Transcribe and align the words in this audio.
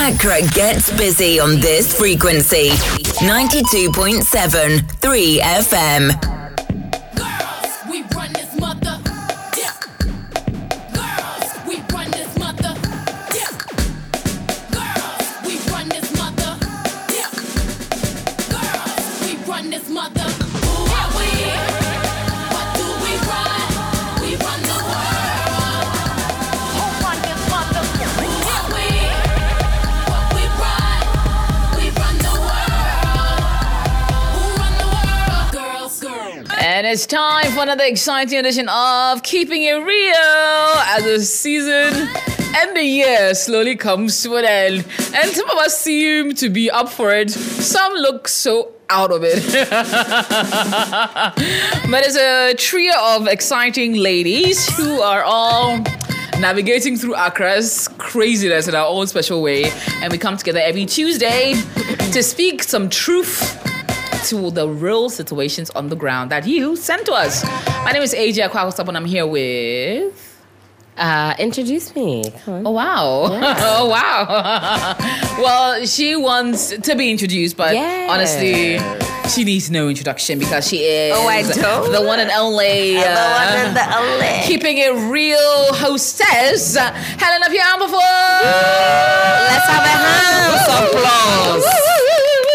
Accra 0.00 0.40
gets 0.54 0.90
busy 0.96 1.38
on 1.38 1.60
this 1.60 1.94
frequency. 1.96 2.70
92.7 3.20 4.90
3 4.98 5.40
FM. 5.40 6.39
It's 37.00 37.06
time 37.06 37.50
for 37.52 37.62
another 37.62 37.84
exciting 37.84 38.38
edition 38.38 38.68
of 38.68 39.22
Keeping 39.22 39.62
It 39.62 39.72
Real 39.72 40.74
as 40.84 41.02
the 41.02 41.18
season 41.20 42.08
and 42.58 42.76
the 42.76 42.82
year 42.82 43.34
slowly 43.34 43.74
comes 43.74 44.22
to 44.22 44.36
an 44.36 44.44
end. 44.44 44.86
And 45.14 45.30
some 45.30 45.48
of 45.48 45.56
us 45.56 45.80
seem 45.80 46.34
to 46.34 46.50
be 46.50 46.70
up 46.70 46.90
for 46.90 47.10
it, 47.14 47.30
some 47.30 47.94
look 47.94 48.28
so 48.28 48.72
out 48.90 49.12
of 49.12 49.22
it. 49.24 49.42
but 51.90 52.04
it's 52.04 52.18
a 52.18 52.52
trio 52.58 52.92
of 53.16 53.28
exciting 53.28 53.94
ladies 53.94 54.68
who 54.76 55.00
are 55.00 55.22
all 55.22 55.78
navigating 56.38 56.98
through 56.98 57.14
Accra's 57.14 57.88
craziness 57.96 58.68
in 58.68 58.74
our 58.74 58.86
own 58.86 59.06
special 59.06 59.40
way. 59.40 59.70
And 60.02 60.12
we 60.12 60.18
come 60.18 60.36
together 60.36 60.60
every 60.60 60.84
Tuesday 60.84 61.54
to 62.12 62.22
speak 62.22 62.62
some 62.62 62.90
truth 62.90 63.59
to 64.24 64.50
the 64.50 64.68
real 64.68 65.08
situations 65.08 65.70
on 65.70 65.88
the 65.88 65.96
ground 65.96 66.30
that 66.30 66.46
you 66.46 66.76
sent 66.76 67.06
to 67.06 67.12
us. 67.12 67.44
My 67.84 67.92
name 67.92 68.02
is 68.02 68.14
AJ 68.14 68.48
Akwakosap 68.48 68.86
and 68.88 68.96
I'm 68.96 69.04
here 69.04 69.26
with. 69.26 70.26
Uh, 70.96 71.34
introduce 71.38 71.94
me. 71.96 72.22
Oh 72.46 72.70
wow! 72.72 73.28
oh 73.30 73.88
wow! 73.88 74.94
well, 75.42 75.86
she 75.86 76.14
wants 76.16 76.76
to 76.76 76.94
be 76.94 77.10
introduced, 77.10 77.56
but 77.56 77.72
Yes. 77.74 78.10
honestly, 78.10 79.30
she 79.30 79.44
needs 79.44 79.70
no 79.70 79.88
introduction 79.88 80.38
because 80.38 80.68
she 80.68 80.78
is 80.84 81.16
Oh, 81.16 81.26
I 81.26 81.40
don't? 81.42 81.90
the 81.92 82.02
one 82.02 82.20
and 82.20 82.30
only, 82.32 82.94
The 82.96 83.06
uh, 83.08 83.32
one 83.32 83.48
and 83.64 83.76
the 83.76 83.96
only. 83.98 84.42
keeping 84.46 84.76
it 84.76 84.90
real 85.10 85.72
hostess, 85.74 86.76
uh, 86.76 86.90
Helen 86.92 87.42
of 87.44 87.52
Yamafo. 87.52 87.96
Let's 89.48 89.66
have 89.72 89.84
a 89.84 89.96
hands 90.04 90.68
applause. 90.68 91.99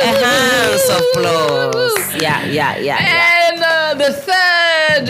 A 0.01 0.07
hands 0.07 0.89
applause. 0.89 2.15
Yeah, 2.21 2.43
yeah, 2.45 2.77
yeah. 2.77 3.51
And 3.51 3.63
uh, 3.63 3.93
the 3.95 4.13
third 4.13 5.09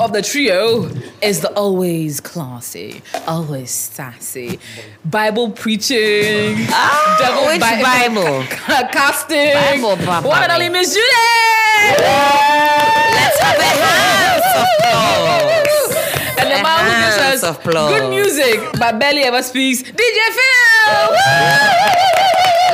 of 0.00 0.12
the 0.12 0.22
trio 0.22 0.88
is 1.20 1.40
the 1.40 1.52
always 1.54 2.20
classy, 2.20 3.02
always 3.26 3.70
sassy, 3.70 4.58
Bible 5.04 5.50
preaching, 5.50 6.56
Ah, 6.70 7.16
devil 7.18 7.46
which 7.46 7.60
Bi- 7.60 7.82
Bible? 7.82 8.44
casting, 8.92 9.52
Bible, 9.54 9.96
Papa. 10.04 10.28
and 10.28 10.52
only 10.52 10.68
Miss 10.68 10.94
Judy. 10.94 12.02
Let's 12.02 13.38
have 13.40 13.58
a 13.58 13.70
hands 13.82 14.46
applause. 14.62 15.96
And 16.38 16.48
the 16.50 16.58
man 16.62 16.80
who 16.84 16.90
gives 17.30 17.42
us 17.44 17.56
good 17.64 18.04
music 18.10 18.58
but 18.78 18.98
barely 18.98 19.22
ever 19.22 19.42
speaks, 19.42 19.82
DJ 19.82 20.18
Phil. 20.36 21.16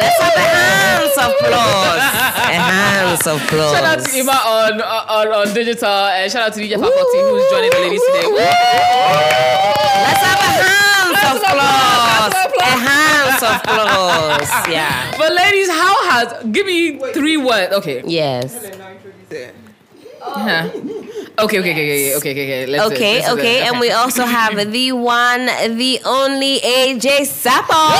Let's 0.00 0.18
have 0.22 0.34
a 0.34 0.40
hands 0.40 1.16
applause. 1.16 2.02
A 2.48 2.54
hands 2.54 3.26
of 3.26 3.42
applause. 3.42 3.72
Shout 3.72 3.84
out 3.84 3.98
to 4.04 4.18
Ima 4.18 4.32
on, 4.32 4.80
on, 4.82 5.26
on 5.28 5.54
digital 5.54 5.88
and 5.88 6.30
shout 6.30 6.42
out 6.48 6.54
to 6.54 6.60
DJ 6.60 6.74
Fakoti 6.76 7.20
who's 7.28 7.44
joining 7.50 7.70
the 7.70 7.78
ladies 7.78 8.02
today. 8.06 8.28
Let's 8.32 10.22
have 10.22 10.38
a 10.38 10.50
hands 10.62 11.18
Hands 11.18 11.42
applause. 11.42 12.32
applause, 12.32 12.60
A 12.60 12.72
hands 12.88 13.42
of 13.42 13.54
applause. 13.62 14.50
Yeah. 14.70 15.14
But 15.18 15.32
ladies, 15.34 15.68
how 15.68 15.94
has 16.10 16.44
give 16.52 16.66
me 16.66 16.98
three 17.12 17.36
words? 17.36 17.72
Okay. 17.74 18.02
Yes. 18.06 18.54
Huh. 20.20 20.68
Okay, 21.38 21.60
okay, 21.60 21.70
okay, 21.70 22.16
okay, 22.16 22.16
okay, 22.16 22.30
okay, 22.32 22.44
okay. 22.44 22.66
Let's 22.66 22.84
Okay, 22.92 23.18
it, 23.18 23.28
okay, 23.30 23.66
and 23.68 23.78
we 23.78 23.92
also 23.92 24.24
have 24.26 24.56
the 24.72 24.90
one, 24.92 25.46
the 25.78 26.00
only 26.04 26.58
AJ 26.58 27.22
Sapo. 27.30 27.94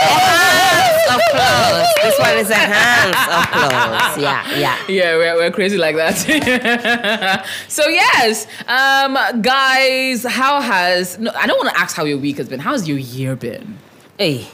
Hands 0.00 1.02
applause. 1.08 1.86
This 2.02 2.18
one 2.18 2.36
is 2.38 2.50
a 2.50 2.54
hands 2.54 3.16
applause. 3.16 4.18
Yeah, 4.18 4.58
yeah. 4.58 4.76
Yeah, 4.88 5.16
we're, 5.16 5.34
we're 5.36 5.50
crazy 5.50 5.76
like 5.78 5.96
that. 5.96 7.44
so 7.68 7.86
yes, 7.88 8.46
um, 8.66 9.16
guys, 9.42 10.24
how 10.24 10.60
has? 10.60 11.18
No, 11.18 11.30
I 11.34 11.46
don't 11.46 11.58
want 11.58 11.70
to 11.74 11.80
ask 11.80 11.96
how 11.96 12.04
your 12.04 12.18
week 12.18 12.36
has 12.38 12.48
been. 12.48 12.60
How's 12.60 12.86
your 12.88 12.98
year 12.98 13.36
been? 13.36 13.78
Hey, 14.18 14.46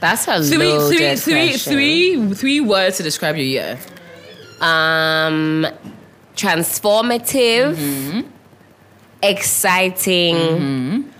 that's 0.00 0.26
a 0.28 0.42
Three, 0.42 0.78
three, 0.88 1.16
three, 1.16 1.52
three, 1.56 2.34
three 2.34 2.60
words 2.60 2.96
to 2.98 3.02
describe 3.02 3.36
your 3.36 3.46
year. 3.46 3.78
Um, 4.60 5.66
transformative, 6.36 7.74
Mm-hmm. 7.76 8.20
exciting, 9.22 11.11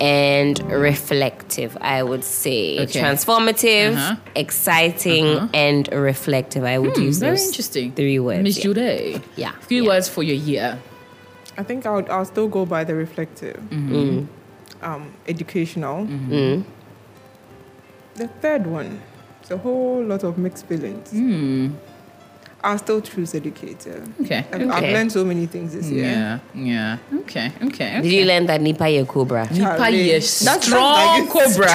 and 0.00 0.58
reflective. 0.70 1.76
I 1.80 2.02
would 2.02 2.22
say 2.24 2.78
Okay. 2.80 3.00
transformative, 3.00 3.94
Uh-huh. 3.94 4.16
exciting, 4.36 5.48
and 5.52 5.88
reflective. 5.92 6.64
I 6.64 6.78
would 6.78 6.96
use 6.96 7.16
Hmm, 7.18 7.24
Very 7.26 7.36
those 7.36 7.46
interesting. 7.48 7.92
three 7.92 8.18
words. 8.20 8.42
Miss 8.42 8.56
yeah. 8.58 8.62
Jude. 8.62 9.22
Yeah, 9.36 9.52
Three 9.66 9.80
yeah. 9.80 9.88
words 9.88 10.08
for 10.08 10.22
your 10.22 10.36
year. 10.36 10.78
I 11.56 11.62
think 11.64 11.86
I 11.86 11.90
would, 11.90 12.08
I'll 12.08 12.24
still 12.24 12.46
go 12.48 12.64
by 12.64 12.84
the 12.84 12.94
reflective, 12.94 13.58
um, 14.82 15.10
educational. 15.26 16.06
Mm. 16.06 16.62
The 18.14 18.28
third 18.40 18.66
one, 18.66 19.00
it's 19.40 19.50
a 19.50 19.56
whole 19.58 20.02
lot 20.04 20.22
of 20.22 20.38
mixed 20.38 20.66
feelings. 20.66 21.12
I'll 22.64 22.76
still 22.78 23.00
choose 23.00 23.34
educator. 23.36 24.02
Okay. 24.20 24.44
I've, 24.52 24.68
I've 24.70 24.82
learned 24.82 25.12
so 25.12 25.24
many 25.24 25.46
things 25.46 25.74
this 25.74 25.88
year. 25.90 26.04
Yeah, 26.04 26.38
yeah. 26.54 26.98
Okay, 27.20 27.52
okay. 27.62 28.00
Did 28.02 28.10
you 28.12 28.24
learn 28.24 28.46
that 28.46 28.60
Nipa 28.60 28.88
ye 28.88 29.04
cobra? 29.04 29.46
Nipa 29.50 29.76
Charlie. 29.78 30.02
ye 30.02 30.10
That's- 30.18 30.40
that's 30.40 30.66
strong 30.70 31.20
like- 31.20 31.30
cobra. 31.30 31.68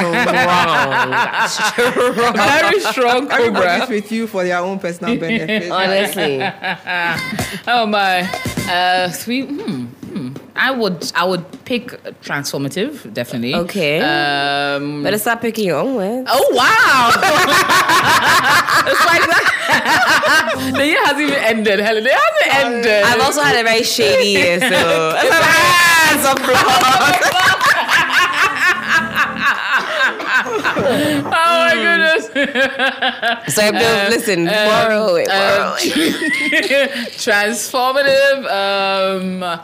Very 2.34 2.80
strong 2.82 3.32
Everybody's 3.32 3.80
cobra. 3.82 3.88
with 3.90 4.12
you 4.12 4.28
for 4.28 4.44
their 4.44 4.60
own 4.60 4.80
personal 4.80 5.18
benefit. 5.18 5.72
Honestly, 5.80 6.42
Oh 7.68 7.86
my. 7.86 8.22
Uh, 8.70 9.10
three. 9.10 9.46
Hmm, 9.46 9.60
hmm. 9.60 9.86
I 10.56 10.72
would. 10.72 11.12
I 11.16 11.26
would 11.26 11.66
pick 11.66 11.88
transformative. 12.22 13.12
Definitely. 13.14 13.56
Okay. 13.56 14.00
Um. 14.00 15.02
better 15.02 15.18
start 15.18 15.42
picking 15.42 15.66
your 15.66 15.78
own 15.78 15.96
words. 15.96 16.30
Oh 16.32 16.48
wow! 16.54 17.10
it's 18.86 19.06
like 19.06 19.26
that. 19.26 20.74
the 20.78 20.86
year 20.86 21.04
hasn't 21.06 21.22
even 21.22 21.40
ended, 21.40 21.80
Helen. 21.80 22.06
It 22.06 22.14
hasn't 22.14 22.66
ended. 22.66 23.04
I've 23.04 23.22
also 23.22 23.42
had 23.42 23.60
a 23.60 23.64
very 23.64 23.84
shady 23.84 24.30
year, 24.30 24.60
so 24.60 24.68
hands 25.18 26.26
applause. 26.26 26.64
oh 31.26 31.58
my 31.66 31.74
goodness. 31.82 33.56
So 33.56 33.68
um, 33.68 33.74
listen, 34.12 34.46
borrow 34.46 35.16
it, 35.16 35.28
borrow 35.28 35.72
um, 35.72 35.78
it. 35.82 37.12
transformative. 37.18 38.46
Um. 38.52 39.64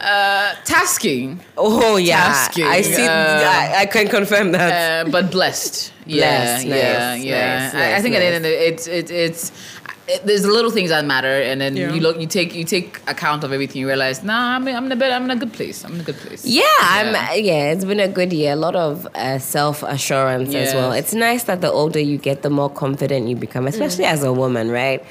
Uh, 0.00 0.54
tasking, 0.64 1.40
Oh 1.56 1.96
yeah, 1.96 2.22
tasking, 2.46 2.64
I 2.66 2.82
see. 2.82 3.04
uh, 3.04 3.10
I, 3.10 3.74
I 3.80 3.86
can 3.86 4.06
confirm 4.08 4.52
that. 4.52 5.06
uh, 5.06 5.10
but 5.10 5.30
blessed. 5.32 5.92
Yeah, 6.06 6.20
Blessed, 6.62 6.66
yeah, 6.66 6.74
nice, 7.14 7.24
yeah. 7.24 7.56
nice, 7.64 7.74
I, 7.74 7.96
I 7.96 8.00
think 8.02 8.14
at 8.14 8.20
the 8.20 8.26
end 8.26 8.46
of 8.46 8.52
it's 8.52 8.86
it, 8.86 9.10
it's 9.10 9.50
it, 10.08 10.24
there's 10.24 10.46
little 10.46 10.70
things 10.70 10.90
that 10.90 11.04
matter, 11.04 11.28
and 11.50 11.60
then 11.60 11.76
Yeah. 11.76 11.92
you 11.92 12.00
look, 12.00 12.18
you 12.20 12.26
take 12.26 12.54
you 12.54 12.64
take 12.64 13.00
account 13.06 13.44
of 13.44 13.52
everything. 13.52 13.80
You 13.82 13.86
realize, 13.88 14.22
nah, 14.24 14.56
I'm 14.56 14.66
I'm 14.68 14.86
in 14.86 14.92
a 14.92 14.96
bit, 14.96 15.12
I'm 15.12 15.24
in 15.24 15.30
a 15.30 15.36
good 15.36 15.52
place. 15.52 15.84
I'm 15.84 15.94
in 15.94 16.00
a 16.00 16.04
good 16.04 16.16
place. 16.16 16.44
yeah, 16.44 16.62
I'm. 16.80 17.08
Yeah, 17.44 17.72
it's 17.72 17.84
been 17.84 18.00
a 18.00 18.08
good 18.08 18.32
year. 18.32 18.52
A 18.54 18.56
lot 18.56 18.74
of 18.76 19.06
uh, 19.14 19.38
self 19.38 19.82
assurance 19.82 20.54
as 20.54 20.74
well. 20.74 20.92
It's 20.92 21.14
nice 21.14 21.44
that 21.44 21.60
the 21.60 21.70
older 21.70 22.00
you 22.00 22.18
get, 22.18 22.42
the 22.42 22.50
more 22.50 22.70
confident 22.70 23.28
you 23.28 23.36
become, 23.36 23.66
especially 23.66 24.04
as 24.06 24.22
a 24.24 24.32
woman, 24.32 24.70
right? 24.70 25.02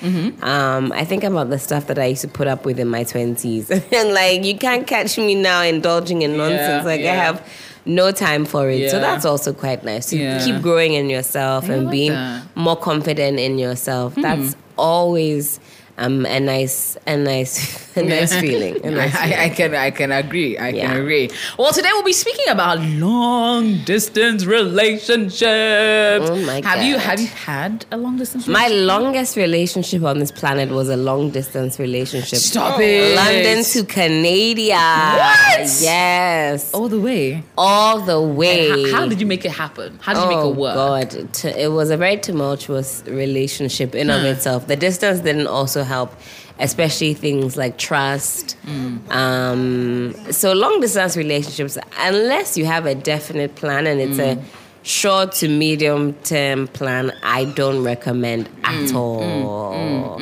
Um, 0.44 0.92
I 0.92 1.04
think 1.06 1.24
about 1.24 1.50
the 1.50 1.60
stuff 1.60 1.88
that 1.88 2.00
I 2.00 2.06
used 2.08 2.22
to 2.22 2.28
put 2.28 2.48
up 2.48 2.66
with 2.66 2.80
in 2.80 2.88
my 2.88 3.04
twenties, 3.04 3.70
and 3.72 4.14
like 4.14 4.44
you 4.44 4.58
can't 4.58 4.86
catch 4.88 5.18
me 5.18 5.36
now 5.36 5.62
indulging 5.62 6.22
in 6.24 6.38
nonsense. 6.38 6.86
like 6.86 7.02
I 7.02 7.14
have 7.16 7.42
no 7.88 8.12
time 8.12 8.46
for 8.46 8.70
it. 8.70 8.92
So 8.92 9.00
that's 9.00 9.26
also 9.26 9.54
quite 9.54 9.84
nice 9.84 10.08
to 10.12 10.18
Yeah. 10.18 10.44
keep 10.44 10.62
growing 10.62 10.94
in 10.94 11.10
yourself 11.10 11.70
I 11.70 11.74
and 11.74 11.90
being 11.90 12.12
that. 12.12 12.44
more 12.56 12.76
confident 12.76 13.40
in 13.40 13.58
yourself. 13.58 14.14
Hmm. 14.16 14.22
That's 14.22 14.56
always 14.78 15.60
um, 16.00 16.26
a 16.26 16.40
nice, 16.40 16.96
a 17.08 17.18
nice, 17.18 17.96
a 17.98 18.04
nice 18.16 18.36
feeling. 18.40 18.86
A 18.86 18.92
nice 18.92 19.16
I, 19.16 19.32
I, 19.32 19.44
I 19.46 19.50
can 19.50 19.74
I 19.74 19.92
can 19.92 20.12
agree. 20.12 20.58
I 20.58 20.70
Yeah. 20.70 20.88
can 20.88 21.02
agree. 21.02 21.30
Well, 21.58 21.72
today 21.74 21.90
we'll 21.94 22.04
be 22.04 22.14
speaking 22.14 22.50
about 22.50 22.80
long 22.82 23.84
distance 23.84 24.46
relationships. 24.46 26.30
Oh 26.30 26.36
my 26.46 26.62
have 26.64 26.84
you 26.84 26.98
have 26.98 27.20
you 27.20 27.28
had 27.28 27.86
a 27.92 27.98
long 27.98 28.18
distance? 28.18 28.48
My 28.48 28.68
longest 28.68 29.36
relationship 29.36 30.04
on 30.04 30.20
this 30.20 30.32
planet 30.32 30.70
was 30.70 30.90
a 30.90 30.98
long 30.98 31.32
distance 31.32 31.80
relationship. 31.80 32.40
Stop 32.40 32.80
it. 32.80 33.16
London 33.16 33.64
to 33.64 33.84
Canada. 33.84 34.72
What? 35.18 35.82
Yes. 35.82 36.74
all 36.74 36.90
the 36.90 37.00
way. 37.00 37.44
All 37.58 38.02
the 38.02 38.22
way. 38.22 38.72
H- 38.72 38.92
How, 38.92 39.08
did 39.08 39.20
you 39.20 39.26
make 39.28 39.46
it 39.46 39.52
happen? 39.52 39.98
How 40.02 40.14
did 40.14 40.22
you 40.24 40.28
make 40.30 40.38
oh 40.38 40.52
it 40.52 40.56
work? 40.58 40.76
God, 40.76 41.46
it 41.46 41.72
was 41.72 41.90
a 41.90 41.98
very 41.98 42.18
tumultuous 42.18 43.04
relationship 43.08 43.96
in 43.96 44.10
and 44.10 44.26
of 44.26 44.36
itself. 44.38 44.68
The 44.68 44.76
distance 44.76 45.20
didn't 45.22 45.48
also 45.48 45.84
help, 45.88 46.14
especially 46.60 47.14
things 47.16 47.58
like 47.58 47.78
trust. 47.78 48.56
Mm. 48.66 49.10
Um, 49.12 50.32
so 50.32 50.54
long 50.54 50.80
distance 50.82 51.18
relationships, 51.18 51.78
unless 52.00 52.58
you 52.58 52.66
have 52.66 52.86
a 52.86 52.94
definite 52.96 53.56
plan 53.56 53.88
and 53.88 54.00
it's 54.00 54.18
Mm. 54.20 54.38
a 54.38 54.44
short 54.84 55.32
to 55.34 55.48
medium 55.48 56.14
term 56.24 56.68
plan, 56.68 57.12
I 57.24 57.46
don't 57.46 57.84
recommend 57.84 58.48
Mm, 58.64 58.86
at 58.90 58.96
all. 58.96 60.22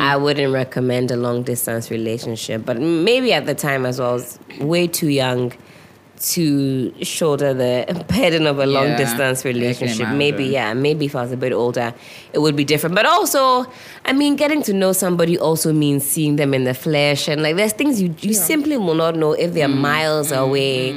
I 0.00 0.16
wouldn't 0.16 0.52
recommend 0.52 1.10
a 1.10 1.16
long 1.16 1.42
distance 1.42 1.90
relationship, 1.90 2.64
but 2.64 2.78
maybe 2.80 3.32
at 3.32 3.46
the 3.46 3.54
time 3.54 3.84
as 3.86 3.98
well, 4.00 4.10
I 4.10 4.12
was 4.14 4.38
way 4.60 4.86
too 4.86 5.08
young 5.08 5.52
to 6.20 6.92
shoulder 7.02 7.54
the 7.54 8.04
burden 8.08 8.46
of 8.46 8.58
a 8.58 8.66
long 8.66 8.88
Yeah, 8.88 8.96
distance 8.98 9.44
relationship. 9.44 10.08
Maybe, 10.10 10.44
yeah, 10.46 10.74
maybe 10.74 11.06
if 11.06 11.16
I 11.16 11.22
was 11.22 11.32
a 11.32 11.36
bit 11.36 11.52
older, 11.52 11.94
it 12.32 12.38
would 12.38 12.56
be 12.56 12.64
different. 12.64 12.94
But 12.94 13.06
also, 13.06 13.66
I 14.04 14.12
mean, 14.12 14.36
getting 14.36 14.62
to 14.64 14.72
know 14.74 14.92
somebody 14.92 15.38
also 15.38 15.72
means 15.72 16.04
seeing 16.04 16.36
them 16.36 16.52
in 16.52 16.64
the 16.64 16.74
flesh, 16.74 17.26
and 17.28 17.42
like 17.42 17.56
there's 17.56 17.72
things 17.72 18.00
you 18.02 18.14
you 18.20 18.34
simply 18.34 18.76
will 18.76 18.94
not 18.94 19.16
know 19.16 19.32
if 19.32 19.54
they're 19.54 19.68
Mm, 19.68 19.78
miles 19.78 20.30
away. 20.32 20.92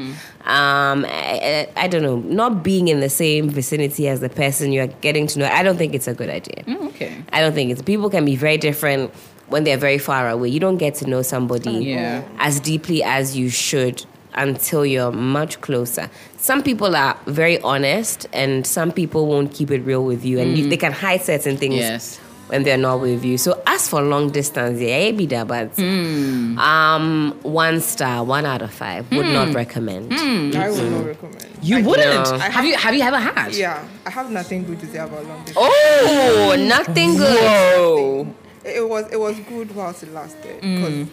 Um, 0.46 1.06
I, 1.06 1.68
I, 1.78 1.84
I 1.84 1.88
don't 1.88 2.02
know, 2.04 2.18
not 2.18 2.64
being 2.64 2.90
in 2.90 3.00
the 3.00 3.08
same 3.10 3.50
vicinity 3.50 4.10
as 4.10 4.20
the 4.20 4.28
person 4.30 4.74
you're 4.74 4.88
getting 4.88 5.26
to 5.28 5.40
know. 5.40 5.46
I 5.46 5.64
don't 5.64 5.78
think 5.78 5.94
it's 5.94 6.08
a 6.08 6.14
good 6.14 6.30
idea. 6.30 6.64
Mm, 6.66 6.88
okay. 6.88 7.24
I 7.32 7.40
don't 7.40 7.54
think 7.54 7.72
it's 7.72 7.82
people 7.82 8.10
can 8.10 8.26
be 8.26 8.36
very 8.36 8.58
different 8.58 9.14
when 9.48 9.64
they're 9.64 9.78
very 9.78 9.98
far 10.00 10.28
away. 10.30 10.50
You 10.50 10.60
don't 10.60 10.76
get 10.78 10.96
to 10.96 11.08
know 11.10 11.22
somebody 11.22 11.72
Yeah. 11.72 12.24
as 12.40 12.60
deeply 12.60 13.04
as 13.04 13.38
you 13.38 13.50
should 13.50 14.04
until 14.36 14.86
you're 14.86 15.12
much 15.12 15.62
closer. 15.62 16.10
Some 16.38 16.64
people 16.64 16.96
are 16.96 17.18
very 17.26 17.60
honest, 17.62 18.28
and 18.34 18.66
some 18.66 18.92
people 18.92 19.28
won't 19.28 19.54
keep 19.54 19.72
it 19.72 19.80
real 19.82 20.04
with 20.04 20.26
you, 20.26 20.40
and 20.40 20.58
you, 20.58 20.70
they 20.70 20.78
can 20.78 20.92
hide 20.92 21.22
certain 21.22 21.58
things 21.58 21.76
Yes. 21.76 22.18
when 22.48 22.64
they're 22.64 22.78
not 22.78 23.00
with 23.00 23.24
you. 23.24 23.38
So 23.38 23.62
as 23.66 23.88
for 23.88 24.02
long 24.02 24.30
distance, 24.30 24.80
yeah, 24.80 25.12
be 25.12 25.26
that, 25.28 25.48
but 25.48 25.78
um, 25.80 27.38
one 27.44 27.80
star, 27.82 28.24
one 28.24 28.46
out 28.46 28.62
of 28.62 28.74
five, 28.74 29.10
would 29.12 29.26
not 29.28 29.50
hmm. 29.50 29.56
recommend. 29.56 30.12
Hmm. 30.14 30.52
I 30.56 30.70
would 30.70 30.92
not 30.92 31.06
recommend. 31.06 31.46
You 31.62 31.78
I- 31.78 31.82
wouldn't. 31.82 32.32
No. 32.32 32.38
Have 32.40 32.66
you 32.66 32.76
have 32.76 32.94
you 32.94 33.04
ever 33.04 33.20
had? 33.20 33.56
Yeah, 33.56 33.88
I 34.06 34.10
have 34.10 34.30
nothing 34.32 34.66
good 34.66 34.80
to 34.82 34.88
say 34.88 34.98
about 34.98 35.26
long 35.26 35.40
distance. 35.46 35.58
Oh, 35.60 36.56
hmm. 36.58 36.68
nothing 36.68 37.16
good. 37.16 37.40
Whoa. 37.40 38.28
It, 38.66 38.78
it 38.78 38.90
was 38.90 39.12
it 39.12 39.20
was 39.20 39.40
good 39.42 39.74
whilst 39.76 40.04
it 40.04 40.14
lasted 40.14 40.56
because 40.62 41.08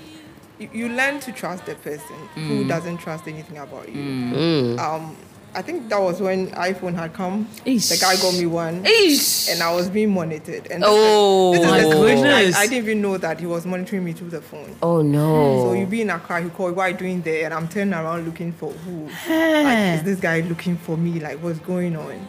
you, 0.61 0.69
you 0.73 0.89
learn 0.91 1.19
to 1.21 1.33
trust 1.33 1.67
the 1.67 1.75
person 1.77 2.17
who 2.35 2.65
mm. 2.65 2.69
doesn't 2.69 2.99
trust 2.99 3.27
anything 3.27 3.59
about 3.59 3.89
you. 3.89 4.03
Mm. 4.03 4.33
Mm. 4.33 4.79
Um, 4.79 5.17
I 5.53 5.63
think 5.63 5.89
that 5.89 6.01
was 6.01 6.21
when 6.21 6.51
iPhone 6.53 6.95
had 6.95 7.13
come. 7.13 7.47
Eesh. 7.67 7.89
The 7.89 7.97
guy 8.01 8.15
got 8.17 8.35
me 8.35 8.47
one. 8.47 8.85
Eesh. 8.85 9.53
And 9.53 9.63
I 9.63 9.75
was 9.75 9.89
being 9.89 10.15
monitored. 10.15 10.69
And 10.71 10.85
Oh, 10.87 11.53
this 11.53 11.63
is 11.63 11.67
my 11.67 11.81
the 11.81 11.91
thing. 11.91 12.01
goodness. 12.01 12.57
I, 12.57 12.61
I 12.61 12.67
didn't 12.69 12.85
even 12.85 13.03
know 13.03 13.19
that 13.19 13.41
he 13.41 13.47
was 13.47 13.67
monitoring 13.67 14.05
me 14.05 14.13
through 14.13 14.31
the 14.31 14.41
phone. 14.41 14.77
Oh 14.81 15.03
no. 15.03 15.65
So 15.65 15.73
you 15.73 15.87
be 15.87 16.03
in 16.03 16.11
Accra, 16.11 16.41
you 16.41 16.51
called, 16.51 16.77
what 16.77 16.83
are 16.85 16.91
you 16.91 16.97
doing 16.97 17.23
there? 17.23 17.47
And 17.47 17.55
I'm 17.55 17.67
turning 17.67 17.95
around 17.95 18.27
looking 18.27 18.53
for 18.53 18.71
who? 18.71 19.07
Like, 19.29 19.99
is 19.99 20.03
this 20.05 20.21
guy 20.21 20.41
looking 20.41 20.77
for 20.77 20.97
me? 20.97 21.19
Like, 21.19 21.43
what's 21.43 21.59
going 21.59 21.97
on? 21.97 22.29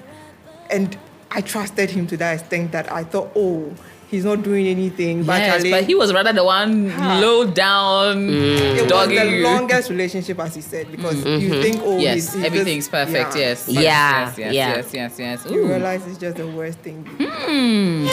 And 0.72 0.98
I 1.30 1.42
trusted 1.42 1.92
him 1.92 2.07
to 2.07 2.18
that 2.18 2.39
extent 2.39 2.72
that 2.72 2.92
I 2.92 3.04
thought, 3.04 3.31
oh, 3.36 3.72
he's 4.11 4.25
not 4.25 4.43
doing 4.43 4.67
anything. 4.67 5.23
But 5.23 5.39
Yes, 5.39 5.55
actually, 5.55 5.71
but 5.71 5.83
he 5.85 5.95
was 5.95 6.13
rather 6.13 6.33
the 6.33 6.43
one 6.43 6.89
Ha. 6.89 7.19
low 7.19 7.45
down, 7.45 8.27
mm. 8.27 8.75
it 8.77 8.91
was 8.91 9.07
the 9.07 9.41
longest 9.41 9.89
relationship, 9.89 10.37
as 10.39 10.53
he 10.53 10.61
said, 10.61 10.91
because 10.91 11.15
you 11.15 11.49
mm-hmm. 11.49 11.61
think, 11.61 11.81
oh, 11.83 11.97
Yes, 11.97 12.15
he's, 12.15 12.33
he's 12.33 12.43
everything's 12.43 12.89
just- 12.89 12.91
perfect. 12.91 13.35
yeah. 13.35 13.41
Yes. 13.41 13.69
Yeah, 13.69 13.81
Yes. 13.81 14.37
Yes. 14.37 14.53
yeah. 14.53 14.75
Yes. 14.75 14.93
Yes. 14.93 15.19
Yes. 15.19 15.51
You 15.51 15.63
Ooh. 15.63 15.67
realize 15.69 16.05
it's 16.05 16.17
just 16.17 16.37
the 16.37 16.47
worst 16.47 16.79
thing. 16.79 17.05
Hmm. 17.17 18.05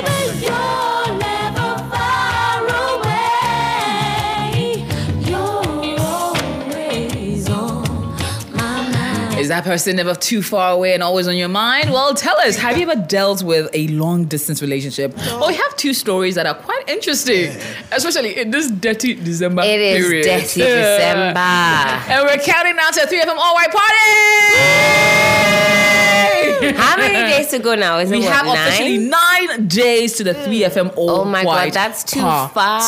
You're 0.42 1.67
Is 9.48 9.50
that 9.50 9.64
person 9.64 9.96
never 9.96 10.14
too 10.14 10.42
far 10.42 10.72
away 10.72 10.92
and 10.92 11.02
always 11.02 11.26
on 11.26 11.34
your 11.34 11.48
mind? 11.48 11.90
Well, 11.90 12.12
tell 12.12 12.36
us, 12.40 12.58
have 12.58 12.76
you 12.76 12.82
ever 12.86 13.00
dealt 13.00 13.42
with 13.42 13.70
a 13.72 13.88
long 13.88 14.26
distance 14.26 14.60
relationship? 14.60 15.16
Well, 15.16 15.48
we 15.48 15.54
have 15.54 15.74
two 15.78 15.94
stories 15.94 16.34
that 16.34 16.44
are 16.44 16.54
quite 16.54 16.86
interesting, 16.86 17.56
especially 17.90 18.38
in 18.38 18.50
this 18.50 18.70
dirty 18.70 19.14
December 19.14 19.62
It 19.62 19.80
is 19.80 20.04
period. 20.06 20.24
dirty 20.24 20.60
Yeah. 20.60 20.96
December. 20.98 21.40
And 22.12 22.26
we're 22.26 22.44
counting 22.44 22.76
down 22.76 22.92
to 22.92 23.00
a 23.04 23.06
3FM 23.06 23.38
All 23.38 23.54
White 23.54 23.72
Party! 23.72 25.77
How 26.76 26.96
many 26.96 27.32
days 27.32 27.48
to 27.48 27.58
go 27.58 27.74
now? 27.74 27.98
Is 27.98 28.10
it 28.10 28.18
We 28.18 28.24
what, 28.24 28.32
have 28.32 28.46
nine? 28.46 28.56
officially 28.56 28.98
nine 28.98 29.66
days 29.68 30.14
to 30.14 30.24
the 30.24 30.34
3FM 30.34 30.92
All 30.96 31.10
Oh 31.10 31.24
my 31.24 31.44
god, 31.44 31.72
that's 31.72 32.04
too 32.04 32.20
Party. 32.20 32.54
far. 32.54 32.80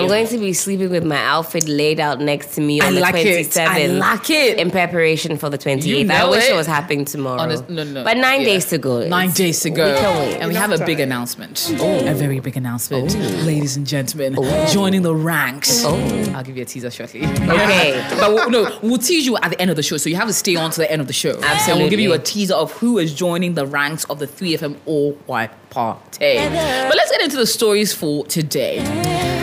I'm 0.00 0.06
going 0.08 0.26
to 0.28 0.38
be 0.38 0.52
sleeping 0.52 0.90
with 0.90 1.04
my 1.04 1.16
outfit 1.18 1.68
laid 1.68 2.00
out 2.00 2.20
next 2.20 2.54
to 2.54 2.60
me 2.60 2.80
I 2.80 2.86
on 2.88 2.94
the 2.94 3.00
like 3.00 3.14
it. 3.16 3.46
27th. 3.48 3.66
I 3.66 3.86
like 3.86 4.30
it. 4.30 4.58
In 4.58 4.70
preparation 4.70 5.36
for 5.38 5.48
the 5.50 5.58
28th. 5.58 5.84
You 5.84 6.10
I 6.10 6.28
wish 6.28 6.44
it. 6.44 6.52
it. 6.52 6.56
was 6.56 6.66
happening 6.66 7.04
tomorrow. 7.04 7.40
Honest- 7.40 7.68
no, 7.68 7.84
no. 7.84 8.04
But 8.04 8.16
nine 8.16 8.40
Yeah. 8.40 8.46
days 8.46 8.64
to 8.66 8.78
go. 8.78 9.06
Nine 9.06 9.24
It's- 9.30 9.36
days 9.36 9.60
to 9.60 9.70
go. 9.70 9.92
We 9.92 9.98
can 10.00 10.18
wait. 10.18 10.34
And 10.40 10.48
we 10.48 10.54
have 10.54 10.72
a 10.72 10.78
big 10.84 10.98
time. 10.98 11.08
announcement. 11.08 11.72
Oh. 11.78 12.06
A 12.06 12.14
very 12.14 12.40
big 12.40 12.56
announcement. 12.56 13.16
Oh. 13.18 13.24
Ladies 13.44 13.76
and 13.76 13.86
gentlemen, 13.86 14.34
oh. 14.38 14.66
joining 14.72 15.02
the 15.02 15.14
ranks. 15.14 15.84
I'll 15.84 16.42
give 16.42 16.56
you 16.56 16.62
a 16.62 16.66
teaser 16.66 16.90
shortly. 16.90 17.24
Okay. 17.24 18.06
but 18.20 18.32
we'll, 18.34 18.50
no, 18.50 18.78
we'll 18.82 18.98
tease 18.98 19.26
you 19.26 19.36
at 19.38 19.50
the 19.50 19.60
end 19.60 19.70
of 19.70 19.76
the 19.76 19.82
show. 19.82 19.96
So 19.96 20.08
you 20.08 20.16
have 20.16 20.28
to 20.28 20.34
stay 20.34 20.56
on 20.56 20.70
to 20.72 20.80
the 20.80 20.90
end 20.90 21.00
of 21.00 21.06
the 21.06 21.12
show. 21.12 21.38
And 21.42 21.78
we'll 21.78 21.90
give 21.90 22.00
you 22.00 22.12
a 22.12 22.18
Absolutely. 22.18 22.32
Teaser 22.48 22.54
of 22.58 22.72
who 22.72 22.98
is 22.98 23.14
joining 23.14 23.54
the 23.54 23.66
ranks 23.66 24.04
of 24.04 24.18
the 24.18 24.26
3FM 24.26 24.76
All 24.86 25.12
White 25.26 25.50
Party. 25.70 26.36
But 26.38 26.96
let's 26.96 27.10
get 27.10 27.20
into 27.20 27.36
the 27.36 27.46
stories 27.46 27.92
for 27.92 28.24
today. 28.26 28.78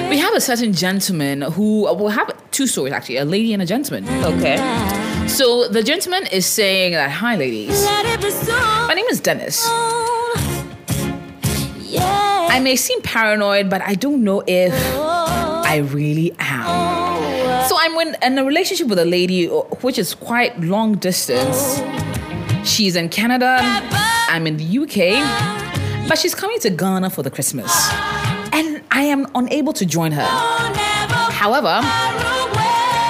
We 0.09 0.17
have 0.17 0.33
a 0.33 0.41
certain 0.41 0.73
gentleman 0.73 1.41
who, 1.41 1.83
we'll 1.95 2.09
have 2.09 2.31
two 2.51 2.67
stories 2.67 2.93
actually, 2.93 3.17
a 3.17 3.25
lady 3.25 3.53
and 3.53 3.61
a 3.61 3.65
gentleman. 3.65 4.07
Okay. 4.23 4.57
So 5.27 5.67
the 5.67 5.83
gentleman 5.83 6.27
is 6.31 6.45
saying 6.45 6.93
that, 6.93 7.11
hi 7.11 7.35
ladies, 7.35 7.83
Let 7.83 8.05
it 8.05 8.21
be 8.21 8.31
so. 8.31 8.53
my 8.87 8.93
name 8.93 9.07
is 9.09 9.19
Dennis. 9.19 9.65
I 12.47 12.59
may 12.61 12.75
seem 12.75 13.01
paranoid, 13.01 13.69
but 13.69 13.81
I 13.81 13.95
don't 13.95 14.23
know 14.23 14.43
if 14.47 14.73
I 14.95 15.77
really 15.91 16.33
am. 16.39 17.05
So 17.67 17.75
I'm 17.79 17.95
in, 18.07 18.15
in 18.21 18.37
a 18.37 18.45
relationship 18.45 18.87
with 18.87 18.99
a 18.99 19.05
lady 19.05 19.49
uh, 19.49 19.61
which 19.81 19.97
is 19.97 20.13
quite 20.13 20.59
long 20.61 20.95
distance. 20.95 21.81
She's 22.65 22.95
in 22.95 23.09
Canada, 23.09 23.59
I'm 24.27 24.47
in 24.47 24.57
the 24.57 24.79
UK, 24.79 26.09
but 26.09 26.17
she's 26.17 26.33
coming 26.33 26.59
to 26.61 26.69
Ghana 26.71 27.11
for 27.11 27.21
the 27.21 27.29
Christmas. 27.29 27.71
And 28.51 28.81
I 28.91 29.03
am 29.03 29.27
unable 29.35 29.71
to 29.73 29.85
join 29.85 30.11
her. 30.11 30.25
However, 30.25 31.79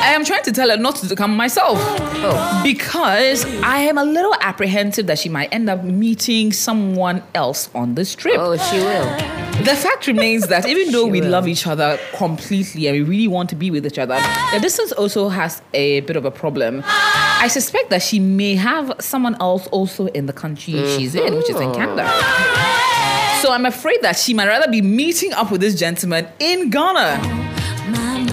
I 0.06 0.12
am 0.14 0.26
trying 0.26 0.44
to 0.44 0.52
tell 0.52 0.70
her 0.70 0.78
not 0.78 0.98
to 0.98 1.16
come 1.16 1.36
myself. 1.36 1.80
Oh. 1.80 2.62
Because 2.64 3.46
I 3.64 3.80
am 3.80 3.98
a 3.98 4.04
little 4.04 4.36
apprehensive 4.42 5.08
that 5.08 5.20
she 5.20 5.30
might 5.30 5.54
end 5.54 5.70
up 5.70 5.84
meeting 5.84 6.52
someone 6.52 7.24
else 7.34 7.70
on 7.74 7.96
this 7.96 8.14
trip. 8.14 8.36
Oh, 8.38 8.58
she 8.58 8.78
will. 8.78 9.45
The 9.64 9.76
fact 9.76 10.08
remains 10.08 10.48
that 10.48 10.66
even 10.68 10.92
though 10.92 11.06
we 11.08 11.22
love 11.22 11.48
each 11.48 11.66
other 11.66 12.00
completely 12.14 12.88
and 12.88 12.98
we 12.98 13.04
really 13.04 13.28
want 13.28 13.50
to 13.50 13.56
be 13.56 13.72
with 13.72 13.86
each 13.86 13.98
other, 13.98 14.16
the 14.54 14.60
distance 14.60 14.92
also 14.92 15.30
has 15.30 15.62
a 15.74 16.02
bit 16.02 16.16
of 16.16 16.26
a 16.26 16.32
problem. 16.32 16.84
I 16.86 17.48
suspect 17.48 17.90
that 17.90 18.02
she 18.02 18.20
may 18.20 18.56
have 18.56 18.94
someone 19.00 19.36
else 19.40 19.68
also 19.68 20.08
in 20.08 20.26
the 20.26 20.34
country 20.34 20.74
she's 20.98 21.16
in, 21.16 21.36
which 21.36 21.50
is 21.50 21.56
in 21.56 21.70
mm-hmm. 21.70 21.74
Canada. 21.74 23.42
So 23.42 23.52
I'm 23.52 23.66
afraid 23.66 24.02
that 24.02 24.18
she 24.18 24.34
might 24.34 24.48
rather 24.48 24.70
be 24.70 24.82
meeting 24.82 25.34
up 25.34 25.52
with 25.52 25.62
this 25.62 25.76
gentleman 25.76 26.28
in 26.40 26.70
Ghana. 26.70 27.20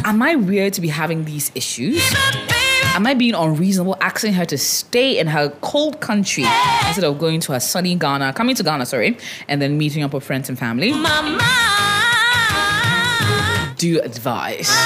Am 0.04 0.22
I 0.22 0.34
weird 0.34 0.72
to 0.74 0.80
be 0.80 0.88
having 0.88 1.24
these 1.24 1.52
issues? 1.54 2.02
Am 2.94 3.06
I 3.06 3.14
being 3.14 3.34
unreasonable 3.34 3.96
asking 4.02 4.34
her 4.34 4.44
to 4.44 4.58
stay 4.58 5.18
in 5.18 5.26
her 5.28 5.48
cold 5.62 6.00
country 6.00 6.44
instead 6.86 7.04
of 7.04 7.18
going 7.18 7.40
to 7.40 7.52
her 7.52 7.60
sunny 7.60 7.94
Ghana, 7.94 8.34
coming 8.34 8.54
to 8.56 8.62
Ghana, 8.62 8.84
sorry, 8.84 9.16
and 9.48 9.62
then 9.62 9.78
meeting 9.78 10.02
up 10.02 10.12
with 10.12 10.24
friends 10.24 10.48
and 10.50 10.58
family? 10.58 10.92
Do 13.76 13.88
you 13.88 14.00
advise? 14.02 14.70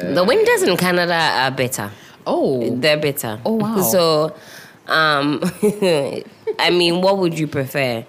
The 0.00 0.24
winters 0.26 0.62
in 0.62 0.76
Canada 0.76 1.14
are 1.14 1.50
better. 1.50 1.90
Oh, 2.26 2.74
They're 2.76 2.96
better. 2.98 3.40
Oh, 3.44 3.54
wow. 3.56 3.80
So, 3.82 4.34
um, 4.88 5.40
I 6.58 6.70
mean, 6.70 7.00
what 7.00 7.18
would 7.18 7.38
you 7.38 7.46
prefer? 7.46 8.04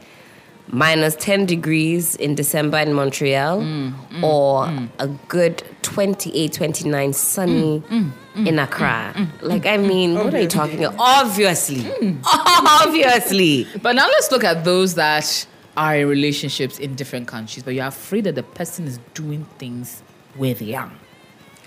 Minus 0.72 1.16
10 1.16 1.46
degrees 1.46 2.16
in 2.16 2.36
December 2.36 2.78
in 2.80 2.94
Montreal 2.94 3.60
Mm, 3.62 3.94
mm 4.10 4.24
or 4.24 4.66
mm. 4.66 4.90
a 5.00 5.08
good 5.28 5.64
28, 5.82 6.54
29 6.54 7.14
sunny 7.14 7.84
Mm, 7.90 8.12
mm 8.36 8.48
in 8.48 8.58
Accra. 8.60 9.14
Like, 9.42 9.66
I 9.66 9.76
mean, 9.76 10.16
oh, 10.16 10.24
what 10.24 10.34
are 10.34 10.40
you 10.42 10.48
talking 10.48 10.84
about? 10.84 10.98
Obviously. 10.98 11.82
Mm. 11.82 12.20
Obviously. 12.26 13.68
But 13.82 13.96
now 13.96 14.08
let's 14.08 14.32
look 14.32 14.46
at 14.46 14.64
those 14.64 14.96
that 14.96 15.46
are 15.76 15.98
in 15.98 16.08
relationships 16.08 16.80
in 16.80 16.96
different 16.96 17.28
countries, 17.28 17.64
but 17.64 17.74
you're 17.74 17.88
afraid 17.88 18.24
that 18.24 18.36
the 18.36 18.44
person 18.44 18.86
is 18.88 19.00
doing 19.14 19.46
things 19.58 20.02
where 20.38 20.54
they 20.54 20.74
are. 20.76 20.92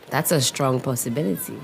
That's 0.08 0.32
a 0.32 0.40
strong 0.40 0.80
possibility. 0.80 1.58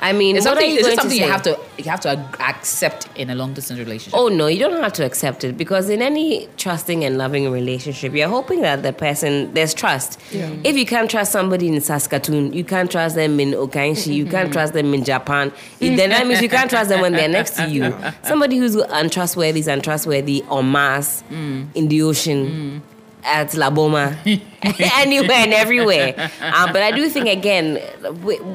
I 0.00 0.12
mean, 0.12 0.36
it's 0.36 0.44
something, 0.44 0.70
you 0.70 0.78
is 0.78 0.86
it 0.86 0.96
something 0.96 1.18
you 1.18 1.28
have 1.28 1.42
to 1.42 1.58
you 1.78 1.84
have 1.84 2.00
to 2.00 2.10
accept 2.40 3.08
in 3.16 3.30
a 3.30 3.34
long 3.34 3.54
distance 3.54 3.78
relationship? 3.78 4.18
Oh 4.18 4.28
no, 4.28 4.46
you 4.46 4.58
don't 4.58 4.82
have 4.82 4.92
to 4.94 5.04
accept 5.04 5.44
it 5.44 5.56
because 5.56 5.88
in 5.88 6.02
any 6.02 6.48
trusting 6.56 7.04
and 7.04 7.18
loving 7.18 7.50
relationship, 7.50 8.12
you're 8.12 8.28
hoping 8.28 8.60
that 8.62 8.82
the 8.82 8.92
person 8.92 9.52
there's 9.54 9.74
trust. 9.74 10.20
If 10.32 10.76
you 10.76 10.86
can't 10.86 11.10
trust 11.10 11.32
somebody 11.32 11.68
in 11.68 11.80
Saskatoon, 11.80 12.52
you 12.52 12.64
can't 12.64 12.90
trust 12.90 13.14
them 13.14 13.40
in 13.40 13.52
Okaishie, 13.52 14.14
you 14.14 14.26
can't 14.26 14.52
trust 14.52 14.72
them 14.72 14.92
in 14.94 15.04
Japan. 15.04 15.52
Then 15.78 16.10
that 16.10 16.26
means 16.26 16.42
you 16.42 16.48
can't 16.48 16.70
trust 16.70 16.88
them 16.88 17.00
when 17.00 17.12
they're 17.12 17.28
next 17.28 17.56
to 17.56 17.68
you. 17.68 17.94
Somebody 18.22 18.58
who's 18.58 18.74
untrustworthy 18.74 19.60
is 19.60 19.68
untrustworthy 19.68 20.42
on 20.48 20.66
Mars, 20.66 21.22
mm. 21.30 21.66
in 21.74 21.88
the 21.88 22.02
ocean. 22.02 22.82
Mm. 22.82 22.93
At 23.24 23.48
Laboma, 23.52 24.16
anywhere 24.96 25.30
and 25.32 25.54
everywhere. 25.54 26.30
Um, 26.42 26.72
but 26.72 26.82
I 26.82 26.90
do 26.90 27.08
think, 27.08 27.26
again, 27.26 27.76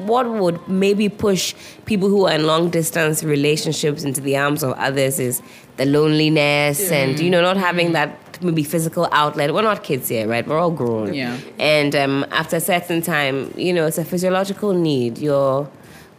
what 0.06 0.30
would 0.30 0.68
maybe 0.68 1.08
push 1.08 1.54
people 1.86 2.08
who 2.08 2.26
are 2.26 2.34
in 2.34 2.46
long 2.46 2.70
distance 2.70 3.24
relationships 3.24 4.04
into 4.04 4.20
the 4.20 4.36
arms 4.36 4.62
of 4.62 4.72
others 4.74 5.18
is 5.18 5.42
the 5.76 5.86
loneliness 5.86 6.92
and, 6.92 7.18
you 7.18 7.30
know, 7.30 7.40
not 7.40 7.56
having 7.56 7.92
that 7.92 8.16
maybe 8.42 8.62
physical 8.62 9.08
outlet. 9.12 9.52
We're 9.52 9.62
not 9.62 9.82
kids 9.82 10.08
here, 10.08 10.26
right? 10.28 10.46
We're 10.46 10.58
all 10.58 10.70
grown. 10.70 11.14
Yeah. 11.14 11.36
And 11.58 11.94
um, 11.96 12.24
after 12.30 12.56
a 12.56 12.60
certain 12.60 13.02
time, 13.02 13.52
you 13.56 13.72
know, 13.72 13.86
it's 13.86 13.98
a 13.98 14.04
physiological 14.04 14.72
need. 14.72 15.18
Your 15.18 15.68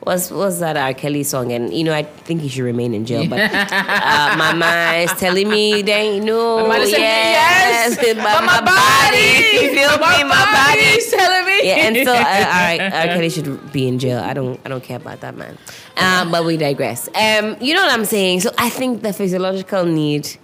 was 0.06 0.32
was 0.32 0.60
that 0.60 0.78
R. 0.78 0.94
Kelly 0.94 1.24
song? 1.24 1.52
And 1.52 1.74
you 1.74 1.84
know, 1.84 1.94
I 1.94 2.04
think 2.04 2.42
he 2.42 2.50
should 2.50 2.64
remain 2.64 2.94
in 2.94 3.06
jail. 3.06 3.28
But 3.28 3.40
uh, 3.54 4.36
my 4.38 4.54
mind 4.54 5.10
is 5.10 5.18
telling 5.20 5.50
me, 5.50 5.82
they 5.82 5.92
ain't 5.92 6.26
no 6.26 6.66
yes, 6.68 6.92
yes, 6.92 7.96
but, 7.98 8.18
but 8.18 8.44
my, 8.44 8.46
my 8.46 8.62
body, 8.62 8.72
body- 8.72 9.76
feel 9.76 9.92
me, 9.92 10.24
my 10.24 10.46
body. 10.52 10.82
is 10.82 11.12
telling 11.12 11.46
me. 11.46 11.68
Yeah, 11.68 11.88
and 11.88 11.96
so 11.98 12.14
uh, 12.14 12.18
all 12.18 12.24
right, 12.24 12.80
R. 12.82 13.14
Kelly 13.14 13.30
should 13.30 13.72
be 13.72 13.88
in 13.88 14.00
jail. 14.00 14.20
I 14.20 14.34
don't, 14.34 14.60
I 14.66 14.70
don't 14.70 14.84
care 14.84 14.98
about 14.98 15.22
that 15.22 15.36
man. 15.36 15.58
Um, 15.98 16.32
but 16.32 16.46
we 16.46 16.58
digress. 16.58 17.08
Um, 17.10 17.58
you 17.62 17.76
know 17.76 17.82
what 17.84 17.92
I'm 17.92 18.06
saying? 18.06 18.42
So 18.42 18.52
I 18.58 18.70
think 18.70 19.04
the 19.04 19.14
physiological 19.14 19.86
need 19.86 20.38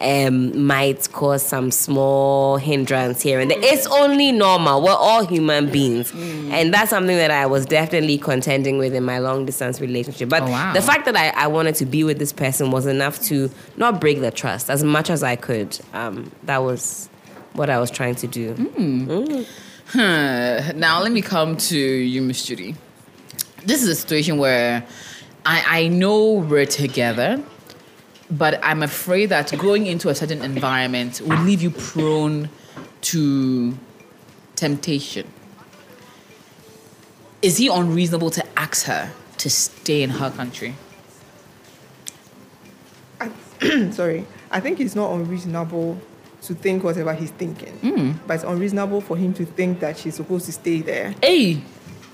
um, 0.00 0.66
might 0.66 1.10
cause 1.12 1.42
some 1.44 1.70
small 1.70 2.56
hindrance 2.56 3.20
here 3.20 3.40
and 3.40 3.50
there. 3.50 3.58
It's 3.60 3.86
only 3.88 4.30
normal. 4.32 4.80
We're 4.82 4.92
all 4.92 5.26
human 5.26 5.70
beings, 5.70 6.12
and 6.14 6.72
that's 6.72 6.90
something 6.90 7.16
that 7.16 7.30
I 7.32 7.46
was 7.46 7.66
definitely 7.66 8.18
contending 8.18 8.78
with 8.78 8.94
in 8.94 9.02
my 9.04 9.18
long 9.18 9.44
distance 9.46 9.80
relationship. 9.80 10.28
But 10.28 10.42
Oh, 10.42 10.50
wow. 10.50 10.72
the 10.72 10.82
fact 10.82 11.04
that 11.06 11.16
I, 11.16 11.30
I 11.30 11.46
wanted 11.48 11.74
to 11.76 11.86
be 11.86 12.04
with 12.04 12.18
this 12.18 12.32
person 12.32 12.70
was 12.70 12.86
enough 12.86 13.20
to 13.22 13.50
not 13.76 14.00
break 14.00 14.20
the 14.20 14.30
trust 14.30 14.70
as 14.70 14.84
much 14.84 15.10
as 15.10 15.22
I 15.22 15.34
could. 15.36 15.78
Um, 15.92 16.30
that 16.44 16.58
was 16.62 17.08
what 17.54 17.68
I 17.68 17.78
was 17.80 17.90
trying 17.90 18.14
to 18.16 18.26
do. 18.28 19.44
Huh. 19.86 20.72
Now 20.74 21.02
let 21.02 21.12
me 21.12 21.22
come 21.22 21.56
to 21.56 21.78
you, 21.78 22.20
Miss 22.22 22.44
Judy. 22.44 22.76
This 23.64 23.82
is 23.82 23.88
a 23.88 23.94
situation 23.96 24.38
where 24.38 24.84
I, 25.44 25.64
I 25.66 25.88
know 25.88 26.32
we're 26.34 26.66
together, 26.66 27.42
but 28.30 28.58
I'm 28.62 28.82
afraid 28.82 29.26
that 29.30 29.56
going 29.58 29.86
into 29.86 30.08
a 30.08 30.14
certain 30.14 30.42
environment 30.42 31.20
will 31.20 31.38
leave 31.42 31.62
you 31.62 31.70
prone 31.70 32.48
to 33.02 33.76
temptation. 34.56 35.26
Is 37.40 37.56
he 37.56 37.68
unreasonable 37.68 38.30
to 38.30 38.44
ask 38.58 38.86
her 38.86 39.10
to 39.38 39.48
stay 39.50 40.02
in 40.02 40.10
her 40.10 40.30
country? 40.30 40.74
I, 43.20 43.30
Sorry. 43.92 44.26
I 44.50 44.60
think 44.60 44.80
it's 44.80 44.94
not 44.96 45.12
unreasonable 45.12 46.00
to 46.42 46.54
think 46.54 46.82
whatever 46.84 47.12
he's 47.14 47.30
thinking. 47.30 47.72
Hmm. 47.78 48.12
But 48.26 48.34
it's 48.34 48.44
unreasonable 48.44 49.00
for 49.00 49.16
him 49.16 49.34
to 49.34 49.44
think 49.44 49.80
that 49.80 49.98
she's 49.98 50.14
supposed 50.16 50.46
to 50.46 50.52
stay 50.52 50.80
there. 50.80 51.14
Hey, 51.22 51.62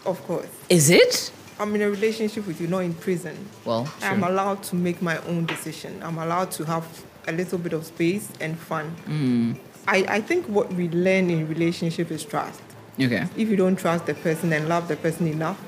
Of 0.04 0.22
course. 0.26 0.46
is 0.68 0.90
it? 0.90 1.30
I'm 1.58 1.74
in 1.74 1.82
a 1.82 1.90
relationship 1.90 2.46
with 2.46 2.60
you, 2.60 2.66
not 2.66 2.80
in 2.80 2.94
prison. 2.94 3.36
Well, 3.64 3.86
sure. 3.86 4.08
I'm 4.08 4.24
allowed 4.24 4.62
to 4.64 4.76
make 4.76 5.00
my 5.00 5.18
own 5.18 5.46
decision. 5.46 6.02
I'm 6.02 6.18
allowed 6.18 6.50
to 6.52 6.64
have 6.64 7.04
a 7.28 7.32
little 7.32 7.58
bit 7.58 7.72
of 7.72 7.84
space 7.84 8.28
and 8.40 8.58
fun. 8.58 8.88
Hmm. 9.06 9.52
I, 9.86 10.04
I 10.08 10.20
think 10.20 10.46
what 10.46 10.72
we 10.72 10.88
learn 10.88 11.30
in 11.30 11.48
relationship 11.48 12.10
is 12.10 12.24
trust. 12.24 12.60
Okay. 13.00 13.26
If 13.36 13.48
you 13.48 13.56
don't 13.56 13.76
trust 13.76 14.06
the 14.06 14.14
person 14.14 14.52
and 14.52 14.68
love 14.68 14.88
the 14.88 14.96
person 14.96 15.26
enough, 15.26 15.60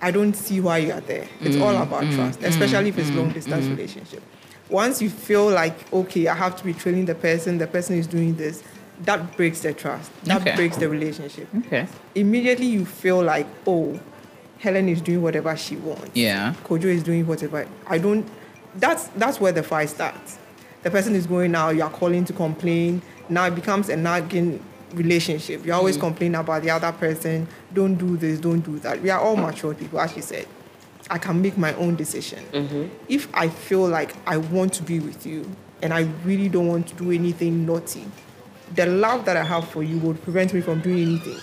I 0.00 0.10
don't 0.10 0.34
see 0.34 0.60
why 0.60 0.78
you 0.78 0.92
are 0.92 1.00
there. 1.00 1.26
It's 1.40 1.56
hmm. 1.56 1.62
all 1.62 1.76
about 1.76 2.04
hmm. 2.04 2.14
trust, 2.14 2.40
hmm. 2.40 2.46
especially 2.46 2.90
if 2.90 2.98
it's 2.98 3.10
long 3.10 3.30
distance 3.30 3.66
relationship. 3.66 4.22
Once 4.68 5.00
you 5.00 5.08
feel 5.08 5.48
like 5.48 5.92
okay, 5.92 6.26
I 6.28 6.34
have 6.34 6.56
to 6.56 6.64
be 6.64 6.74
trailing 6.74 7.06
the 7.06 7.14
person, 7.14 7.58
the 7.58 7.66
person 7.66 7.96
is 7.96 8.06
doing 8.06 8.34
this, 8.36 8.62
that 9.00 9.36
breaks 9.36 9.60
the 9.60 9.72
trust. 9.72 10.10
That 10.24 10.40
Okay. 10.40 10.56
breaks 10.56 10.76
the 10.76 10.88
relationship. 10.88 11.48
Okay. 11.58 11.86
Immediately 12.14 12.66
you 12.66 12.84
feel 12.84 13.22
like, 13.22 13.46
oh, 13.66 14.00
Helen 14.58 14.88
is 14.88 15.00
doing 15.00 15.22
whatever 15.22 15.56
she 15.56 15.76
wants. 15.76 16.10
Yeah. 16.14 16.54
Kojo 16.64 16.84
is 16.84 17.02
doing 17.02 17.26
whatever. 17.26 17.66
I 17.86 17.98
don't. 17.98 18.26
That's 18.74 19.04
that's 19.08 19.40
where 19.40 19.52
the 19.52 19.62
fight 19.62 19.90
starts. 19.90 20.38
The 20.82 20.90
person 20.90 21.14
is 21.14 21.26
going 21.26 21.52
now. 21.52 21.70
You 21.70 21.82
are 21.82 21.90
calling 21.90 22.24
to 22.26 22.32
complain. 22.32 23.02
Now 23.28 23.46
it 23.46 23.54
becomes 23.54 23.88
a 23.88 23.96
nagging 23.96 24.62
relationship. 24.94 25.64
You're 25.64 25.74
always 25.74 25.96
mm. 25.96 26.00
complain 26.00 26.34
about 26.34 26.62
the 26.62 26.70
other 26.70 26.92
person. 26.92 27.48
Don't 27.72 27.96
do 27.96 28.16
this. 28.16 28.38
Don't 28.40 28.60
do 28.60 28.78
that. 28.80 29.02
We 29.02 29.10
are 29.10 29.20
all 29.20 29.36
mature 29.36 29.74
people, 29.74 30.00
as 30.00 30.12
she 30.12 30.20
said. 30.20 30.46
I 31.10 31.18
can 31.18 31.40
make 31.40 31.56
my 31.56 31.74
own 31.74 31.96
decision. 31.96 32.44
Mm-hmm. 32.52 32.86
If 33.08 33.28
I 33.34 33.48
feel 33.48 33.86
like 33.86 34.14
I 34.26 34.38
want 34.38 34.72
to 34.74 34.82
be 34.82 34.98
with 34.98 35.24
you 35.26 35.48
and 35.82 35.92
I 35.92 36.08
really 36.24 36.48
don't 36.48 36.66
want 36.66 36.88
to 36.88 36.94
do 36.94 37.12
anything 37.12 37.64
naughty, 37.64 38.04
the 38.74 38.86
love 38.86 39.24
that 39.26 39.36
I 39.36 39.44
have 39.44 39.68
for 39.68 39.82
you 39.82 39.98
would 39.98 40.22
prevent 40.22 40.52
me 40.52 40.60
from 40.60 40.80
doing 40.80 41.02
anything 41.02 41.38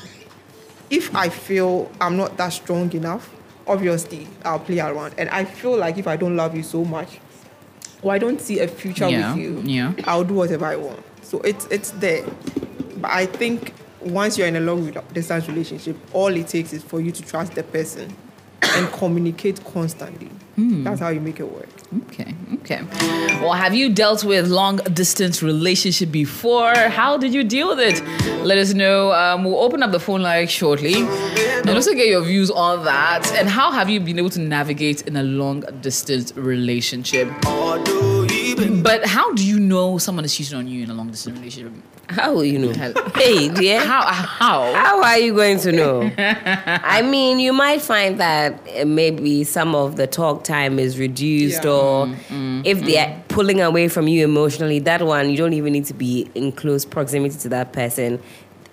if 0.89 1.15
I 1.15 1.29
feel 1.29 1.91
I'm 1.99 2.17
not 2.17 2.37
that 2.37 2.49
strong 2.49 2.91
enough, 2.93 3.29
obviously 3.67 4.27
I'll 4.43 4.59
play 4.59 4.79
around. 4.79 5.15
And 5.17 5.29
I 5.29 5.45
feel 5.45 5.77
like 5.77 5.97
if 5.97 6.07
I 6.07 6.15
don't 6.15 6.35
love 6.35 6.55
you 6.55 6.63
so 6.63 6.83
much, 6.85 7.19
or 8.01 8.11
I 8.11 8.17
don't 8.17 8.39
see 8.41 8.59
a 8.59 8.67
future 8.67 9.09
Yeah, 9.09 9.33
with 9.33 9.43
you, 9.43 9.61
yeah. 9.65 9.93
I'll 10.05 10.23
do 10.23 10.33
whatever 10.33 10.65
I 10.65 10.75
want. 10.75 11.03
So 11.21 11.39
it's 11.41 11.65
it's 11.67 11.91
there. 11.91 12.25
But 12.97 13.11
I 13.11 13.25
think 13.25 13.73
once 14.01 14.37
you're 14.37 14.47
in 14.47 14.55
a 14.55 14.59
long 14.59 14.91
distance 15.13 15.47
relationship, 15.47 15.97
all 16.13 16.27
it 16.27 16.47
takes 16.47 16.73
is 16.73 16.83
for 16.83 16.99
you 16.99 17.11
to 17.11 17.21
trust 17.23 17.53
the 17.53 17.63
person 17.63 18.13
and 18.61 18.91
communicate 18.91 19.63
constantly. 19.65 20.27
Hmm. 20.55 20.83
That's 20.83 20.99
how 20.99 21.09
you 21.09 21.21
make 21.21 21.39
it 21.39 21.49
work. 21.51 21.69
Okay, 22.07 22.33
okay. 22.55 22.81
Well, 23.41 23.53
have 23.53 23.75
you 23.75 23.93
dealt 23.93 24.23
with 24.23 24.47
long 24.47 24.77
distance 24.93 25.43
relationship 25.43 26.11
before? 26.11 26.73
How 26.73 27.17
did 27.17 27.33
you 27.33 27.43
deal 27.43 27.67
with 27.69 27.79
it? 27.79 28.01
Let 28.43 28.57
us 28.57 28.73
know. 28.73 29.11
Um, 29.11 29.43
we'll 29.43 29.59
open 29.59 29.83
up 29.83 29.91
the 29.91 29.99
phone 29.99 30.21
line 30.21 30.47
shortly, 30.47 30.95
and 30.95 31.69
also 31.69 31.93
get 31.93 32.07
your 32.07 32.23
views 32.23 32.49
on 32.49 32.83
that. 32.85 33.31
And 33.33 33.49
how 33.49 33.71
have 33.71 33.89
you 33.89 33.99
been 33.99 34.17
able 34.17 34.31
to 34.31 34.39
navigate 34.39 35.03
in 35.03 35.15
a 35.17 35.23
long 35.23 35.61
distance 35.81 36.35
relationship? 36.35 37.27
But 38.57 39.05
how 39.05 39.33
do 39.33 39.45
you 39.45 39.59
know 39.59 39.97
someone 39.97 40.25
is 40.25 40.35
cheating 40.35 40.57
on 40.57 40.67
you 40.67 40.83
in 40.83 40.89
a 40.89 40.93
long 40.93 41.09
distance 41.09 41.37
relationship? 41.37 41.73
How 42.09 42.33
will 42.33 42.43
you 42.45 42.59
know? 42.59 42.73
Hey, 43.15 43.47
dear. 43.49 43.79
How? 43.79 44.01
How? 44.05 44.73
How 44.73 45.03
are 45.03 45.17
you 45.17 45.33
going 45.33 45.59
to 45.61 45.71
know? 45.71 46.11
I 46.17 47.01
mean, 47.01 47.39
you 47.39 47.53
might 47.53 47.81
find 47.81 48.19
that 48.19 48.59
uh, 48.77 48.85
maybe 48.85 49.43
some 49.45 49.73
of 49.73 49.95
the 49.95 50.05
talk 50.05 50.43
time 50.43 50.79
is 50.79 50.99
reduced, 50.99 51.63
Yeah. 51.63 51.69
or 51.71 52.07
Mm, 52.07 52.61
if 52.65 52.81
they're 52.83 53.23
pulling 53.29 53.61
away 53.61 53.87
from 53.87 54.07
you 54.07 54.23
emotionally, 54.23 54.79
that 54.79 55.01
one, 55.01 55.29
you 55.29 55.37
don't 55.37 55.53
even 55.53 55.73
need 55.73 55.85
to 55.85 55.93
be 55.93 56.29
in 56.35 56.51
close 56.51 56.85
proximity 56.85 57.37
to 57.39 57.49
that 57.49 57.71
person. 57.73 58.19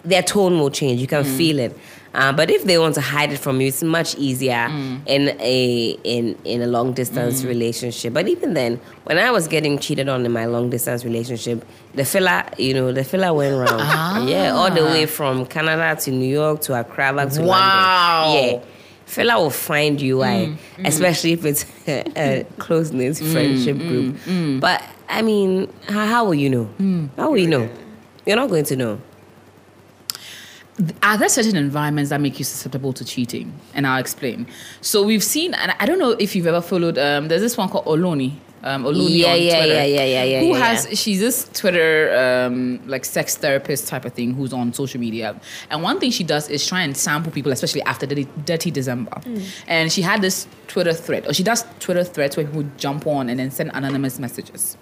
Their 0.04 0.22
tone 0.22 0.58
will 0.58 0.70
change. 0.70 1.00
You 1.00 1.06
can 1.06 1.24
Mm. 1.24 1.36
feel 1.36 1.58
it. 1.60 1.78
Uh, 2.12 2.32
but 2.32 2.50
if 2.50 2.64
they 2.64 2.76
want 2.76 2.94
to 2.96 3.00
hide 3.00 3.32
it 3.32 3.38
from 3.38 3.60
you, 3.60 3.68
it's 3.68 3.82
much 3.84 4.16
easier 4.16 4.66
Mm. 4.68 5.00
in 5.06 5.28
a 5.40 5.90
in 6.02 6.36
in 6.44 6.60
a 6.60 6.66
long 6.66 6.92
distance 6.92 7.42
mm. 7.42 7.48
relationship. 7.48 8.12
But 8.12 8.26
even 8.28 8.54
then, 8.54 8.80
when 9.04 9.16
I 9.18 9.30
was 9.30 9.46
getting 9.46 9.78
cheated 9.78 10.08
on 10.08 10.26
in 10.26 10.32
my 10.32 10.46
long 10.46 10.70
distance 10.70 11.04
relationship, 11.04 11.64
the 11.94 12.04
fella, 12.04 12.46
you 12.58 12.74
know, 12.74 12.90
the 12.92 13.04
fella 13.04 13.32
went 13.32 13.56
round. 13.56 13.80
Ah. 13.80 14.26
Yeah, 14.26 14.50
all 14.54 14.70
the 14.72 14.82
way 14.84 15.06
from 15.06 15.46
Canada 15.46 16.00
to 16.02 16.10
New 16.10 16.28
York 16.28 16.60
to 16.62 16.78
Accra 16.80 17.12
back 17.14 17.30
to 17.34 17.42
Wow. 17.42 18.24
London. 18.34 18.54
Yeah. 18.54 18.66
Fella 19.06 19.40
will 19.40 19.50
find 19.50 20.00
you, 20.00 20.18
mm. 20.18 20.24
I 20.24 20.36
mm. 20.46 20.86
especially 20.86 21.32
if 21.32 21.44
it's 21.44 21.64
a 21.88 22.44
close 22.58 22.90
knit 22.92 23.18
friendship 23.18 23.78
group. 23.78 24.16
But 24.60 24.82
I 25.08 25.22
mean, 25.22 25.72
how, 25.88 26.06
how 26.06 26.24
will 26.24 26.34
you 26.34 26.50
know? 26.50 27.10
How 27.16 27.30
will 27.30 27.38
you 27.38 27.48
know? 27.48 27.68
You're 28.26 28.36
not 28.36 28.50
going 28.50 28.64
to 28.66 28.76
know. 28.76 29.00
Are 31.02 31.18
there 31.18 31.28
certain 31.28 31.56
environments 31.56 32.10
that 32.10 32.20
make 32.20 32.38
you 32.38 32.44
susceptible 32.44 32.92
to 32.94 33.04
cheating? 33.04 33.52
And 33.74 33.86
I'll 33.86 34.00
explain. 34.00 34.46
So 34.80 35.02
we've 35.02 35.24
seen, 35.24 35.54
and 35.54 35.74
I 35.78 35.86
don't 35.86 35.98
know 35.98 36.12
if 36.12 36.34
you've 36.34 36.46
ever 36.46 36.60
followed. 36.62 36.96
Um, 36.98 37.28
there's 37.28 37.42
this 37.42 37.56
one 37.56 37.68
called 37.68 37.86
Oloni 37.86 38.36
Um, 38.62 38.84
Oloni 38.84 39.18
Yeah, 39.18 39.32
on 39.32 39.42
yeah, 39.42 39.56
Twitter, 39.56 39.74
yeah, 39.74 39.84
yeah, 39.84 40.04
yeah, 40.04 40.24
yeah, 40.24 40.40
Who 40.40 40.48
yeah, 40.48 40.66
has 40.66 40.86
yeah. 40.86 40.94
she's 40.94 41.20
this 41.20 41.48
Twitter 41.52 42.46
um, 42.46 42.80
like 42.86 43.04
sex 43.06 43.36
therapist 43.36 43.88
type 43.88 44.04
of 44.04 44.12
thing 44.12 44.34
who's 44.34 44.52
on 44.52 44.72
social 44.74 45.00
media, 45.00 45.38
and 45.70 45.82
one 45.82 45.98
thing 45.98 46.10
she 46.10 46.24
does 46.24 46.48
is 46.50 46.66
try 46.66 46.82
and 46.82 46.94
sample 46.96 47.32
people, 47.32 47.52
especially 47.52 47.82
after 47.82 48.06
Dirty, 48.06 48.26
Dirty 48.44 48.70
December. 48.70 49.12
Mm. 49.12 49.42
And 49.66 49.92
she 49.92 50.02
had 50.02 50.20
this 50.20 50.46
Twitter 50.66 50.92
thread, 50.92 51.26
or 51.26 51.32
she 51.32 51.42
does 51.42 51.64
Twitter 51.78 52.04
threads 52.04 52.36
where 52.36 52.46
people 52.46 52.64
jump 52.76 53.06
on 53.06 53.28
and 53.30 53.38
then 53.38 53.50
send 53.50 53.70
anonymous 53.72 54.18
messages. 54.18 54.76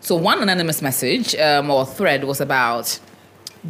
So 0.00 0.16
one 0.16 0.42
anonymous 0.42 0.82
message 0.82 1.36
um, 1.36 1.70
or 1.70 1.86
thread 1.86 2.24
was 2.24 2.40
about 2.40 2.98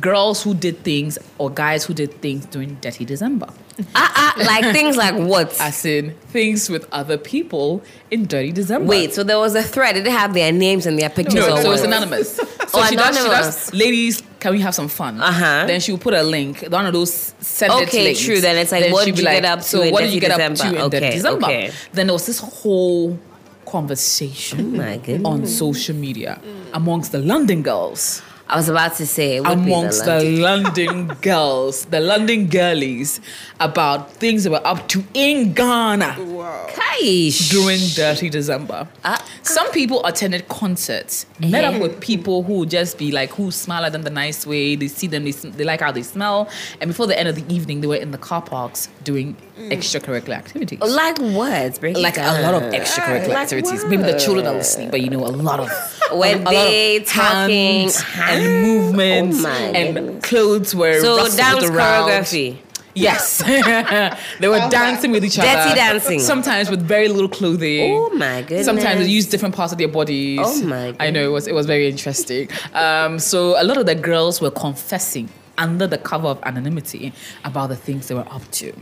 girls 0.00 0.42
who 0.42 0.54
did 0.54 0.82
things 0.82 1.18
or 1.38 1.50
guys 1.50 1.84
who 1.84 1.92
did 1.94 2.20
things 2.22 2.46
during 2.46 2.74
Dirty 2.76 3.04
December. 3.04 3.46
Ah, 3.94 4.34
ah, 4.36 4.44
like 4.46 4.72
things 4.74 4.96
like 4.96 5.14
what? 5.14 5.54
As 5.60 5.84
in 5.84 6.12
things 6.28 6.68
with 6.70 6.86
other 6.92 7.18
people 7.18 7.82
in 8.10 8.26
Dirty 8.26 8.52
December. 8.52 8.86
Wait, 8.88 9.12
so 9.14 9.22
there 9.22 9.38
was 9.38 9.54
a 9.54 9.62
thread. 9.62 9.96
It 9.96 10.00
didn't 10.04 10.16
have 10.16 10.32
their 10.34 10.52
names 10.52 10.86
and 10.86 10.98
their 10.98 11.10
pictures. 11.10 11.34
No, 11.46 11.56
so 11.60 11.72
it's 11.72 11.80
what? 11.82 11.88
anonymous. 11.88 12.40
So 12.72 12.78
Oh, 12.80 12.86
she, 12.86 12.96
does, 12.96 13.14
she 13.14 13.20
anonymous. 13.22 13.66
does, 13.66 13.74
ladies, 13.74 14.22
can 14.40 14.52
we 14.52 14.60
have 14.60 14.74
some 14.74 14.88
fun? 14.88 15.20
Uh-huh. 15.20 15.66
Then 15.66 15.78
she 15.78 15.92
will 15.92 15.98
put 15.98 16.14
a 16.14 16.22
link, 16.22 16.62
one 16.70 16.86
of 16.86 16.94
those 16.94 17.34
send 17.38 17.70
it 17.70 17.88
Okay, 17.88 18.14
true. 18.14 18.40
Then 18.40 18.56
it's 18.56 18.72
like, 18.72 18.90
what 18.90 19.04
she'll 19.04 19.14
did 19.14 19.18
you 19.18 19.24
get 19.30 19.44
up 19.44 19.58
to 19.58 19.64
So 19.66 19.82
in 19.82 19.92
what 19.92 20.00
did 20.00 20.06
Dirty 20.06 20.14
you 20.14 20.20
get 20.22 20.30
up 20.30 20.38
to 20.38 20.48
December? 20.54 20.78
in 20.84 20.90
Dirty 20.90 20.96
Okay, 21.06 21.14
December? 21.16 21.46
okay. 21.46 21.70
Then 21.92 22.06
there 22.06 22.14
was 22.14 22.24
this 22.24 22.38
whole 22.38 23.18
conversation 23.66 24.80
Oh 24.80 25.30
on 25.30 25.46
social 25.46 25.94
media 25.94 26.40
amongst 26.72 27.12
the 27.12 27.18
London 27.18 27.62
girls. 27.62 28.22
I 28.52 28.56
was 28.56 28.68
about 28.68 28.94
to 28.96 29.06
say 29.06 29.38
amongst 29.38 30.02
be 30.02 30.06
the, 30.10 30.18
the 30.18 30.40
London- 30.42 30.86
London 30.86 31.16
girls, 31.22 31.86
the 31.86 32.00
London 32.00 32.48
girlies, 32.48 33.18
about 33.60 34.12
things 34.12 34.44
they 34.44 34.50
were 34.50 34.60
up 34.66 34.88
to 34.88 35.02
in 35.14 35.54
Ghana 35.54 36.16
Wow. 36.18 36.66
Kaish. 36.68 37.50
during 37.50 37.80
Dirty 37.94 38.28
December. 38.28 38.86
Ah. 39.04 39.24
Some 39.42 39.70
people 39.72 40.04
attended 40.04 40.48
concerts, 40.48 41.24
met 41.40 41.64
up 41.64 41.80
with 41.80 41.98
people 42.00 42.42
who 42.42 42.66
just 42.66 42.98
be 42.98 43.10
like, 43.10 43.30
who 43.30 43.50
smile 43.50 43.86
at 43.86 43.92
them 43.92 44.02
the 44.02 44.10
nice 44.10 44.46
way. 44.46 44.76
They 44.76 44.88
see 44.88 45.06
them, 45.06 45.24
they, 45.24 45.30
they 45.30 45.64
like 45.64 45.80
how 45.80 45.90
they 45.90 46.02
smell. 46.02 46.48
And 46.80 46.88
before 46.88 47.06
the 47.06 47.18
end 47.18 47.28
of 47.28 47.34
the 47.36 47.54
evening, 47.54 47.80
they 47.80 47.86
were 47.86 47.96
in 47.96 48.10
the 48.10 48.18
car 48.18 48.42
parks 48.42 48.88
doing 49.02 49.34
extracurricular 49.58 50.36
activities. 50.36 50.80
Like 50.80 51.18
what? 51.18 51.78
Break 51.80 51.96
Like 51.96 52.18
a 52.18 52.40
lot 52.42 52.54
of 52.54 52.62
extracurricular 52.72 53.28
Like 53.28 53.36
activities. 53.38 53.84
Maybe 53.84 54.02
the 54.02 54.18
children 54.18 54.46
are 54.46 54.54
listening, 54.54 54.90
but 54.90 55.00
you 55.00 55.10
know, 55.10 55.20
a 55.24 55.28
lot 55.28 55.60
of 55.60 55.70
When 56.12 56.38
a, 56.38 56.40
a 56.40 56.44
lot 56.44 56.50
they 56.52 57.00
talking, 57.00 57.90
and 58.18 58.62
movements 58.66 59.42
Oh 59.44 59.48
and 59.48 59.94
goodness. 59.94 60.24
clothes 60.24 60.74
were 60.74 61.00
So 61.00 61.16
dance 61.36 61.64
around. 61.64 62.08
choreography. 62.10 62.58
Yes, 62.94 63.38
they 64.40 64.48
were 64.48 64.58
dancing 64.68 65.12
with 65.12 65.24
each 65.24 65.38
other. 65.38 65.48
Dirty 65.50 65.74
dancing. 65.74 66.20
Sometimes 66.20 66.68
with 66.68 66.82
very 66.82 67.08
little 67.08 67.28
clothing. 67.30 67.94
Oh 67.96 68.10
my 68.10 68.42
goodness. 68.42 68.66
Sometimes 68.66 69.00
they 69.00 69.06
use 69.06 69.24
different 69.26 69.54
parts 69.54 69.72
of 69.72 69.78
their 69.78 69.88
bodies. 69.88 70.40
Oh 70.42 70.62
my 70.64 70.94
I 71.00 71.10
know 71.10 71.24
it 71.24 71.32
was 71.32 71.46
it 71.46 71.54
was 71.54 71.64
very 71.64 71.88
interesting. 71.88 72.50
Um, 72.74 73.18
so 73.18 73.60
a 73.60 73.64
lot 73.64 73.78
of 73.78 73.86
the 73.86 73.94
girls 73.94 74.42
were 74.42 74.50
confessing 74.50 75.30
under 75.56 75.86
the 75.86 75.96
cover 75.96 76.28
of 76.28 76.38
anonymity 76.42 77.14
about 77.44 77.68
the 77.70 77.76
things 77.76 78.08
they 78.08 78.14
were 78.14 78.28
up 78.30 78.42
to. 78.52 78.74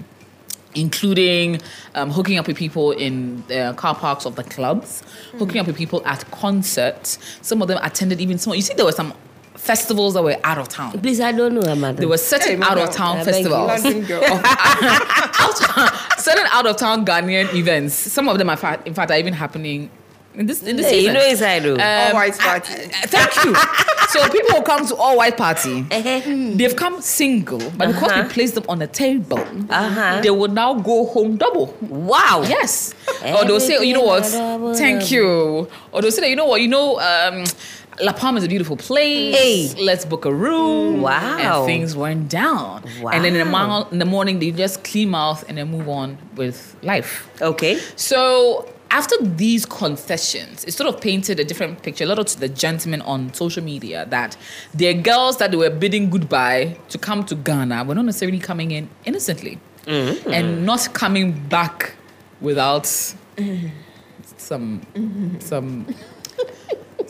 Including 0.75 1.61
um, 1.97 2.11
hooking 2.11 2.39
up 2.39 2.47
with 2.47 2.57
people 2.57 2.93
in 2.93 3.43
the 3.49 3.75
car 3.77 3.95
parks 3.95 4.25
of 4.25 4.37
the 4.37 4.45
clubs, 4.45 5.03
hooking 5.39 5.61
up 5.61 5.67
with 5.67 5.77
people 5.77 6.01
at 6.07 6.29
concerts. 6.31 7.19
Some 7.43 7.61
of 7.61 7.67
them 7.69 7.79
attended 7.83 8.21
even 8.21 8.39
some. 8.39 8.55
You 8.55 8.63
see, 8.63 8.75
there 8.75 8.85
were 8.85 8.93
some 8.93 9.13
festivals 9.55 10.15
that 10.15 10.23
were 10.23 10.37
out 10.45 10.59
of 10.59 10.69
town. 10.69 10.93
Please, 11.01 11.21
I 11.21 11.33
don't 11.33 11.55
know, 11.55 11.61
Amanda. 11.63 11.99
There 12.01 12.09
were 12.09 12.17
certain 12.19 12.63
Hey, 12.63 12.69
out 12.69 12.79
of 12.79 12.93
town 12.93 13.19
I 13.19 13.25
beg 13.25 13.45
you. 13.45 13.51
festivals 13.51 13.85
London 13.85 14.05
girl. 14.07 14.23
certain 16.19 16.47
out 16.53 16.67
of 16.67 16.77
town 16.77 17.05
Ghanaian 17.05 17.53
events. 17.55 17.95
Some 17.95 18.29
of 18.29 18.39
them 18.39 18.49
are, 18.49 18.57
fa- 18.57 18.81
in 18.87 18.95
fact, 18.95 19.11
are 19.11 19.19
even 19.19 19.33
happening 19.35 19.91
in 20.35 20.47
this 20.47 20.63
in 20.63 20.77
this 20.77 20.87
Hey, 20.87 20.95
you 21.01 21.01
season. 21.09 21.15
know 21.15 21.27
inside 21.27 21.63
though. 21.65 21.77
All 21.79 22.15
white 22.15 22.39
party. 22.39 22.75
Thank 22.75 23.45
you. 23.45 23.55
So 24.13 24.29
people 24.29 24.51
will 24.55 24.63
come 24.63 24.87
to 24.87 24.95
all 24.97 25.17
white 25.17 25.37
party. 25.37 25.87
Uh-huh. 25.91 26.21
They've 26.57 26.75
come 26.77 27.01
single, 27.01 27.59
but 27.77 27.89
because 27.93 28.13
we 28.23 28.29
place 28.29 28.53
them 28.53 28.65
on 28.69 28.83
a 28.83 28.87
table, 28.87 29.39
Uh-huh. 29.69 30.21
they 30.23 30.31
will 30.31 30.49
now 30.63 30.75
go 30.75 31.07
home 31.07 31.37
double. 31.37 31.67
wow. 31.81 32.45
Yes. 32.47 32.95
or 33.23 33.45
they'll 33.45 33.61
say, 33.61 33.77
oh, 33.79 33.83
you 33.83 33.95
know 33.95 34.03
what? 34.13 34.25
Thank 34.77 35.11
you. 35.11 35.69
Or 35.93 36.03
they'll 36.03 36.11
say, 36.13 36.29
you 36.31 36.37
know 36.37 36.47
what? 36.47 36.61
You 36.61 36.69
know, 36.69 36.99
um, 37.01 37.45
La 38.03 38.13
Palma 38.13 38.39
is 38.39 38.45
a 38.45 38.49
beautiful 38.49 38.77
place. 38.77 39.37
Hey. 39.37 39.85
Let's 39.85 40.05
book 40.07 40.25
a 40.25 40.33
room. 40.33 41.03
Wow. 41.03 41.39
And 41.63 41.67
things 41.67 41.95
went 41.95 42.31
down. 42.31 42.83
Wow. 43.03 43.11
And 43.13 43.25
then 43.25 43.35
in 43.37 43.41
the, 43.47 43.51
mo- 43.51 43.87
in 43.93 43.99
the 43.99 44.05
morning, 44.07 44.39
they 44.39 44.53
just 44.53 44.83
clean 44.85 45.11
mouth 45.11 45.45
and 45.49 45.59
then 45.59 45.71
move 45.71 45.89
on 45.89 46.17
with 46.37 46.75
life. 46.83 47.29
Okay. 47.43 47.79
So 47.97 48.67
after 48.91 49.17
these 49.23 49.65
confessions, 49.67 50.65
it 50.65 50.73
sort 50.73 50.93
of 50.93 51.01
painted 51.01 51.39
a 51.39 51.45
different 51.45 51.83
picture. 51.83 52.05
A 52.05 52.07
lot 52.09 52.19
of 52.19 52.41
the 52.41 52.49
gentlemen 52.49 53.01
on 53.03 53.33
social 53.35 53.63
media 53.63 54.07
that 54.11 54.37
their 54.75 54.95
girls 54.95 55.37
that 55.39 55.51
they 55.53 55.57
were 55.57 55.71
bidding 55.71 56.11
goodbye 56.11 56.77
to 56.89 56.99
come 56.99 57.25
to 57.27 57.35
Ghana 57.35 57.85
were 57.85 57.95
not 57.95 58.05
necessarily 58.05 58.39
coming 58.39 58.71
in 58.73 58.89
innocently 59.05 59.59
Mm-hmm. 59.87 60.31
and 60.31 60.67
not 60.67 60.93
coming 60.93 61.33
back 61.49 61.95
without 62.43 62.85
some 64.37 64.83
some 65.39 65.87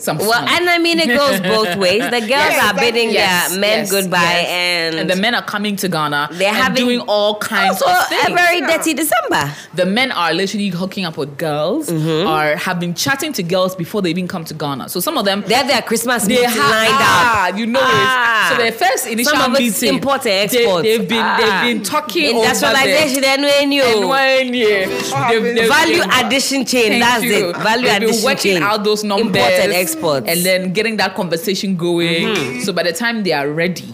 some 0.01 0.17
Well, 0.17 0.31
fun. 0.31 0.47
and 0.49 0.69
I 0.69 0.77
mean, 0.77 0.99
it 0.99 1.07
goes 1.07 1.39
both 1.41 1.75
ways. 1.77 2.01
The 2.03 2.19
girls 2.19 2.29
Yes. 2.29 2.63
are 2.65 2.73
bidding 2.79 3.09
Yes, 3.11 3.49
their 3.51 3.59
men 3.59 3.79
yes, 3.79 3.91
goodbye, 3.91 4.17
yes. 4.21 4.47
and, 4.49 4.95
and 5.01 5.09
the 5.09 5.15
men 5.15 5.35
are 5.35 5.41
coming 5.43 5.75
to 5.77 5.87
Ghana. 5.87 6.29
They're 6.33 6.53
having- 6.53 6.83
doing 6.85 6.99
all 7.01 7.37
kinds 7.39 7.81
also 7.81 7.91
of 7.99 8.07
things. 8.07 8.27
a 8.29 8.33
very 8.33 8.61
dirty 8.61 8.93
December. 8.93 9.51
The 9.75 9.85
men 9.85 10.11
are 10.11 10.33
literally 10.33 10.69
hooking 10.69 11.05
up 11.05 11.17
with 11.17 11.37
girls, 11.37 11.89
Mm-hmm. 11.89 12.27
or 12.27 12.55
have 12.57 12.79
been 12.79 12.93
chatting 12.93 13.33
to 13.33 13.43
girls 13.43 13.75
before 13.75 14.01
they 14.01 14.09
even 14.09 14.27
come 14.27 14.43
to 14.45 14.53
Ghana. 14.53 14.89
So 14.89 14.99
some 14.99 15.17
of 15.17 15.25
them 15.25 15.43
They 15.47 15.53
have 15.55 15.67
their 15.67 15.81
Christmas 15.81 16.23
they 16.23 16.35
meeting 16.35 16.49
have 16.49 16.57
lined 16.57 16.93
ah, 16.97 17.49
up. 17.49 17.57
you 17.57 17.65
know 17.67 17.79
Ah. 17.83 18.47
it. 18.47 18.49
So 18.55 18.61
their 18.63 18.71
first 18.71 19.07
initial 19.07 19.31
Some 19.33 19.53
of 19.53 19.59
it's 19.61 19.81
meeting, 19.81 19.95
import 19.95 20.25
and 20.25 20.25
they- 20.25 20.41
export. 20.43 20.83
They, 20.83 20.91
have 20.97 21.07
been 21.07 21.19
Ah. 21.23 21.37
they've 21.63 21.75
been 21.75 21.83
talking 21.83 22.35
Industrialization, 22.37 23.21
then 23.21 23.41
when 23.41 23.71
you 23.71 23.83
over 23.83 23.99
there. 23.99 24.07
When, 24.07 24.53
yeah, 24.53 25.29
they've- 25.29 25.55
they've 25.55 25.67
value 25.67 26.01
addition 26.19 26.65
chain. 26.65 26.99
That's 26.99 27.23
it. 27.23 27.55
Value 27.57 27.87
They've 27.87 27.97
addition 27.97 28.23
working 28.23 28.53
chain. 28.55 28.63
out 28.63 28.83
those 28.83 29.03
numbers, 29.03 29.27
Import 29.35 29.51
and 29.53 29.71
and 29.95 30.41
then 30.45 30.73
getting 30.73 30.97
that 30.97 31.15
conversation 31.15 31.75
going. 31.75 32.27
Mm-hmm. 32.27 32.59
So 32.61 32.73
by 32.73 32.83
the 32.83 32.93
time 32.93 33.23
they 33.23 33.33
are 33.33 33.49
ready 33.49 33.93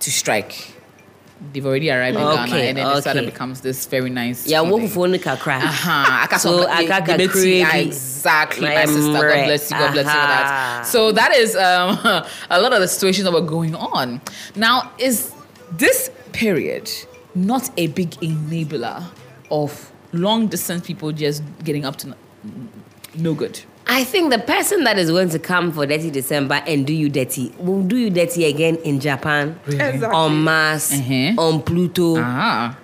to 0.00 0.10
strike, 0.10 0.74
they've 1.52 1.64
already 1.64 1.90
arrived 1.90 2.16
in 2.16 2.22
Ghana, 2.22 2.42
Okay, 2.42 2.68
and 2.68 2.78
then 2.78 2.86
it 2.96 3.02
sort 3.02 3.16
of 3.16 3.24
becomes 3.26 3.60
this 3.60 3.86
very 3.86 4.10
nice. 4.10 4.46
yeah, 4.46 4.60
what 4.60 4.90
for 4.90 5.06
kakra? 5.06 5.60
Aha, 5.62 6.22
aka 6.24 6.38
So, 6.38 6.62
so 6.62 6.68
aka 6.68 7.02
aka 7.02 7.16
kakra 7.16 7.86
exactly, 7.86 8.66
my 8.66 8.74
My 8.74 8.84
sister. 8.86 9.12
God 9.12 9.44
bless 9.44 9.70
you. 9.70 9.78
God 9.78 9.92
bless 9.92 10.06
you 10.06 10.10
for 10.10 10.26
that. 10.26 10.82
So 10.86 11.12
that 11.12 11.34
is 11.34 11.56
um, 11.56 11.98
a 12.50 12.60
lot 12.60 12.72
of 12.72 12.80
the 12.80 12.88
situations 12.88 13.24
that 13.24 13.32
were 13.32 13.40
going 13.40 13.74
on. 13.74 14.20
Now, 14.56 14.92
is 14.98 15.32
this 15.72 16.10
period 16.32 16.90
not 17.34 17.70
a 17.76 17.86
big 17.88 18.10
enabler 18.20 19.04
of 19.50 19.92
long 20.12 20.46
distance 20.48 20.86
people 20.86 21.12
just 21.12 21.42
getting 21.64 21.84
up 21.84 21.96
to 21.96 22.14
no 23.14 23.34
good? 23.34 23.60
I 23.90 24.04
think 24.04 24.30
the 24.30 24.38
person 24.38 24.84
that 24.84 24.98
is 24.98 25.10
going 25.10 25.30
to 25.30 25.38
come 25.38 25.72
for 25.72 25.86
Dirty 25.86 26.10
December 26.10 26.62
and 26.66 26.86
do 26.86 26.92
you 26.92 27.08
dirty 27.08 27.52
will 27.58 27.82
do 27.82 27.96
you 27.96 28.10
dirty 28.10 28.44
again 28.44 28.76
in 28.76 29.00
Japan, 29.00 29.58
Exactly. 29.66 30.04
on 30.06 30.42
Mars, 30.44 30.92
Uh-huh. 30.92 31.32
on 31.40 31.62
Pluto, 31.62 32.16
Ah, 32.18 32.76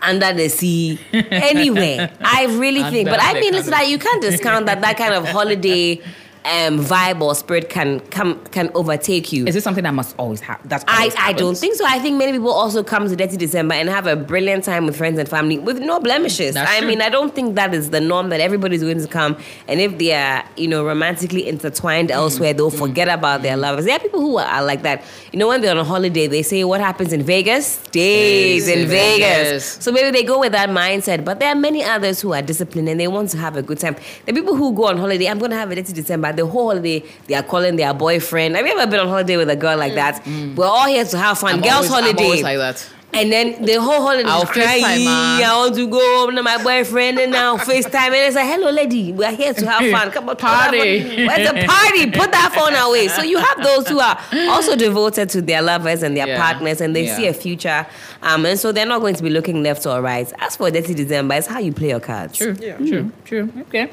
under 0.00 0.32
the 0.32 0.48
sea, 0.48 0.98
anywhere. 1.12 2.10
I 2.22 2.46
really 2.58 2.82
think. 2.90 3.08
But 3.08 3.20
I 3.22 3.34
mean, 3.34 3.52
the 3.52 3.58
listen, 3.58 3.70
that 3.72 3.88
you 3.88 3.98
can't 3.98 4.22
discount 4.22 4.64
that 4.66 4.80
that 4.80 4.96
kind 4.96 5.12
of 5.14 5.26
holiday 5.28 6.00
um, 6.46 6.78
vibe 6.78 7.20
or 7.20 7.34
spirit 7.34 7.68
can 7.68 8.00
come 8.10 8.38
can 8.46 8.70
overtake 8.74 9.32
you. 9.32 9.46
is 9.46 9.54
this 9.54 9.64
something 9.64 9.84
that 9.84 9.94
must 9.94 10.14
always 10.18 10.40
happen? 10.40 10.68
That's 10.68 10.84
I, 10.86 10.98
always 10.98 11.14
I 11.18 11.32
don't 11.32 11.56
think 11.58 11.74
so. 11.76 11.84
I 11.86 11.98
think 11.98 12.16
many 12.18 12.32
people 12.32 12.50
also 12.50 12.82
come 12.84 13.08
to 13.08 13.16
Dirty 13.16 13.36
December 13.36 13.74
and 13.74 13.88
have 13.88 14.06
a 14.06 14.16
brilliant 14.16 14.64
time 14.64 14.86
with 14.86 14.96
friends 14.96 15.18
and 15.18 15.28
family 15.28 15.58
with 15.58 15.78
no 15.80 16.00
blemishes. 16.00 16.54
That's 16.54 16.70
I 16.70 16.78
true. 16.78 16.88
mean, 16.88 17.02
I 17.02 17.08
don't 17.08 17.34
think 17.34 17.56
that 17.56 17.74
is 17.74 17.90
the 17.90 18.00
norm 18.00 18.28
that 18.30 18.40
everybody's 18.40 18.82
going 18.82 19.00
to 19.00 19.08
come. 19.08 19.36
And 19.68 19.80
if 19.80 19.98
they 19.98 20.12
are, 20.14 20.44
you 20.56 20.68
know, 20.68 20.84
romantically 20.84 21.46
intertwined 21.48 21.96
Mm-hmm. 21.96 22.10
elsewhere, 22.10 22.52
they'll 22.52 22.70
forget 22.70 23.08
about 23.08 23.42
their 23.42 23.56
lovers. 23.56 23.84
There 23.86 23.94
are 23.96 23.98
people 23.98 24.20
who 24.20 24.36
are 24.38 24.62
like 24.64 24.82
that. 24.82 25.02
You 25.32 25.38
know, 25.38 25.48
when 25.48 25.60
they're 25.60 25.70
on 25.70 25.78
a 25.78 25.84
holiday, 25.84 26.26
they 26.26 26.42
say, 26.42 26.62
What 26.64 26.80
happens 26.80 27.12
in 27.12 27.22
Vegas? 27.22 27.66
Stays 27.66 28.64
Stays 28.64 28.68
in 28.68 28.82
in 28.82 28.88
Vegas. 28.88 29.18
Vegas. 29.48 29.64
So 29.84 29.92
maybe 29.92 30.10
they 30.10 30.22
go 30.24 30.38
with 30.38 30.52
that 30.52 30.68
mindset. 30.68 31.24
But 31.24 31.40
there 31.40 31.48
are 31.48 31.54
many 31.54 31.82
others 31.82 32.20
who 32.20 32.32
are 32.32 32.42
disciplined 32.42 32.88
and 32.88 33.00
they 33.00 33.08
want 33.08 33.30
to 33.30 33.38
have 33.38 33.56
a 33.56 33.62
good 33.62 33.78
time. 33.78 33.96
The 34.26 34.32
people 34.32 34.54
who 34.56 34.74
go 34.74 34.86
on 34.86 34.98
holiday, 34.98 35.26
I'm 35.28 35.38
going 35.38 35.50
to 35.52 35.56
have 35.56 35.70
a 35.70 35.74
Dirty 35.74 35.92
December. 35.92 36.32
The 36.36 36.46
whole 36.46 36.68
holiday, 36.68 37.04
they 37.26 37.34
are 37.34 37.42
calling 37.42 37.76
their 37.76 37.92
boyfriend. 37.94 38.56
Have 38.56 38.66
you 38.66 38.78
ever 38.78 38.90
been 38.90 39.00
on 39.00 39.08
holiday 39.08 39.36
with 39.36 39.50
a 39.50 39.56
girl 39.56 39.76
like 39.76 39.92
mm. 39.92 39.96
that? 39.96 40.24
Mm. 40.24 40.54
We're 40.54 40.66
all 40.66 40.86
here 40.86 41.04
to 41.04 41.18
have 41.18 41.38
fun. 41.38 41.54
I'm 41.54 41.60
Girls' 41.60 41.90
always- 41.90 42.12
holiday. 42.12 42.42
like 42.42 42.58
that. 42.58 42.90
And 43.16 43.32
then 43.32 43.62
the 43.64 43.74
whole 43.80 44.02
holiday 44.02 44.28
I'll 44.28 44.44
crying. 44.44 44.82
FaceTime. 44.84 45.06
I 45.42 45.56
want 45.56 45.74
to 45.76 45.86
go 45.88 45.98
home 46.26 46.36
to 46.36 46.42
my 46.42 46.62
boyfriend 46.62 47.18
and 47.18 47.32
now 47.32 47.56
FaceTime. 47.56 47.94
And 47.94 48.14
it's 48.14 48.36
like, 48.36 48.44
hello, 48.46 48.70
lady, 48.70 49.12
we 49.12 49.24
are 49.24 49.32
here 49.32 49.54
to 49.54 49.66
have 49.70 49.90
fun. 49.98 50.10
Come 50.10 50.28
on, 50.28 50.36
put 50.36 50.40
that 50.40 50.70
Party. 50.70 51.00
phone- 51.02 51.26
Where's 51.26 51.48
the 51.48 51.66
party? 51.66 52.10
Put 52.10 52.32
that 52.32 52.52
phone 52.54 52.74
away. 52.74 53.08
So 53.08 53.22
you 53.22 53.38
have 53.38 53.62
those 53.62 53.88
who 53.88 54.00
are 54.00 54.18
also 54.50 54.76
devoted 54.76 55.30
to 55.30 55.40
their 55.42 55.62
lovers 55.62 56.02
and 56.02 56.16
their 56.16 56.28
Yeah. 56.28 56.38
partners 56.40 56.80
and 56.80 56.94
they 56.94 57.06
Yeah. 57.06 57.16
see 57.16 57.26
a 57.28 57.32
future. 57.32 57.86
Um, 58.22 58.44
and 58.44 58.58
so 58.58 58.70
they're 58.72 58.84
not 58.86 59.00
going 59.00 59.14
to 59.14 59.22
be 59.22 59.30
looking 59.30 59.62
left 59.62 59.86
or 59.86 60.02
right. 60.02 60.30
As 60.38 60.56
for 60.56 60.70
Dirty 60.70 60.92
December, 60.94 61.34
it's 61.36 61.46
how 61.46 61.58
you 61.60 61.72
play 61.72 61.88
your 61.90 62.00
cards. 62.00 62.36
True, 62.36 62.54
Yeah. 62.60 62.76
true, 62.76 63.12
true. 63.24 63.52
Okay. 63.68 63.90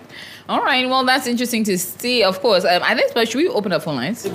All 0.50 0.62
right. 0.62 0.88
Well, 0.90 1.06
that's 1.06 1.28
interesting 1.28 1.64
to 1.66 1.78
see. 1.78 2.24
Of 2.24 2.42
course, 2.42 2.66
um, 2.66 2.82
I 2.84 2.96
think. 2.96 3.14
But 3.14 3.30
should 3.30 3.38
we 3.38 3.48
open 3.48 3.72
up 3.72 3.84
phone 3.84 3.96
lines, 3.96 4.26
or 4.26 4.34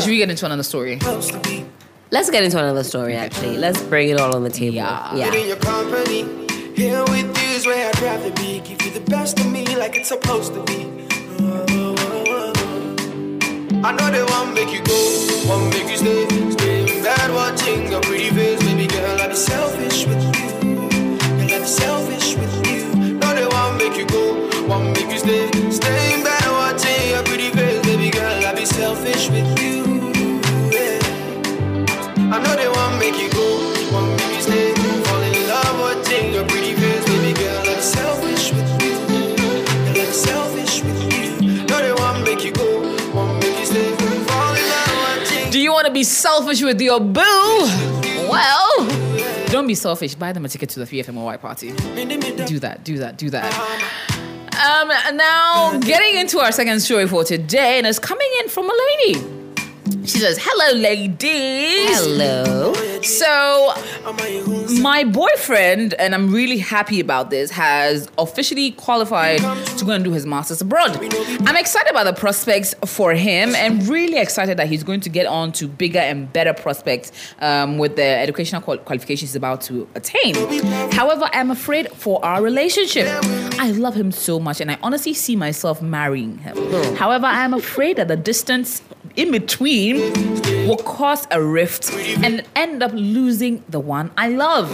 should 0.00 0.10
we 0.10 0.16
get 0.18 0.28
into 0.30 0.44
another 0.46 0.64
story? 0.64 0.98
Let's 2.12 2.28
get 2.28 2.44
into 2.44 2.58
another 2.58 2.84
story, 2.84 3.16
actually. 3.16 3.56
Let's 3.56 3.82
bring 3.84 4.10
it 4.10 4.20
all 4.20 4.36
on 4.36 4.44
the 4.44 4.50
table. 4.50 4.76
Yeah. 4.76 5.14
yeah. 5.14 5.32
in 5.32 5.48
your 5.48 5.56
company. 5.56 6.24
Here 6.76 7.02
with 7.04 7.24
you 7.24 7.48
is 7.56 7.64
where 7.64 7.88
I'd 7.88 8.02
rather 8.02 8.30
be. 8.32 8.60
Give 8.60 8.82
you 8.82 8.90
the 8.90 9.00
best 9.10 9.40
of 9.40 9.50
me 9.50 9.64
like 9.76 9.96
it's 9.96 10.10
supposed 10.10 10.52
to 10.52 10.62
be. 10.64 10.92
I 13.82 13.92
know 13.96 14.10
they 14.10 14.22
want 14.22 14.52
make 14.52 14.70
you 14.74 14.84
go, 14.84 15.48
want 15.48 15.72
make 15.72 15.88
you 15.88 15.96
stay. 15.96 16.50
Stay 16.50 16.80
in 16.82 17.02
bed 17.02 17.32
watching 17.32 17.90
your 17.90 18.02
pretty 18.02 18.28
face, 18.28 18.62
baby 18.62 18.86
girl. 18.88 19.18
I'd 19.18 19.30
be 19.30 19.34
selfish 19.34 20.06
with 20.06 20.22
you. 20.22 20.76
Girl, 20.76 21.50
I'd 21.50 21.60
be 21.62 21.66
selfish 21.66 22.36
with 22.36 22.66
you. 22.68 23.14
No, 23.14 23.34
they 23.34 23.46
want 23.46 23.78
make 23.78 23.96
you 23.96 24.04
go, 24.06 24.41
want 45.82 45.92
to 45.92 45.98
be 45.98 46.04
selfish 46.04 46.62
with 46.62 46.80
your 46.80 47.00
boo? 47.00 47.22
Well, 48.30 48.86
don't 49.46 49.66
be 49.66 49.74
selfish. 49.74 50.14
Buy 50.14 50.32
them 50.32 50.44
a 50.44 50.48
ticket 50.48 50.68
to 50.70 50.78
the 50.78 50.84
3FMOY 50.84 51.40
party. 51.40 51.72
Do 51.72 52.60
that, 52.60 52.84
do 52.84 52.98
that, 52.98 53.18
do 53.18 53.30
that. 53.30 53.52
Um, 54.64 55.16
now, 55.16 55.76
getting 55.80 56.20
into 56.20 56.38
our 56.38 56.52
second 56.52 56.78
story 56.80 57.08
for 57.08 57.24
today, 57.24 57.78
and 57.78 57.86
it's 57.88 57.98
coming 57.98 58.28
in 58.40 58.48
from 58.48 58.70
a 58.70 58.78
lady. 59.00 59.41
She 60.04 60.18
says, 60.18 60.38
Hello, 60.40 60.78
ladies. 60.78 61.98
Hello. 61.98 62.72
So, 63.02 63.74
my 64.80 65.04
boyfriend, 65.04 65.94
and 65.94 66.14
I'm 66.14 66.32
really 66.32 66.58
happy 66.58 67.00
about 67.00 67.30
this, 67.30 67.50
has 67.50 68.08
officially 68.16 68.70
qualified 68.72 69.40
to 69.78 69.84
go 69.84 69.90
and 69.92 70.04
do 70.04 70.12
his 70.12 70.24
master's 70.24 70.60
abroad. 70.60 70.96
I'm 71.46 71.56
excited 71.56 71.90
about 71.90 72.04
the 72.04 72.12
prospects 72.12 72.74
for 72.86 73.12
him 73.12 73.54
and 73.56 73.86
really 73.88 74.18
excited 74.18 74.56
that 74.58 74.68
he's 74.68 74.84
going 74.84 75.00
to 75.00 75.08
get 75.08 75.26
on 75.26 75.50
to 75.52 75.66
bigger 75.66 75.98
and 75.98 76.32
better 76.32 76.54
prospects 76.54 77.10
um, 77.40 77.78
with 77.78 77.96
the 77.96 78.04
educational 78.04 78.62
qual- 78.62 78.78
qualifications 78.78 79.30
he's 79.30 79.36
about 79.36 79.62
to 79.62 79.88
attain. 79.94 80.34
However, 80.92 81.28
I'm 81.32 81.50
afraid 81.50 81.90
for 81.92 82.24
our 82.24 82.40
relationship. 82.42 83.06
I 83.58 83.72
love 83.72 83.94
him 83.94 84.12
so 84.12 84.38
much 84.38 84.60
and 84.60 84.70
I 84.70 84.78
honestly 84.82 85.14
see 85.14 85.34
myself 85.36 85.82
marrying 85.82 86.38
him. 86.38 86.56
However, 86.94 87.26
I 87.26 87.44
am 87.44 87.54
afraid 87.54 87.96
that 87.96 88.08
the 88.08 88.16
distance 88.16 88.80
in 89.16 89.30
between 89.30 89.96
will 90.66 90.76
cause 90.78 91.26
a 91.30 91.42
rift 91.42 91.90
and 92.22 92.42
end 92.56 92.82
up 92.82 92.92
losing 92.94 93.62
the 93.68 93.80
one 93.80 94.10
I 94.16 94.28
love. 94.28 94.70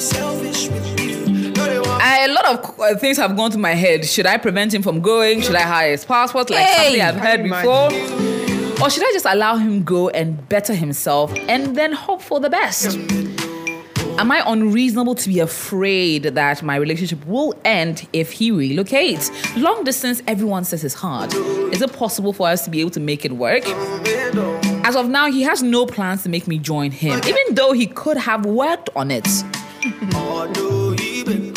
Selfish 0.00 0.68
with 0.68 1.00
you. 1.00 1.50
No, 1.52 1.64
they 1.66 1.78
want 1.78 2.02
I, 2.02 2.24
a 2.24 2.32
lot 2.32 2.46
of 2.46 2.80
uh, 2.80 2.96
things 2.96 3.16
have 3.18 3.36
gone 3.36 3.50
to 3.50 3.58
my 3.58 3.74
head. 3.74 4.04
Should 4.06 4.26
I 4.26 4.36
prevent 4.38 4.72
him 4.72 4.82
from 4.82 5.00
going? 5.00 5.42
Should 5.42 5.54
I 5.56 5.62
hide 5.62 5.90
his 5.90 6.04
passport 6.04 6.48
like 6.50 6.64
Hey! 6.66 6.98
something 6.98 7.02
I've 7.02 7.16
heard 7.16 7.42
before? 7.42 8.82
Or 8.82 8.88
should 8.88 9.04
I 9.04 9.10
just 9.12 9.26
allow 9.26 9.56
him 9.56 9.82
go 9.84 10.08
and 10.08 10.48
better 10.48 10.74
himself 10.74 11.34
and 11.48 11.76
then 11.76 11.92
hope 11.92 12.22
for 12.22 12.40
the 12.40 12.48
best? 12.48 12.96
Am 14.20 14.30
I 14.30 14.42
unreasonable 14.46 15.14
to 15.14 15.28
be 15.30 15.40
afraid 15.40 16.24
that 16.24 16.62
my 16.62 16.76
relationship 16.76 17.24
will 17.26 17.58
end 17.64 18.06
if 18.12 18.32
he 18.32 18.52
relocates? 18.52 19.30
Long 19.56 19.82
distance, 19.82 20.20
everyone 20.26 20.64
says 20.64 20.84
is 20.84 20.92
hard. 20.92 21.32
Is 21.72 21.80
it 21.80 21.90
possible 21.94 22.34
for 22.34 22.46
us 22.46 22.62
to 22.66 22.70
be 22.70 22.82
able 22.82 22.90
to 22.90 23.00
make 23.00 23.24
it 23.24 23.32
work? 23.32 23.62
As 24.84 24.94
of 24.94 25.08
now, 25.08 25.32
he 25.32 25.40
has 25.40 25.62
no 25.62 25.86
plans 25.86 26.22
to 26.24 26.28
make 26.28 26.46
me 26.46 26.58
join 26.58 26.90
him, 26.90 27.18
even 27.26 27.54
though 27.54 27.72
he 27.72 27.86
could 27.86 28.18
have 28.18 28.44
worked 28.44 28.90
on 28.94 29.10
it. 29.10 29.26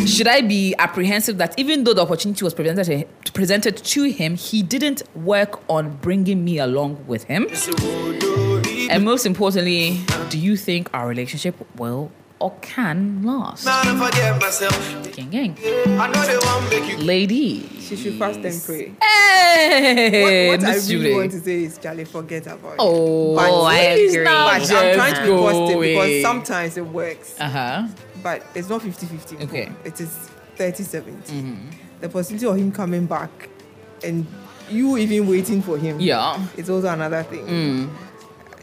Should 0.08 0.30
I 0.30 0.39
be 0.39 0.73
apprehensive 0.80 1.39
that 1.39 1.54
even 1.58 1.84
though 1.84 1.93
the 1.93 2.04
opportunity 2.04 2.45
was 2.45 2.54
presented 2.54 2.86
to, 3.26 3.32
presented 3.34 3.76
to 3.76 4.04
him, 4.04 4.36
he 4.36 4.63
didn't 4.63 5.04
work 5.17 5.62
on 5.69 5.97
bringing 5.97 6.45
me 6.45 6.60
along 6.60 7.06
with 7.08 7.26
him? 7.26 7.45
And 8.89 9.04
most 9.04 9.26
importantly, 9.26 9.99
do 10.30 10.39
you 10.39 10.56
think 10.56 10.89
our 10.93 11.10
relationship 11.10 11.56
will 11.76 12.10
or 12.43 12.51
can 12.62 13.23
last? 13.23 13.65
Now 13.65 13.82
I 13.86 14.12
forget 14.12 14.41
myself. 14.41 15.13
Gang, 15.15 15.29
gang. 15.29 15.56
I 15.97 16.08
know 16.12 16.25
they 16.25 16.36
want 16.36 16.69
make 16.69 16.89
you 16.89 16.97
Ladies. 16.97 17.88
She 17.88 17.95
should 17.95 18.19
fast 18.19 18.39
and 18.39 18.62
pray. 18.65 18.93
Hey, 19.01 20.49
what 20.49 20.60
what 20.60 20.69
I 20.69 20.73
really 20.73 20.88
Julie. 20.88 21.13
want 21.15 21.32
to 21.32 21.39
say 21.39 21.63
is, 21.63 21.77
Charlie, 21.77 22.03
forget 22.03 22.45
about 22.47 22.73
it. 22.73 22.79
Oh, 22.79 23.36
But- 23.36 23.49
Oh, 23.49 23.63
I 23.63 23.75
agree. 23.77 24.23
But 24.25 24.71
I'm 24.71 24.97
trying 24.97 25.15
to 25.15 25.21
be 25.21 25.27
go 25.27 25.41
positive 25.49 25.82
because 25.82 26.21
sometimes 26.21 26.77
it 26.77 26.86
works. 26.86 27.39
Uh 27.39 27.49
huh. 27.49 27.88
But 28.21 28.43
it's 28.56 28.67
not 28.67 28.82
50 28.82 29.06
50. 29.06 29.38
Okay. 29.45 29.71
It 29.86 30.01
is 30.01 30.10
30 30.58 30.84
70. 30.84 31.34
Mm-hmm. 31.34 31.69
The 32.01 32.10
possibility 32.10 32.45
of 32.45 32.58
him 32.58 32.71
coming 32.73 33.06
back 33.06 33.49
and 34.03 34.27
you 34.69 34.97
even 34.97 35.27
waiting 35.29 35.62
for 35.62 35.77
him. 35.77 36.01
Yeah. 36.01 36.45
It's 36.58 36.69
also 36.69 36.88
another 36.89 37.23
thing. 37.23 37.47
Mm. 37.47 37.89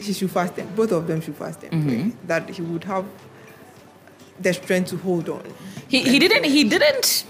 She 0.01 0.13
should 0.13 0.31
fast 0.31 0.59
and 0.59 0.75
both 0.77 0.93
of 0.93 1.07
them 1.07 1.21
should 1.23 1.37
fast 1.37 1.63
and 1.63 1.87
pray 1.87 1.99
mm-hmm. 1.99 2.27
that 2.27 2.49
he 2.51 2.63
would 2.63 2.85
have 2.85 3.07
the 4.41 4.53
strength 4.55 4.91
to 4.91 4.97
hold 4.99 5.29
on. 5.29 5.43
He 5.89 6.01
he 6.03 6.19
didn't 6.19 6.45
he 6.45 6.65
didn't 6.65 7.25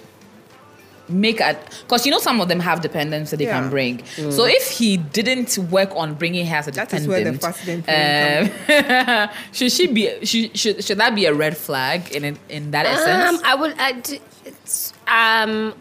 make 1.09 1.40
a 1.40 1.59
because 1.83 2.07
you 2.07 2.12
know 2.12 2.20
some 2.20 2.40
of 2.40 2.46
them 2.49 2.61
have 2.61 2.81
dependents 2.83 3.31
that 3.31 3.38
they 3.38 3.44
Yeah. 3.46 3.61
can 3.61 3.70
bring. 3.70 4.03
So 4.31 4.44
if 4.46 4.70
he 4.79 4.96
didn't 4.96 5.59
work 5.70 5.90
on 5.96 6.14
bringing 6.14 6.46
her 6.46 6.57
as 6.57 6.68
a 6.68 6.70
That 6.70 6.92
is 6.94 7.09
where 7.09 7.25
the 7.25 7.33
dependent, 7.33 7.83
thing 7.83 9.09
um, 9.09 9.29
should 9.53 9.73
she 9.73 9.87
be 9.88 10.25
should, 10.25 10.57
should 10.57 10.85
should 10.85 10.99
that 10.99 11.14
be 11.14 11.25
a 11.27 11.35
red 11.35 11.57
flag 11.57 12.12
in 12.14 12.38
in 12.49 12.70
that 12.70 12.87
Um, 12.87 12.92
essence? 12.94 13.42
I 13.44 13.55
would. 13.57 13.75
I, 13.79 13.92
d- 13.92 14.20
it's, 14.44 14.92
um, 15.09 15.75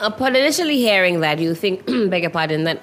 upon 0.00 0.34
initially 0.36 0.76
hearing 0.78 1.20
that, 1.20 1.38
you 1.38 1.54
think, 1.54 1.86
beg 2.10 2.22
your 2.22 2.30
pardon, 2.30 2.64
that 2.64 2.82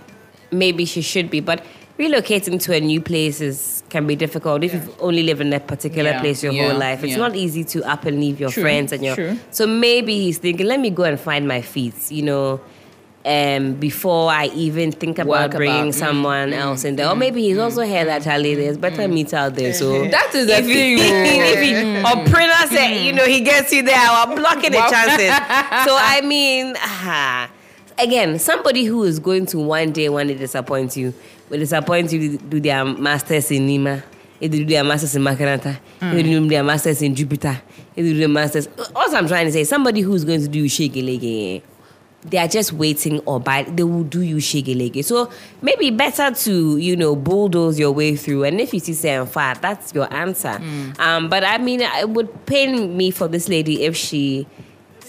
maybe 0.51 0.85
she 0.85 1.01
should 1.01 1.29
be, 1.29 1.39
but 1.41 1.63
relocating 2.01 2.59
to 2.65 2.73
a 2.75 2.79
new 2.79 3.01
place 3.01 3.41
is 3.41 3.83
can 3.89 4.07
be 4.07 4.15
difficult 4.15 4.63
if 4.63 4.73
you've 4.73 5.01
only 5.01 5.21
lived 5.23 5.41
in 5.41 5.49
that 5.51 5.67
particular 5.67 6.11
Yeah, 6.11 6.21
place 6.21 6.41
your 6.43 6.53
yeah, 6.53 6.69
whole 6.69 6.79
life. 6.79 7.03
It's 7.03 7.11
yeah. 7.11 7.17
not 7.25 7.35
easy 7.35 7.63
to 7.73 7.83
up 7.93 8.05
and 8.05 8.19
leave 8.19 8.39
your 8.39 8.49
True, 8.49 8.63
friends 8.63 8.91
and 8.93 9.03
your. 9.03 9.15
true. 9.15 9.37
So 9.51 9.67
maybe 9.67 10.13
he's 10.23 10.37
thinking, 10.37 10.65
let 10.65 10.79
me 10.79 10.89
go 10.89 11.03
and 11.03 11.19
find 11.19 11.47
my 11.47 11.61
feet. 11.61 11.95
You 12.11 12.23
know. 12.23 12.61
Um, 13.23 13.73
before 13.75 14.31
I 14.31 14.45
even 14.47 14.91
think 14.91 15.19
about 15.19 15.51
Work 15.51 15.51
bringing 15.57 15.89
about- 15.89 15.93
mm, 15.93 16.05
someone 16.05 16.53
else 16.53 16.83
in 16.85 16.95
there, 16.95 17.07
or 17.07 17.15
maybe 17.15 17.43
he's 17.43 17.59
also 17.59 17.85
heard 17.85 18.07
that 18.07 18.23
Charlie, 18.23 18.55
there's 18.55 18.79
better 18.79 19.07
meat 19.07 19.31
out 19.31 19.53
there. 19.53 19.73
So 19.75 20.07
that 20.15 20.33
is 20.33 20.47
the 20.47 20.57
if 20.57 20.65
thing. 20.65 20.97
oh. 20.99 21.53
if 21.53 21.61
he, 21.61 21.75
or 21.99 22.25
Prina 22.25 22.67
said, 22.67 22.95
you 23.05 23.13
know, 23.13 23.25
he 23.25 23.41
gets 23.41 23.71
you 23.71 23.83
there, 23.83 23.95
I'm 23.95 24.33
blocking 24.33 24.71
the 24.71 24.79
chances. 24.89 25.29
So 25.87 25.95
I 25.99 26.21
mean, 26.23 26.73
ah, 26.79 27.47
again, 27.99 28.39
somebody 28.39 28.85
who 28.85 29.03
is 29.03 29.19
going 29.19 29.45
to 29.53 29.59
one 29.59 29.91
day, 29.91 30.09
one 30.09 30.25
day 30.25 30.33
disappoint 30.33 30.97
you, 30.97 31.13
will 31.51 31.59
disappoint 31.59 32.11
you 32.11 32.37
to 32.37 32.43
do 32.45 32.59
their 32.59 32.83
masters 32.85 33.51
in 33.51 33.67
Nima. 33.67 34.01
If 34.39 34.51
they 34.51 34.57
do 34.59 34.65
their 34.65 34.83
masters 34.83 35.15
in 35.15 35.21
Makaranta, 35.21 35.77
if 36.01 36.13
they 36.13 36.23
do 36.23 36.47
their 36.47 36.63
masters 36.63 37.01
in 37.03 37.13
Jupiter, 37.13 37.61
if 37.95 37.97
they 37.97 38.01
do 38.13 38.17
their 38.17 38.27
masters. 38.27 38.67
All 38.95 39.15
I'm 39.15 39.27
trying 39.27 39.45
to 39.45 39.51
say, 39.51 39.63
somebody 39.65 40.01
who's 40.01 40.25
going 40.25 40.41
to 40.41 40.47
do 40.47 40.67
shaky 40.67 41.01
lege, 41.03 41.61
they 42.23 42.37
are 42.37 42.47
just 42.47 42.71
waiting 42.73 43.19
or 43.21 43.39
buy 43.39 43.63
they 43.63 43.83
will 43.83 44.03
do 44.03 44.21
you 44.21 44.39
shaggy 44.39 44.75
leggy. 44.75 45.01
So 45.01 45.31
maybe 45.61 45.89
better 45.89 46.31
to, 46.31 46.77
you 46.77 46.95
know, 46.95 47.15
bulldoze 47.15 47.79
your 47.79 47.91
way 47.91 48.15
through. 48.15 48.43
And 48.45 48.59
if 48.61 48.73
you 48.73 48.79
see 48.79 48.93
saying 48.93 49.25
fat, 49.27 49.61
that's 49.61 49.93
your 49.93 50.11
answer. 50.13 50.59
Um, 50.99 51.29
but 51.29 51.43
I 51.43 51.57
mean 51.57 51.81
it 51.81 52.09
would 52.09 52.45
pain 52.45 52.95
me 52.95 53.11
for 53.11 53.27
this 53.27 53.49
lady 53.49 53.83
if 53.83 53.95
she 53.95 54.47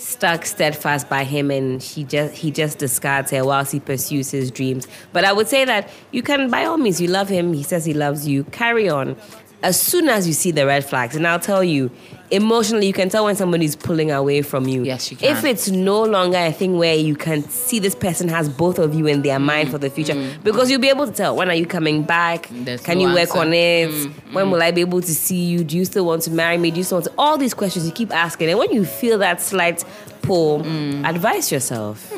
stuck 0.03 0.45
steadfast 0.45 1.09
by 1.09 1.25
him 1.25 1.51
and 1.51 1.83
she 1.83 2.05
just 2.05 2.35
he 2.35 2.51
just 2.51 2.79
discards 2.79 3.31
her 3.31 3.45
whilst 3.45 3.73
he 3.73 3.81
pursues 3.81 4.31
his 4.31 4.51
dreams. 4.51 4.87
But 5.13 5.25
I 5.25 5.33
would 5.33 5.49
say 5.49 5.65
that 5.65 5.89
you 6.11 6.23
can 6.23 6.51
by 6.51 6.65
all 6.65 6.77
means 6.77 7.01
you 7.01 7.09
love 7.09 7.29
him, 7.29 7.53
he 7.53 7.63
says 7.63 7.85
he 7.85 7.95
loves 7.95 8.27
you, 8.27 8.45
carry 8.45 8.89
on. 8.89 9.17
As 9.63 9.81
soon 9.81 10.09
as 10.09 10.27
you 10.27 10.33
see 10.33 10.51
the 10.51 10.67
red 10.67 10.85
flags, 10.85 11.15
and 11.15 11.25
I'll 11.25 11.39
tell 11.39 11.63
you, 11.63 11.91
emotionally, 12.33 12.87
you 12.87 12.93
can 12.93 13.09
tell 13.09 13.25
when 13.27 13.37
somebody's 13.37 13.77
pulling 13.77 14.11
away 14.11 14.43
from 14.43 14.67
you. 14.67 14.83
Yes, 14.83 15.11
you 15.11 15.17
can. 15.17 15.37
If 15.37 15.45
it's 15.45 15.69
no 15.71 16.03
longer 16.03 16.39
a 16.39 16.51
thing 16.53 16.77
where 16.79 16.95
you 16.97 17.15
can 17.15 17.43
see 17.49 17.79
this 17.79 17.95
person 17.95 18.29
has 18.29 18.49
both 18.49 18.79
of 18.79 18.95
you 18.95 19.07
in 19.07 19.23
their 19.23 19.39
mind 19.39 19.71
for 19.71 19.79
the 19.79 19.91
future, 19.91 20.15
because 20.43 20.71
you'll 20.71 20.81
be 20.81 20.89
able 20.89 21.07
to 21.07 21.13
tell 21.13 21.37
when 21.37 21.49
are 21.49 21.55
you 21.55 21.67
coming 21.67 22.03
back? 22.03 22.49
Mm. 22.49 22.65
There's 22.65 22.81
can 22.81 22.99
no 22.99 23.07
you 23.09 23.15
work 23.15 23.29
answer. 23.29 23.39
on 23.39 23.53
it? 23.53 23.91
Mm, 23.91 24.13
When 24.33 24.51
will 24.51 24.63
I 24.63 24.71
be 24.71 24.81
able 24.81 25.01
to 25.03 25.15
see 25.15 25.45
you? 25.45 25.63
Do 25.63 25.77
you 25.77 25.85
still 25.85 26.07
want 26.07 26.23
to 26.23 26.31
marry 26.31 26.59
me? 26.59 26.71
Do 26.71 26.79
you 26.79 26.85
still 26.85 26.97
want 26.99 27.07
to? 27.07 27.13
All 27.19 27.37
these 27.39 27.55
questions 27.55 27.87
you 27.87 27.93
keep 27.93 28.11
asking, 28.13 28.49
and 28.51 28.59
when 28.59 28.73
you 28.73 28.85
feel 28.85 29.19
that 29.19 29.41
slight 29.41 29.85
pull, 30.23 30.61
Mm. 30.63 31.05
advise 31.09 31.53
yourself. 31.53 32.13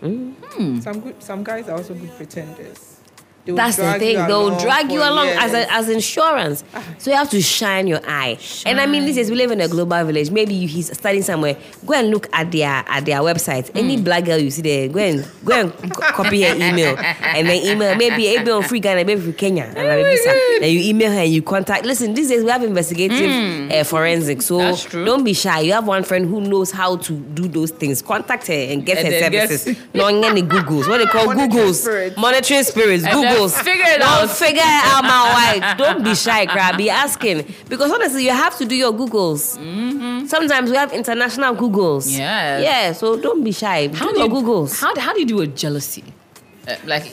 Some 0.00 1.00
good, 1.00 1.22
some 1.22 1.42
guys 1.42 1.68
are 1.68 1.76
also 1.76 1.94
good 1.94 2.14
pretenders. 2.16 2.95
That's 3.46 3.76
the 3.76 3.92
thing. 3.98 4.16
They'll 4.26 4.58
drag 4.58 4.90
you 4.90 5.00
along 5.00 5.28
as 5.28 5.52
a, 5.54 5.72
as 5.72 5.88
insurance. 5.88 6.64
So 6.98 7.10
you 7.10 7.16
have 7.16 7.30
to 7.30 7.40
shine 7.40 7.86
your 7.86 8.00
eye. 8.06 8.38
And 8.64 8.80
I 8.80 8.86
mean, 8.86 9.04
this 9.04 9.16
is 9.16 9.30
we 9.30 9.36
live 9.36 9.50
in 9.52 9.60
a 9.60 9.68
global 9.68 10.04
village. 10.04 10.30
Maybe 10.30 10.54
you, 10.54 10.68
he's 10.68 10.92
studying 10.96 11.22
somewhere. 11.22 11.56
Go 11.84 11.94
and 11.94 12.10
look 12.10 12.28
at 12.32 12.50
their 12.50 12.68
at 12.86 13.04
their 13.04 13.20
website. 13.20 13.70
Hmm. 13.70 13.78
Any 13.78 14.00
black 14.00 14.24
girl 14.24 14.38
you 14.38 14.50
see 14.50 14.62
there, 14.62 14.88
go 14.88 14.98
and 14.98 15.28
go 15.44 15.52
and 15.60 15.92
copy 15.92 16.42
her 16.42 16.54
email 16.54 16.96
and 16.98 17.48
then 17.48 17.64
email 17.64 17.94
maybe 17.96 18.36
maybe 18.36 18.50
on 18.50 18.62
free 18.64 18.80
Ghana, 18.80 19.04
maybe 19.04 19.20
from 19.20 19.32
Kenya, 19.34 19.64
and 19.64 19.74
maybe 19.76 20.16
some- 20.18 20.34
then 20.60 20.70
you 20.74 20.80
email 20.90 21.10
her 21.12 21.18
and 21.20 21.32
you 21.32 21.42
contact. 21.42 21.84
Listen, 21.84 22.14
these 22.14 22.28
days 22.28 22.42
we 22.42 22.50
have 22.50 22.62
investigative 22.62 23.70
uh, 23.72 23.84
forensics, 23.84 24.46
so 24.46 24.74
Hmm. 24.76 25.04
Don't 25.04 25.24
be 25.24 25.32
shy. 25.34 25.60
You 25.60 25.72
have 25.72 25.86
one 25.86 26.02
friend 26.02 26.26
who 26.28 26.40
knows 26.40 26.70
how 26.70 26.96
to 26.96 27.12
do 27.12 27.46
those 27.48 27.70
things. 27.70 28.02
Contact 28.02 28.46
her 28.48 28.52
and 28.54 28.84
get 28.84 28.98
And 28.98 29.06
her 29.08 29.18
services. 29.20 29.76
No, 29.94 30.06
any 30.06 30.42
Googles. 30.42 30.88
What 30.88 30.98
they 30.98 31.06
call 31.06 31.26
Monitoring 31.34 31.50
Googles. 31.50 31.74
spirits. 31.82 32.16
Monitoring 32.16 32.62
spirits. 32.64 33.04
And 33.04 33.12
figure 33.68 33.84
it 33.86 33.98
Don't 33.98 34.08
out. 34.24 34.30
figure 34.30 34.62
it 34.64 34.84
out, 34.92 35.02
my 35.04 35.22
wife. 35.60 35.78
Don't 35.78 36.02
be 36.04 36.14
shy, 36.14 36.46
crab. 36.46 36.76
Be 36.76 36.90
asking. 36.90 37.46
Because 37.68 37.92
honestly, 37.92 38.24
you 38.24 38.30
have 38.32 38.56
to 38.58 38.64
do 38.64 38.74
your 38.74 38.92
Googles. 38.92 39.42
Sometimes 40.28 40.70
we 40.70 40.76
have 40.76 40.92
international 40.92 41.54
Googles. 41.54 42.08
Mm-hmm. 42.08 42.62
Yeah, 42.62 42.92
so 42.92 43.16
don't 43.20 43.42
be 43.44 43.52
shy. 43.52 43.88
How 43.88 44.06
do 44.08 44.14
do 44.14 44.18
your 44.20 44.28
you, 44.28 44.34
Googles. 44.34 44.80
How, 44.80 44.98
how 44.98 45.12
do 45.12 45.20
you 45.20 45.26
do 45.26 45.36
with 45.36 45.56
jealousy? 45.56 46.04
Uh, 46.66 46.74
like, 46.84 47.06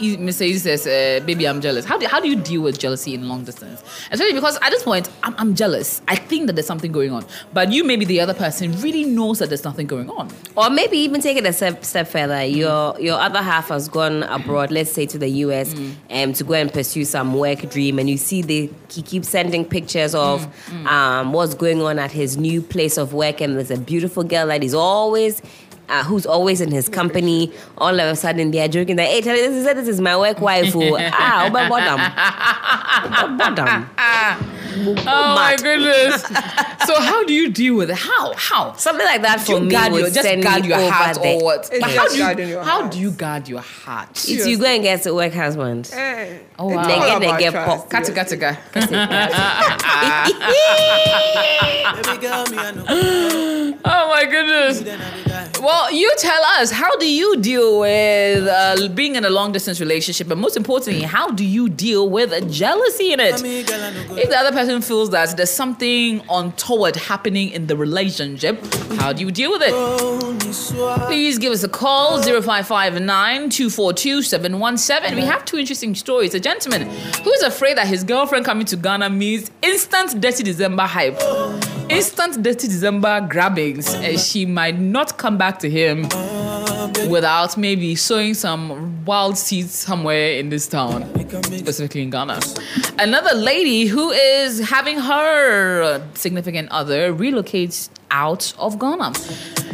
Mr. 0.00 0.42
E 0.46 0.58
says, 0.58 0.86
uh, 0.86 1.24
"Baby, 1.24 1.46
I'm 1.46 1.60
jealous." 1.60 1.84
How 1.84 1.98
do 1.98 2.06
how 2.06 2.20
do 2.20 2.28
you 2.28 2.36
deal 2.36 2.62
with 2.62 2.78
jealousy 2.78 3.14
in 3.14 3.28
long 3.28 3.44
distance? 3.44 3.82
Especially 4.10 4.34
because 4.34 4.56
at 4.62 4.70
this 4.70 4.82
point, 4.82 5.08
I'm, 5.22 5.34
I'm 5.38 5.54
jealous. 5.54 6.02
I 6.08 6.16
think 6.16 6.46
that 6.46 6.54
there's 6.54 6.66
something 6.66 6.92
going 6.92 7.12
on, 7.12 7.24
but 7.52 7.70
you, 7.72 7.84
maybe 7.84 8.04
the 8.04 8.20
other 8.20 8.34
person, 8.34 8.72
really 8.80 9.04
knows 9.04 9.38
that 9.38 9.48
there's 9.48 9.64
nothing 9.64 9.86
going 9.86 10.10
on. 10.10 10.30
Or 10.56 10.70
maybe 10.70 10.98
even 10.98 11.20
take 11.20 11.36
it 11.36 11.46
a 11.46 11.52
step, 11.52 11.84
step 11.84 12.08
further. 12.08 12.44
Your 12.44 12.98
your 13.00 13.18
other 13.18 13.42
half 13.42 13.68
has 13.68 13.88
gone 13.88 14.22
abroad, 14.24 14.70
let's 14.70 14.92
say 14.92 15.06
to 15.06 15.18
the 15.18 15.28
US, 15.44 15.74
um, 16.10 16.32
to 16.32 16.44
go 16.44 16.54
and 16.54 16.72
pursue 16.72 17.04
some 17.04 17.34
work 17.34 17.68
dream, 17.70 17.98
and 17.98 18.08
you 18.08 18.16
see 18.16 18.42
they 18.42 18.70
he 18.90 19.02
keeps 19.02 19.28
sending 19.28 19.64
pictures 19.64 20.14
of 20.14 20.46
um, 20.86 21.32
what's 21.32 21.54
going 21.54 21.82
on 21.82 21.98
at 21.98 22.10
his 22.10 22.36
new 22.36 22.62
place 22.62 22.96
of 22.96 23.12
work, 23.14 23.40
and 23.40 23.56
there's 23.56 23.70
a 23.70 23.78
beautiful 23.78 24.24
girl 24.24 24.46
that 24.48 24.64
is 24.64 24.74
always. 24.74 25.42
Uh, 25.90 26.04
who's 26.04 26.24
always 26.24 26.60
in 26.60 26.70
his 26.70 26.88
company? 26.88 27.52
All 27.78 27.98
of 27.98 28.06
a 28.06 28.14
sudden, 28.14 28.52
they 28.52 28.60
are 28.62 28.68
joking 28.68 28.94
that, 28.96 29.08
"Hey, 29.08 29.22
Charlie, 29.22 29.40
this 29.40 29.56
is 29.56 29.64
this 29.64 29.88
is 29.88 30.00
my 30.00 30.16
work 30.16 30.40
wife." 30.40 30.72
oh. 30.76 30.96
ah, 31.12 31.46
oba 31.46 31.68
bottom, 31.68 31.98
bottom. 33.36 33.86
Oh 35.06 35.34
my 35.34 35.56
goodness! 35.60 36.22
so 36.86 37.00
how 37.00 37.24
do 37.24 37.32
you 37.32 37.50
deal 37.50 37.74
with 37.74 37.90
it? 37.90 37.96
How 37.96 38.32
how? 38.36 38.72
Something 38.74 39.04
like 39.04 39.22
that 39.22 39.40
for 39.40 39.54
you 39.58 39.60
me 39.60 39.70
guard 39.70 39.92
would 39.92 40.04
just 40.14 40.22
send 40.22 40.42
guard 40.42 40.62
me 40.62 40.68
your 40.68 40.78
over 40.78 40.90
heart 40.90 41.14
the 41.16 41.34
or 41.34 41.42
what? 41.44 41.68
But 41.80 41.90
how 41.90 42.08
do 42.08 42.14
you 42.14 42.20
guarding 42.20 42.48
your 42.48 42.62
how 42.62 42.86
do 42.88 42.98
you 42.98 43.10
guard 43.10 43.48
your 43.48 43.60
heart? 43.60 44.10
It's 44.10 44.46
you 44.46 44.58
go 44.58 44.66
and 44.66 44.82
get 44.82 45.04
a 45.06 45.14
work 45.14 45.32
husband. 45.32 45.90
Eh, 45.92 46.38
Oh, 46.62 46.68
it's 46.68 46.76
wow. 46.76 46.82
all 46.82 46.88
They 46.88 47.06
get- 47.08 47.20
they 47.20 47.26
about 47.26 47.40
get 47.40 47.50
trust, 47.52 47.68
pop. 47.68 47.90
Kata 47.90 48.12
kata 48.12 48.36
ka. 48.36 48.50
Baby 52.02 52.20
girl, 52.20 52.44
me 52.50 52.58
I 52.58 52.70
know. 52.72 52.84
Oh 53.84 54.08
my 54.08 54.24
goodness. 54.26 54.80
Then 54.80 55.00
I 55.00 55.10
be 55.16 55.28
guy. 55.28 55.48
Well, 55.60 55.92
you 55.92 56.12
tell 56.18 56.42
us, 56.58 56.70
how 56.70 56.96
do 56.96 57.10
you 57.10 57.36
deal 57.40 57.80
with 57.80 58.46
uh, 58.46 58.88
being 58.94 59.16
in 59.16 59.24
a 59.24 59.30
long 59.30 59.52
distance 59.52 59.80
relationship? 59.80 60.30
And 60.30 60.40
most 60.40 60.56
importantly, 60.56 61.02
how 61.02 61.30
do 61.30 61.44
you 61.44 61.68
deal 61.68 62.08
with 62.08 62.30
jealousy 62.50 63.12
in 63.12 63.20
it? 63.20 63.42
Me 63.42 63.62
girl, 63.62 63.82
I 63.82 63.90
no 63.92 64.08
go. 64.08 64.16
If 64.16 64.28
the 64.30 64.36
other 64.38 64.52
person 64.52 64.80
feels 64.82 65.10
that 65.10 65.36
there's 65.36 65.50
something 65.50 66.22
untoward 66.30 66.96
happening 66.96 67.50
in 67.50 67.66
the 67.66 67.76
relationship, 67.76 68.62
how 68.98 69.12
do 69.12 69.22
you 69.24 69.30
deal 69.30 69.50
with 69.50 69.62
it? 69.62 69.72
Me 69.72 70.52
swa. 70.52 71.06
Please 71.06 71.38
give 71.38 71.52
us 71.52 71.62
a 71.62 71.68
call 71.68 72.22
0559 72.22 73.50
242 73.50 74.22
717. 74.22 75.14
We 75.16 75.22
have 75.22 75.44
two 75.44 75.58
interesting 75.58 75.94
stories. 75.94 76.34
A 76.34 76.40
gentleman 76.50 76.82
who 77.22 77.30
is 77.32 77.42
afraid 77.42 77.76
that 77.76 77.86
his 77.86 78.02
girlfriend 78.02 78.44
coming 78.44 78.66
to 78.66 78.76
Ghana 78.76 79.08
means 79.10 79.50
instant 79.62 80.20
Dirty 80.20 80.42
December 80.42 80.82
hype, 80.82 81.20
instant 81.88 82.42
Dirty 82.42 82.66
December 82.66 83.24
grabbings, 83.30 83.94
and 83.94 84.18
she 84.18 84.46
might 84.46 84.76
not 84.78 85.16
come 85.16 85.38
back 85.38 85.60
to 85.60 85.70
him 85.70 86.02
without 87.08 87.56
maybe 87.56 87.94
sowing 87.94 88.34
some 88.34 89.04
wild 89.04 89.38
seeds 89.38 89.72
somewhere 89.72 90.32
in 90.32 90.48
this 90.48 90.66
town 90.66 91.04
specifically 91.56 92.02
in 92.02 92.10
Ghana. 92.10 92.40
Another 92.98 93.36
lady 93.36 93.86
who 93.86 94.10
is 94.10 94.68
having 94.68 94.98
her 94.98 96.02
significant 96.14 96.68
other 96.70 97.12
relocate 97.12 97.88
out 98.10 98.52
of 98.58 98.76
Ghana 98.80 99.12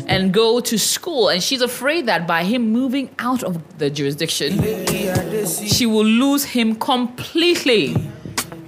and 0.06 0.32
go 0.32 0.60
to 0.60 0.78
school, 0.78 1.28
and 1.28 1.42
she's 1.42 1.60
afraid 1.60 2.06
that 2.06 2.26
by 2.26 2.44
him 2.44 2.72
moving 2.72 3.10
out 3.18 3.42
of 3.42 3.78
the 3.78 3.90
jurisdiction, 3.90 4.62
she 5.46 5.86
will 5.86 6.04
lose 6.04 6.44
him 6.44 6.76
completely. 6.76 7.96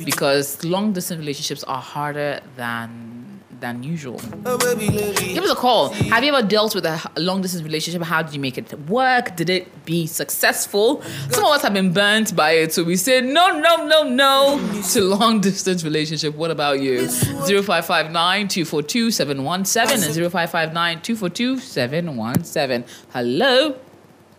Because 0.05 0.65
long 0.65 0.93
distance 0.93 1.19
relationships 1.19 1.65
are 1.65 1.81
harder 1.81 2.41
than 2.57 3.18
than 3.61 3.83
usual. 3.83 4.21
Oh, 4.47 4.57
baby, 4.59 4.89
lady. 4.89 5.35
Give 5.35 5.45
us 5.45 5.51
a 5.51 5.55
call. 5.55 5.89
Have 5.91 6.23
you 6.23 6.35
ever 6.35 6.47
dealt 6.47 6.75
with 6.75 6.87
a 6.87 7.01
long 7.17 7.43
distance 7.43 7.63
relationship? 7.63 8.03
How 8.03 8.23
did 8.23 8.35
you 8.35 8.41
make 8.41 8.57
it 8.59 8.73
work? 8.89 9.37
Did 9.37 9.51
it 9.51 9.85
be 9.85 10.07
successful? 10.07 11.03
Some 11.31 11.45
of 11.45 11.51
us 11.51 11.63
have 11.63 11.75
been 11.75 11.93
burnt 11.93 12.35
by 12.37 12.53
it, 12.53 12.73
so 12.73 12.85
we 12.85 12.97
say 12.97 13.21
no, 13.21 13.59
no, 13.59 13.87
no, 13.87 14.03
no 14.05 14.83
to 14.93 15.01
long 15.03 15.41
distance 15.41 15.85
relationship. 15.85 16.35
What 16.35 16.51
about 16.51 16.81
you? 16.81 17.09
0559 17.09 18.49
242 18.49 19.11
717 19.11 20.03
and 20.05 20.33
0559 20.33 21.03
242 21.03 21.59
717. 21.59 22.85
Hello. 23.13 23.77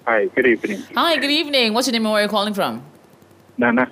Hi, 0.05 0.25
good 0.27 0.47
evening. 0.47 0.82
Hi, 0.95 1.17
good 1.17 1.29
evening. 1.29 1.73
What's 1.73 1.88
your 1.88 1.93
name 1.93 2.05
and 2.05 2.13
where 2.13 2.21
are 2.21 2.25
you 2.25 2.29
calling 2.29 2.53
from? 2.53 2.84
Nana. 3.58 3.91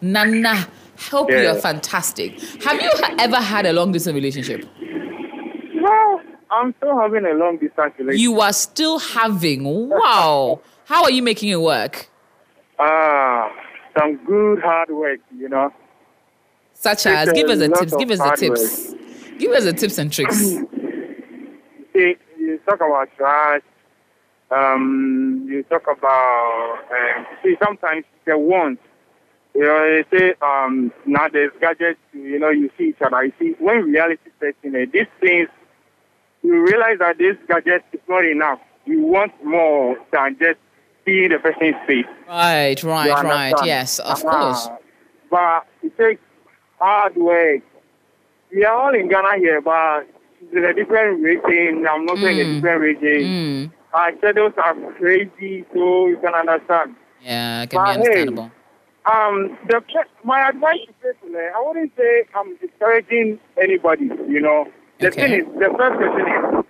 Nana. 0.00 0.68
Hope 1.10 1.30
Yeah. 1.30 1.42
you're 1.42 1.54
fantastic. 1.54 2.40
Have 2.62 2.80
you 2.80 2.90
ever 3.18 3.36
had 3.36 3.66
a 3.66 3.72
long 3.72 3.92
distance 3.92 4.14
relationship? 4.14 4.64
Well, 5.80 6.20
I'm 6.50 6.74
still 6.78 6.98
having 6.98 7.24
a 7.24 7.34
long 7.34 7.56
distance 7.58 7.94
relationship. 7.98 8.20
You 8.20 8.40
are 8.40 8.52
still 8.52 8.98
having. 8.98 9.88
Wow. 9.88 10.60
How 10.86 11.04
are 11.04 11.10
you 11.10 11.22
making 11.22 11.50
it 11.50 11.60
work? 11.60 12.08
Ah, 12.78 13.50
some 13.98 14.16
good 14.24 14.60
hard 14.60 14.90
work, 14.90 15.20
you 15.36 15.48
know. 15.48 15.72
Such 16.74 17.06
as, 17.06 17.32
give 17.32 17.48
us 17.48 17.58
the 17.58 17.68
tips. 17.68 17.96
Give 17.96 18.10
us 18.10 18.18
the 18.18 18.36
tips. 18.36 18.94
Give 19.38 19.52
us 19.52 19.64
the 19.64 19.72
tips 19.72 19.98
and 19.98 20.12
tricks. 20.12 20.36
See, 21.92 22.16
you 22.38 22.58
talk 22.66 22.76
about 22.76 23.08
trash. 23.16 23.62
Um, 24.50 25.44
you 25.48 25.62
talk 25.64 25.82
about 25.82 26.78
um, 26.90 27.26
see 27.42 27.54
sometimes 27.62 28.04
the 28.24 28.38
want. 28.38 28.78
You 29.58 29.64
know, 29.64 30.02
they 30.10 30.16
say 30.18 30.34
um 30.40 30.92
now 31.04 31.28
there's 31.28 31.50
gadgets. 31.60 31.98
You 32.12 32.38
know, 32.38 32.50
you 32.50 32.70
see 32.78 32.90
each 32.90 33.02
other. 33.04 33.24
You 33.24 33.32
see 33.40 33.56
when 33.58 33.82
reality 33.90 34.30
sets 34.38 34.56
in, 34.62 34.76
uh, 34.76 34.86
these 34.92 35.08
things 35.20 35.48
you 36.44 36.62
realize 36.64 36.98
that 37.00 37.18
this 37.18 37.36
gadget 37.48 37.82
is 37.92 37.98
not 38.08 38.24
enough. 38.24 38.60
You 38.86 39.00
want 39.00 39.32
more 39.44 39.96
than 40.12 40.36
just 40.38 40.60
seeing 41.04 41.30
the 41.30 41.38
person's 41.40 41.74
face. 41.88 42.06
Right, 42.28 42.80
right, 42.84 43.24
right. 43.24 43.54
Yes, 43.64 43.98
of 43.98 44.24
Uh-huh. 44.24 44.38
course. 44.44 44.68
But 45.28 45.66
it 45.82 45.98
takes 45.98 46.22
hard 46.78 47.16
work. 47.16 47.62
We 48.54 48.64
are 48.64 48.76
all 48.76 48.94
in 48.94 49.08
Ghana 49.08 49.38
here, 49.38 49.60
but 49.60 50.06
there's 50.52 50.70
a 50.70 50.72
different 50.72 51.20
region. 51.20 51.84
I'm 51.90 52.06
not 52.06 52.20
saying 52.20 52.40
a 52.40 52.44
Mm. 52.44 52.54
different 52.54 52.80
region. 52.80 53.22
Mm. 53.26 53.70
Our 53.92 54.16
schedules 54.18 54.52
are 54.56 54.74
crazy, 54.98 55.64
so 55.74 56.06
you 56.06 56.18
can 56.22 56.34
understand. 56.34 56.94
Yeah, 57.20 57.62
it 57.62 57.70
can 57.70 57.78
But 57.80 57.84
be 57.86 57.90
hey, 57.90 57.98
understandable. 57.98 58.50
Um, 59.08 59.56
the 59.68 59.80
my 60.24 60.48
advice 60.48 60.84
to 60.86 60.92
people, 60.92 61.34
eh, 61.36 61.50
I 61.56 61.62
wouldn't 61.66 61.92
say 61.96 62.24
I'm 62.34 62.56
discouraging 62.58 63.38
anybody. 63.60 64.04
You 64.28 64.40
know, 64.40 64.66
the 65.00 65.08
Okay. 65.08 65.20
thing 65.20 65.32
is, 65.40 65.46
the 65.58 65.70
first 65.78 65.96
question 65.96 66.26
is, 66.28 66.64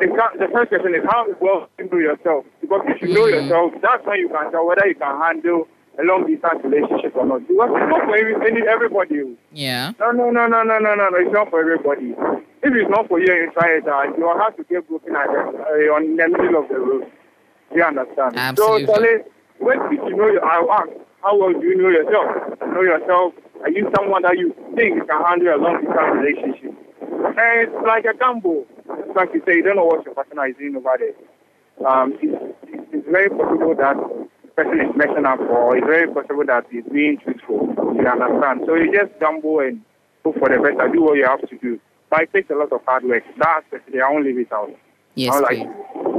the, 0.00 0.46
the 0.46 0.48
first 0.52 0.68
question 0.70 0.94
is 0.94 1.04
how 1.10 1.26
well 1.40 1.68
you 1.78 1.88
know 1.90 1.98
yourself. 1.98 2.44
Because 2.62 2.80
if 2.88 3.02
you 3.02 3.08
know 3.12 3.24
Mm. 3.26 3.32
yourself, 3.44 3.72
that's 3.82 4.06
when 4.06 4.20
you 4.20 4.28
can 4.30 4.50
tell 4.52 4.64
whether 4.66 4.86
you 4.86 4.94
can 4.94 5.20
handle 5.20 5.68
a 5.98 6.02
long 6.04 6.24
distance 6.26 6.64
relationship 6.64 7.14
or 7.14 7.26
not. 7.26 7.46
Because 7.46 7.68
it's 7.76 7.90
not 7.92 8.02
for 8.08 8.16
every, 8.16 8.34
any, 8.48 8.62
everybody. 8.66 9.36
Yeah. 9.52 9.92
No, 10.00 10.12
no, 10.12 10.30
no, 10.30 10.46
no, 10.46 10.62
no, 10.62 10.78
no, 10.78 10.94
no, 10.94 11.08
no. 11.10 11.16
It's 11.18 11.32
not 11.32 11.50
for 11.50 11.60
everybody. 11.60 12.14
If 12.62 12.72
it's 12.72 12.88
not 12.88 13.08
for 13.08 13.20
you, 13.20 13.26
you 13.34 13.50
try 13.52 13.76
it 13.76 13.86
out. 13.88 14.16
You 14.16 14.24
will 14.24 14.38
have 14.38 14.56
to 14.56 14.64
get 14.64 14.88
broken 14.88 15.14
at 15.14 15.26
the, 15.26 15.40
uh, 15.60 15.94
on 15.96 16.16
the 16.16 16.28
middle 16.28 16.62
of 16.62 16.68
the 16.70 16.78
road. 16.78 17.10
You 17.74 17.82
understand? 17.84 18.36
Absolutely. 18.38 18.86
So, 18.86 18.92
Charlie, 18.94 19.18
when 19.58 19.78
did 19.90 20.00
you 20.08 20.16
know? 20.16 20.28
your- 20.28 20.44
I 20.44 20.56
ask, 20.80 20.88
how 21.22 21.36
well 21.36 21.52
do 21.52 21.66
you 21.66 21.76
know 21.76 21.88
yourself? 21.88 22.58
Know 22.60 22.82
yourself? 22.82 23.34
Are 23.62 23.70
you 23.70 23.90
someone 23.96 24.22
that 24.22 24.36
you 24.38 24.54
think 24.74 25.06
can 25.06 25.22
handle 25.24 25.54
a 25.54 25.58
long-term 25.58 26.18
relationship? 26.18 26.74
uh, 27.38 27.62
it's 27.62 27.86
like 27.86 28.04
a 28.04 28.16
gamble. 28.16 28.66
It's 28.88 29.16
like 29.16 29.30
you 29.34 29.42
say, 29.46 29.56
you 29.56 29.62
don't 29.62 29.76
know 29.76 29.84
what 29.84 30.04
your 30.04 30.14
partner 30.14 30.46
is 30.46 30.56
doing 30.56 30.76
over 30.76 30.96
there. 30.98 31.16
Um, 31.86 32.14
it's, 32.20 32.56
it's, 32.92 33.08
very 33.10 33.28
possible 33.28 33.74
that 33.76 33.96
the 33.96 34.48
person 34.56 34.80
is 34.80 34.96
messing 34.96 35.26
up, 35.26 35.40
or 35.40 35.76
it's 35.76 35.86
very 35.86 36.06
possible 36.12 36.44
that 36.46 36.66
he's 36.70 36.84
being 36.92 37.18
truthful. 37.18 37.74
You 37.96 38.06
understand? 38.06 38.62
So 38.66 38.74
you 38.74 38.92
just 38.92 39.18
gamble 39.20 39.60
and 39.60 39.82
hope 40.24 40.38
for 40.38 40.48
the 40.48 40.60
best 40.60 40.80
and 40.80 40.92
do 40.92 41.02
what 41.02 41.16
you 41.16 41.26
have 41.26 41.40
to 41.40 41.58
do. 41.58 41.80
But 42.10 42.22
it 42.22 42.32
takes 42.32 42.50
a 42.50 42.54
lot 42.54 42.72
of 42.72 42.84
hard 42.84 43.04
work. 43.04 43.24
That's 43.38 43.64
the, 43.70 44.00
I 44.00 44.10
won't 44.10 44.24
leave 44.24 44.38
it 44.38 44.52
out. 44.52 44.70
Yes, 45.14 45.34
I 45.34 45.40
like, 45.40 45.58
please. 45.58 45.68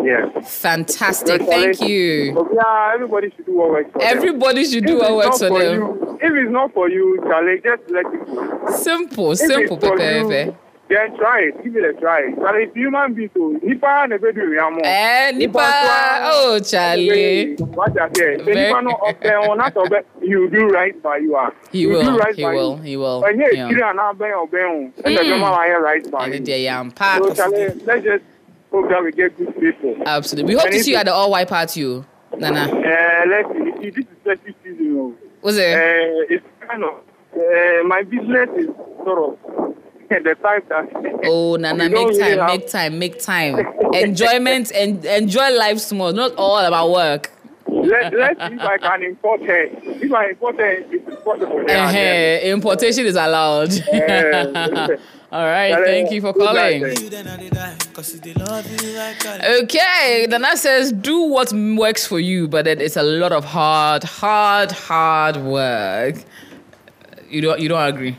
Yeah. 0.03 0.41
Fantastic. 0.41 1.41
Yes, 1.41 1.49
Thank 1.77 1.89
you. 1.89 2.47
Yeah, 2.53 2.91
everybody 2.93 3.29
should 3.35 3.45
do 3.45 3.55
what 3.57 3.69
works 3.71 3.91
for 3.91 3.99
them. 3.99 4.07
Everybody 4.17 4.65
should 4.65 4.85
do 4.85 4.95
If 4.97 5.01
what 5.01 5.15
works 5.15 5.39
for 5.39 5.49
them. 5.59 5.79
You, 5.79 6.19
if 6.21 6.31
it's 6.33 6.51
not 6.51 6.73
for 6.73 6.89
you, 6.89 7.19
Charlie, 7.23 7.61
just 7.63 7.83
let 7.89 8.05
it 8.05 8.25
go. 8.25 8.71
Simple, 8.75 9.31
If 9.31 9.37
simple, 9.39 9.77
Pepe. 9.77 10.55
then 10.89 11.15
try 11.17 11.39
it. 11.49 11.63
Give 11.63 11.75
it 11.75 11.83
a 11.95 11.99
try. 11.99 12.31
Charlie, 12.35 12.63
it's 12.65 12.75
human 12.75 13.13
being 13.13 13.29
too. 13.29 13.59
Nipa 13.63 14.05
na 14.07 14.17
bedu 14.17 14.53
yamo. 14.53 14.81
Eh, 14.83 15.31
Nipa. 15.31 15.59
Oh, 16.31 16.59
Charlie. 16.59 17.55
What 17.55 17.99
I 17.99 18.09
say? 18.13 18.35
Nipa 18.37 18.81
no 18.81 18.91
up 18.91 19.19
there 19.21 19.39
on 19.39 19.57
that 19.57 19.75
obe. 19.75 20.05
You 20.21 20.49
do 20.49 20.67
right 20.67 21.01
by 21.01 21.17
you 21.17 21.35
are. 21.35 21.53
He 21.71 21.87
will, 21.87 22.03
Do 22.03 22.17
right 22.17 22.35
he 22.35 22.43
by 22.43 22.53
will, 22.53 22.77
You. 22.77 22.83
he 22.83 22.97
will. 22.97 23.21
When 23.21 23.39
you 23.39 23.49
Yeah. 23.53 23.67
kiri 23.69 23.79
na 23.79 24.13
be 24.13 24.25
obe 24.25 24.53
on, 24.53 24.93
and 25.03 25.17
the 25.17 25.23
mama 25.37 25.45
are 25.45 25.81
right 25.81 26.11
by 26.11 26.25
And 26.25 26.33
you. 26.35 26.39
the 26.53 26.57
yam 26.59 26.89
So 26.91 26.95
part. 26.95 27.35
Charlie, 27.35 27.69
let's 27.85 28.03
just 28.03 28.23
hope 28.73 28.89
that 28.89 29.03
we 29.03 29.11
get 29.11 29.37
good 29.37 29.53
people. 29.59 29.95
Absolutely. 30.05 30.55
We 30.55 30.59
hope 30.59 30.71
to 30.71 30.79
see 30.83 30.91
you 30.91 30.97
at 30.97 31.05
the 31.05 31.13
all 31.13 31.31
white 31.31 31.47
party, 31.47 31.85
oh. 31.85 32.05
Nana. 32.37 32.61
Uh, 32.61 33.25
let's 33.29 33.49
see. 33.81 33.89
This 33.91 34.05
is 34.05 34.11
festive 34.23 34.55
season. 34.63 34.97
oh. 34.99 35.15
Was 35.41 35.57
Uh, 35.57 35.61
it? 35.61 36.31
it's 36.31 36.45
kind 36.67 36.83
of 36.83 36.93
uh, 37.35 37.83
my 37.87 38.01
business 38.03 38.49
is 38.57 38.67
sort 39.03 39.19
of 39.19 39.75
the 40.09 40.35
type 40.41 40.67
that. 40.69 41.19
Oh, 41.25 41.55
Nana, 41.55 41.83
we 41.85 41.89
don't 41.89 42.17
make 42.47 42.69
time, 42.69 42.99
make 42.99 43.19
time, 43.19 43.55
make 43.55 43.63
time. 43.63 43.93
Enjoyment 43.93 44.71
and 44.73 45.03
enjoy 45.05 45.49
life 45.57 45.79
small, 45.79 46.11
not 46.11 46.33
all 46.35 46.57
about 46.59 46.91
work. 46.91 47.31
Let, 47.67 48.13
let's 48.13 48.39
see 48.39 48.53
if 48.55 48.61
I 48.61 48.77
can 48.77 49.03
import 49.03 49.41
her. 49.45 49.63
If 49.71 50.13
I 50.13 50.29
import 50.29 50.57
her, 50.57 50.71
it's 50.89 51.23
possible. 51.23 51.63
Yeah, 51.67 51.91
Eh, 51.93 52.51
Importation 52.51 53.05
is 53.05 53.15
allowed. 53.15 53.73
Yeah. 53.91 54.87
all 55.33 55.45
right, 55.45 55.71
Charlie, 55.71 55.85
thank 55.85 56.11
you 56.11 56.21
for 56.21 56.31
calling. 56.31 56.81
You 56.81 57.09
then 57.09 57.27
I 57.27 57.37
did 57.37 57.53
die, 57.53 57.75
cause 57.91 58.19
they 58.19 58.35
love 58.35 58.69
you 58.69 58.95
like 58.95 59.25
I 59.25 59.61
Okay, 59.63 60.27
Nana 60.29 60.55
says 60.55 60.91
do 60.91 61.23
what 61.23 61.51
works 61.51 62.05
for 62.05 62.19
you, 62.19 62.47
but 62.47 62.67
it, 62.67 62.79
it's 62.79 62.97
a 62.97 63.01
lot 63.01 63.31
of 63.31 63.43
hard, 63.43 64.03
hard, 64.03 64.71
hard 64.71 65.37
work. 65.37 66.17
You 67.29 67.41
don't, 67.41 67.59
you 67.59 67.67
don't 67.67 67.83
agree? 67.83 68.15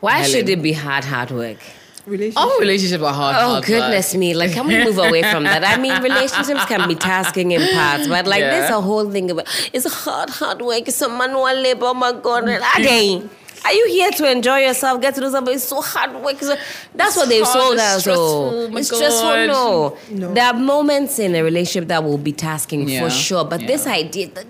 Why 0.00 0.12
Helen. 0.12 0.30
should 0.30 0.48
it 0.48 0.62
be 0.62 0.72
hard, 0.72 1.04
hard 1.04 1.32
work? 1.32 1.58
Relationship. 2.06 2.40
All 2.40 2.50
oh, 2.50 2.60
relationships 2.60 3.04
are 3.04 3.12
hard. 3.12 3.36
Oh 3.38 3.48
hard 3.50 3.64
goodness 3.66 4.14
me! 4.14 4.32
Like, 4.32 4.52
can 4.52 4.66
we 4.66 4.82
move 4.82 4.96
away 4.96 5.22
from 5.22 5.44
that? 5.44 5.62
I 5.62 5.76
mean, 5.76 6.02
relationships 6.10 6.64
can 6.64 6.88
be 6.88 6.94
tasking 6.94 7.50
in 7.50 7.60
parts, 7.74 8.08
but 8.08 8.26
like, 8.26 8.40
Yeah. 8.40 8.50
there's 8.52 8.70
a 8.70 8.80
whole 8.80 9.10
thing 9.10 9.30
about 9.30 9.46
it's 9.74 9.92
hard, 9.92 10.30
hard 10.30 10.62
work. 10.62 10.88
It's 10.88 11.02
a 11.02 11.10
manual 11.10 11.54
labor. 11.60 11.86
Oh 11.86 11.94
my 11.94 12.12
god! 12.12 12.48
Again, 12.78 13.28
are 13.64 13.72
you 13.72 13.86
here 13.88 14.10
to 14.10 14.30
enjoy 14.30 14.58
yourself? 14.58 15.00
Get 15.00 15.14
to 15.16 15.20
do 15.20 15.30
something? 15.30 15.54
It's 15.54 15.64
so 15.64 15.80
hard 15.80 16.14
work. 16.22 16.38
So 16.40 16.56
that's 16.94 17.16
what 17.16 17.28
they've 17.28 17.44
hard, 17.44 17.52
sold 17.58 17.74
it's 17.74 17.82
us. 17.82 18.00
stressful, 18.02 18.50
So 18.72 18.76
it's 18.78 18.88
stressful. 18.88 19.46
No. 19.46 19.96
No. 20.10 20.34
there 20.34 20.46
are 20.46 20.54
moments 20.54 21.18
in 21.18 21.34
a 21.34 21.42
relationship 21.42 21.88
that 21.88 22.02
will 22.02 22.18
be 22.18 22.32
tasking 22.32 22.88
Yeah, 22.88 23.02
for 23.04 23.10
sure. 23.10 23.44
But 23.44 23.60
yeah. 23.62 23.66
this 23.66 23.86
idea 23.86 24.28
that 24.28 24.46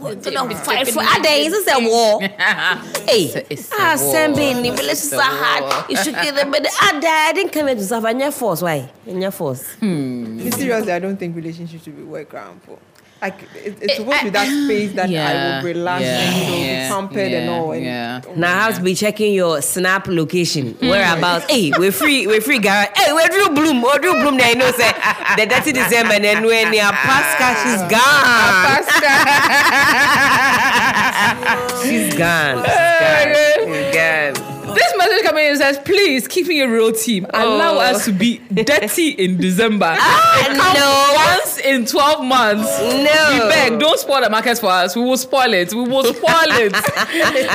we're 0.00 0.14
gonna 0.16 0.48
be 0.48 0.54
fight 0.54 0.86
for 0.88 1.00
taking 1.02 1.20
a 1.20 1.22
day, 1.22 1.46
is 1.46 1.66
a 1.68 1.88
war? 1.88 2.20
Hey, 3.08 3.24
It's 3.24 3.34
a- 3.36 3.52
it's 3.52 3.70
ah, 3.72 3.96
war. 3.98 4.14
Sembe, 4.14 4.36
relationships 4.36 5.04
It's 5.04 5.12
a 5.12 5.16
are 5.16 5.22
hard. 5.22 5.62
war. 5.64 5.84
You 5.88 5.96
should 5.96 6.14
get 6.14 6.34
them, 6.34 6.50
but 6.50 6.66
ah, 6.80 7.00
I 7.02 7.32
didn't 7.32 7.50
come 7.52 7.66
here 7.68 7.76
to 7.76 7.82
suffer. 7.82 8.08
And 8.08 8.20
your 8.20 8.30
force, 8.30 8.60
why? 8.62 8.90
And 9.06 9.22
your 9.22 9.30
force. 9.30 9.64
Seriously, 9.80 10.92
I 10.92 10.98
don't 10.98 11.16
think 11.16 11.34
relationships 11.36 11.84
should 11.84 11.96
be 11.96 12.02
work 12.02 12.32
around 12.34 12.62
for. 12.62 12.78
Like 13.24 13.40
it, 13.54 13.78
it's 13.80 13.96
supposed 13.96 14.18
to 14.18 14.24
be 14.24 14.30
that 14.30 14.64
space 14.64 14.92
that 14.92 15.08
I 15.08 15.56
will 15.56 15.64
relax 15.64 16.02
yeah, 16.02 16.20
and 16.20 16.36
you 16.36 16.42
know 16.44 16.58
yeah, 16.58 16.88
be 16.88 16.92
pampered 16.92 17.32
and 17.32 17.46
yeah, 17.46 17.56
all. 17.56 17.72
And 17.72 17.82
yeah. 17.82 18.20
Now 18.36 18.58
I 18.58 18.62
have 18.64 18.76
to 18.76 18.82
be 18.82 18.94
checking 18.94 19.32
your 19.32 19.62
snap 19.62 20.08
location. 20.08 20.74
Hmm. 20.74 20.88
Whereabouts? 20.88 21.46
hey, 21.50 21.72
we're 21.78 21.90
free, 21.90 22.26
we're 22.26 22.42
free, 22.42 22.58
Garrett. 22.58 22.94
Hey, 22.94 23.14
where 23.14 23.26
Drew 23.30 23.48
Bloom? 23.48 23.80
Where 23.80 23.98
Drew 23.98 24.12
Bloom? 24.20 24.36
There, 24.36 24.50
you 24.50 24.56
know, 24.56 24.70
say 24.72 24.92
the 25.38 25.46
dirty 25.46 25.72
December, 25.72 26.12
and 26.16 26.24
then 26.24 26.44
when 26.44 26.70
near 26.70 26.82
Pascal, 26.92 27.54
she's 27.64 27.80
gone. 27.88 28.84
She's 31.82 32.14
gone. 32.14 32.62
She's 32.64 32.74
gone. 33.94 34.34
She's 34.34 34.42
gone. 34.44 34.53
This 34.74 34.92
message 34.96 35.22
coming 35.24 35.44
in 35.46 35.56
says, 35.56 35.78
please, 35.78 36.26
keep 36.28 36.46
me 36.46 36.60
a 36.60 36.68
real 36.68 36.92
team. 36.92 37.26
Allow 37.32 37.74
Oh. 37.74 37.78
us 37.80 38.04
to 38.06 38.12
be 38.12 38.38
dirty 38.52 39.10
in 39.10 39.36
December. 39.38 39.94
Ah, 39.98 40.44
Come 40.46 40.56
no. 40.74 41.34
Once 41.38 41.58
in 41.58 41.86
12 41.86 42.24
months. 42.24 42.78
No. 42.80 43.30
We 43.32 43.38
beg, 43.50 43.78
don't 43.78 43.98
spoil 43.98 44.20
the 44.22 44.30
market 44.30 44.58
for 44.58 44.66
us. 44.70 44.94
We 44.96 45.02
will 45.02 45.16
spoil 45.16 45.52
it. 45.54 45.72
We 45.72 45.82
will 45.88 46.04
spoil 46.04 46.50
it. 46.50 46.72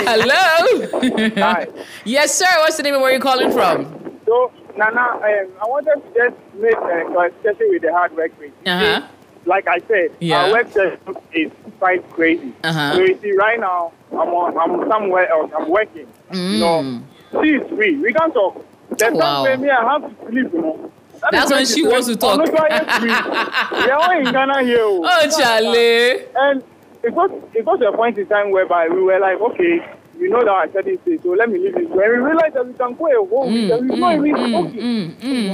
Hello? 0.07 1.31
Hi. 1.41 1.67
yes, 2.05 2.35
sir. 2.35 2.45
What's 2.59 2.77
the 2.77 2.83
name 2.83 2.93
and 2.95 3.01
where 3.03 3.11
are 3.11 3.15
you 3.15 3.19
calling 3.21 3.51
from? 3.51 4.19
So, 4.25 4.51
Nana, 4.77 4.99
um, 5.01 5.21
I 5.23 5.65
wanted 5.67 5.95
to 5.95 6.13
just 6.13 6.35
make 6.55 6.73
a 6.73 7.05
clarification 7.11 7.67
with 7.69 7.81
the 7.81 7.91
hard 7.91 8.15
work 8.15 8.37
thing. 8.39 8.51
Uh-huh. 8.65 9.07
Like 9.45 9.67
I 9.67 9.79
said, 9.87 10.11
Yeah. 10.19 10.43
our 10.51 10.63
session 10.69 11.15
is 11.33 11.51
quite 11.79 12.07
crazy. 12.11 12.53
Uh-huh. 12.63 12.93
So 12.95 12.99
you 13.01 13.19
see, 13.21 13.31
right 13.33 13.59
now, 13.59 13.91
I'm 14.11 14.17
on, 14.29 14.57
I'm 14.57 14.89
somewhere 14.89 15.29
else. 15.29 15.51
I'm 15.57 15.69
working. 15.69 16.07
You 16.31 16.57
know, 16.59 17.01
she 17.41 17.49
is 17.55 17.67
free. 17.69 17.95
We 17.97 18.13
can 18.13 18.31
talk. 18.31 18.65
There's 18.97 19.13
Mm. 19.13 19.19
Wow. 19.19 19.43
way 19.43 19.55
me 19.57 19.69
I 19.69 19.83
have 19.93 20.01
to 20.01 20.25
sleep. 20.31 20.53
You 20.53 20.61
know. 20.61 20.91
That 21.21 21.31
That's 21.31 21.51
when 21.51 21.65
she 21.65 21.83
wants 21.85 22.07
to 22.07 22.15
talk. 22.15 22.39
"Oh, 22.39 22.43
no, 22.43 22.57
I 22.57 22.67
am 22.79 22.85
free." 22.99 23.83
we 23.85 23.91
are 23.91 23.99
all 23.99 24.17
in 24.19 24.31
Ghana 24.31 24.63
here. 24.63 24.79
Oh, 24.85 25.27
Charlie. 25.37 26.25
And 26.35 26.63
it 27.03 27.13
got 27.15 27.31
it 27.53 27.65
got 27.65 27.79
to 27.79 27.87
a 27.89 27.95
point 27.95 28.17
in 28.17 28.25
time 28.27 28.51
whereby 28.51 28.87
we 28.89 29.01
were 29.01 29.19
like, 29.19 29.39
okay, 29.39 29.79
we 30.19 30.27
know 30.29 30.39
that 30.43 30.49
I 30.51 30.67
said 30.71 30.85
this, 30.85 30.99
so 31.23 31.29
let 31.31 31.49
me 31.49 31.59
leave 31.59 31.75
it. 31.77 31.89
When 31.89 31.97
we 32.09 32.17
realized 32.17 32.55
that 32.55 32.65
we 32.67 32.73
can 32.73 32.93
go 32.95 33.05
a 33.07 33.25
whole 33.27 33.51
week, 33.51 33.67
that 33.69 33.81
we 33.81 33.87
not 33.95 34.13
even 34.15 34.55
okay. 34.55 34.81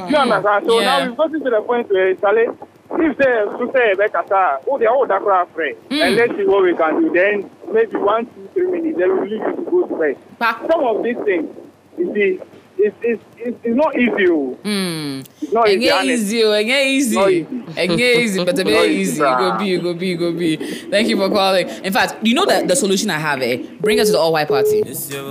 You 0.10 0.18
understand? 0.18 0.66
So 0.66 0.74
Mm, 0.74 0.82
Yeah. 0.82 0.86
now 0.86 1.08
we've 1.08 1.18
gotten 1.18 1.44
to 1.44 1.50
the 1.50 1.62
point 1.62 1.90
where 1.92 2.16
Charlie, 2.16 2.48
if 3.00 3.18
say 3.74 3.90
Rebecca, 3.90 4.60
oh, 4.68 4.78
they 4.78 4.86
are 4.86 4.96
all 4.96 5.08
that 5.08 5.22
crap 5.22 5.54
free, 5.54 5.76
Mm. 5.90 6.02
and 6.02 6.16
let's 6.16 6.36
see 6.36 6.46
what 6.46 6.64
we 6.64 6.76
can 6.76 7.02
do. 7.02 7.12
Then 7.14 7.50
maybe 7.72 7.98
one, 7.98 8.26
two, 8.28 8.50
three 8.54 8.68
minutes, 8.72 8.98
then 8.98 9.10
we'll 9.14 9.24
leave 9.24 9.32
you 9.42 9.56
to 9.56 9.62
go 9.72 9.88
to 9.88 9.96
bed. 9.98 10.18
Some 10.72 10.84
of 10.84 11.04
these 11.04 11.18
things, 11.26 11.50
you 11.98 12.14
see, 12.14 12.40
it's, 12.78 12.96
it's, 13.02 13.24
it's, 13.46 13.58
it's 13.64 13.76
not 13.76 13.96
easy. 13.98 14.26
oh. 14.30 14.58
It's 15.42 15.54
not 15.54 15.70
easy. 15.70 15.86
It 15.88 15.94
honestly. 15.94 16.14
easy, 16.14 16.44
oh, 16.44 16.52
it 16.54 16.58
ain't 16.64 16.88
easy. 16.90 17.16
Not 17.16 17.30
easy. 17.32 17.48
It 17.68 17.78
ain't 17.78 18.00
easy, 18.02 18.46
but 18.46 18.58
it 18.60 18.64
Not 18.64 18.72
very 18.72 18.96
easy, 18.96 19.12
easy. 19.12 19.20
Go 19.20 19.58
be, 19.60 19.74
it 19.74 19.84
go 19.84 19.94
be, 19.94 20.12
it 20.12 20.16
go 20.18 20.32
be. 20.34 20.56
Thank 20.90 21.08
you 21.10 21.18
for 21.18 21.30
calling. 21.30 21.68
In 21.70 21.94
fact, 21.94 22.16
you 22.26 22.34
know 22.34 22.46
that 22.46 22.68
the 22.68 22.76
solution 22.76 23.10
I 23.10 23.20
have, 23.20 23.42
eh? 23.42 23.64
Bring 23.80 23.98
her 24.00 24.06
to 24.06 24.12
the 24.12 24.18
all 24.18 24.34
white 24.34 24.48
party. 24.48 24.82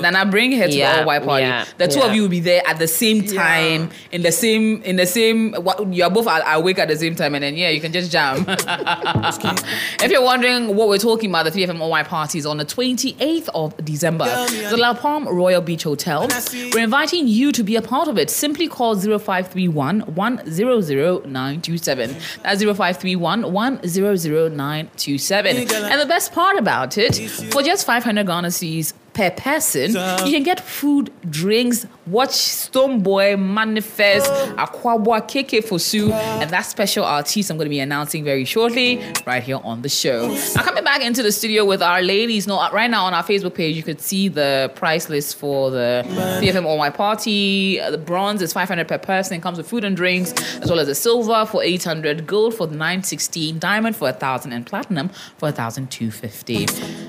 Nana, 0.01 0.27
bring 0.31 0.53
her 0.53 0.67
to 0.69 0.73
the 0.73 0.85
all 0.85 1.07
white 1.07 1.25
party. 1.25 1.43
yeah, 1.43 1.65
the 1.79 1.89
two 1.89 1.99
yeah. 2.01 2.07
of 2.07 2.15
you 2.15 2.23
will 2.23 2.29
be 2.29 2.41
there 2.41 2.63
at 2.67 2.79
the 2.79 2.89
same 2.89 3.25
time, 3.27 3.91
in 4.13 4.23
the 4.23 4.33
same, 4.33 4.83
in 4.83 4.97
the 4.97 5.07
same. 5.07 5.53
what- 5.55 5.93
You 5.93 6.05
are 6.05 6.11
both 6.11 6.27
awake 6.29 6.79
at 6.79 6.89
the 6.89 6.97
same 6.97 7.15
time, 7.17 7.35
and 7.35 7.43
then 7.43 7.57
yeah, 7.57 7.71
you 7.71 7.81
can 7.81 7.93
just 7.93 8.13
jam. 8.13 8.45
if 8.49 10.11
you're 10.11 10.23
wondering 10.23 10.77
what 10.77 10.89
we're 10.89 10.99
talking 10.99 11.31
about, 11.31 11.45
the 11.45 11.51
3FM 11.51 11.81
all 11.81 11.91
white 11.91 12.07
party 12.09 12.39
is 12.39 12.47
on 12.47 12.59
the 12.59 12.65
28th 12.65 13.49
of 13.55 13.77
December. 13.85 14.25
The 14.25 14.77
La 14.77 14.95
Palm 14.95 15.27
Royal 15.29 15.61
Beach 15.61 15.83
Hotel. 15.83 16.29
We're 16.73 16.85
inviting 16.85 17.27
you 17.29 17.53
to 17.53 17.63
be 17.63 17.77
a 17.77 17.83
part 17.83 18.04
of 18.09 18.19
it. 18.19 18.31
Simply 18.31 18.69
call 18.69 18.95
0531 18.97 20.01
100 20.01 21.27
927. 21.27 22.17
That's 22.43 22.63
0531 22.63 23.53
100 23.53 24.53
927. 24.57 25.57
And 25.57 26.01
the 26.01 26.07
best 26.07 26.33
part 26.33 26.59
about 26.59 26.99
it, 26.99 27.17
for 27.53 27.63
just 27.63 27.87
500 27.87 28.27
Ghana 28.27 28.49
Cedis 28.49 28.93
per 29.13 29.31
person, 29.31 29.91
you 30.27 30.33
can 30.33 30.43
get 30.43 30.61
food, 30.61 31.13
drinks, 31.31 31.87
watch 32.07 32.31
Stonebwoy 32.33 33.39
manifest, 33.39 34.31
Akwaboah 34.57 35.23
KK 35.23 35.65
Fosu, 35.65 36.11
and 36.13 36.51
that 36.51 36.63
special 36.63 37.05
artist 37.05 37.51
I'm 37.51 37.57
going 37.57 37.67
to 37.67 37.71
be 37.71 37.81
announcing 37.81 38.25
very 38.25 38.45
shortly 38.45 39.03
right 39.27 39.43
here 39.43 39.59
on 39.65 39.83
the 39.83 39.89
show. 39.89 40.29
Now, 40.55 40.63
coming 40.63 40.85
back 40.85 41.03
into 41.03 41.23
the 41.23 41.33
studio 41.33 41.65
with 41.65 41.83
our 41.83 42.03
ladies, 42.03 42.47
no, 42.47 42.57
right 42.73 42.91
now 42.91 43.05
on 43.07 43.15
our 43.15 43.23
Facebook 43.23 43.55
page, 43.55 43.77
you 43.77 43.83
could 43.83 44.01
see 44.01 44.29
the 44.29 44.71
price 44.75 45.09
list 45.09 45.37
for 45.37 45.71
the 45.71 46.05
3FM 46.41 46.67
All 46.67 46.79
White 46.79 46.95
Party. 46.95 47.81
Uh, 47.81 47.91
The 47.91 47.99
bronze 47.99 48.43
is 48.43 48.53
500 48.53 48.87
per 48.89 48.99
person, 48.99 49.37
it 49.39 49.43
comes 49.43 49.57
with 49.59 49.69
food 49.69 49.85
and 49.85 49.97
drinks, 49.97 50.33
as 50.61 50.69
well 50.71 50.81
as 50.81 50.89
the 50.89 50.95
silver 50.95 51.47
for 51.47 51.63
800, 51.63 52.27
gold 52.27 52.55
for 52.55 52.67
916, 52.67 53.59
diamond 53.59 53.97
for 53.97 54.05
1000, 54.05 54.53
and 54.53 54.67
platinum 54.67 55.09
for 55.39 55.51
1250. 55.53 56.67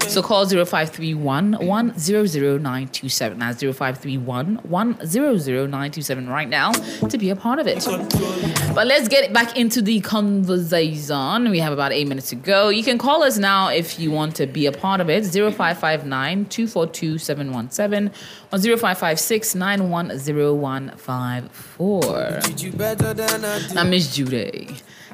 So 0.08 0.22
call 0.22 0.46
0531 0.46 1.54
100 1.66 2.62
927. 2.62 3.40
That's 3.40 3.62
0531 3.62 4.60
00927 4.94 6.30
right 6.30 6.48
now 6.48 6.72
to 6.72 7.18
be 7.18 7.30
a 7.30 7.36
part 7.36 7.60
of 7.60 7.68
it. 7.68 7.86
But 8.74 8.88
let's 8.88 9.08
get 9.08 9.34
back 9.34 9.58
into 9.58 9.82
the 9.82 10.00
conversation. 10.02 11.50
We 11.50 11.60
have 11.60 11.74
about 11.74 11.92
eight 11.92 12.08
minutes 12.08 12.30
to 12.30 12.36
go. 12.36 12.70
You 12.70 12.84
can 12.84 12.98
call 12.98 13.24
us 13.24 13.38
now 13.38 13.70
if 13.70 14.00
you 14.00 14.12
want 14.12 14.36
to 14.38 14.48
be 14.48 14.66
a 14.66 14.72
part 14.72 15.02
of 15.02 15.10
it. 15.10 15.26
0559 15.26 16.46
242 16.46 17.18
717 17.18 18.12
or 18.52 18.60
0556 18.60 19.56
910154. 19.56 22.40
Treat 22.42 22.64
you 22.64 22.72
better 22.72 23.14
than 23.14 23.46
I 23.46 23.60
did. 23.60 23.76
Now, 23.76 23.84
Miss 23.84 24.16
Judy, 24.16 24.70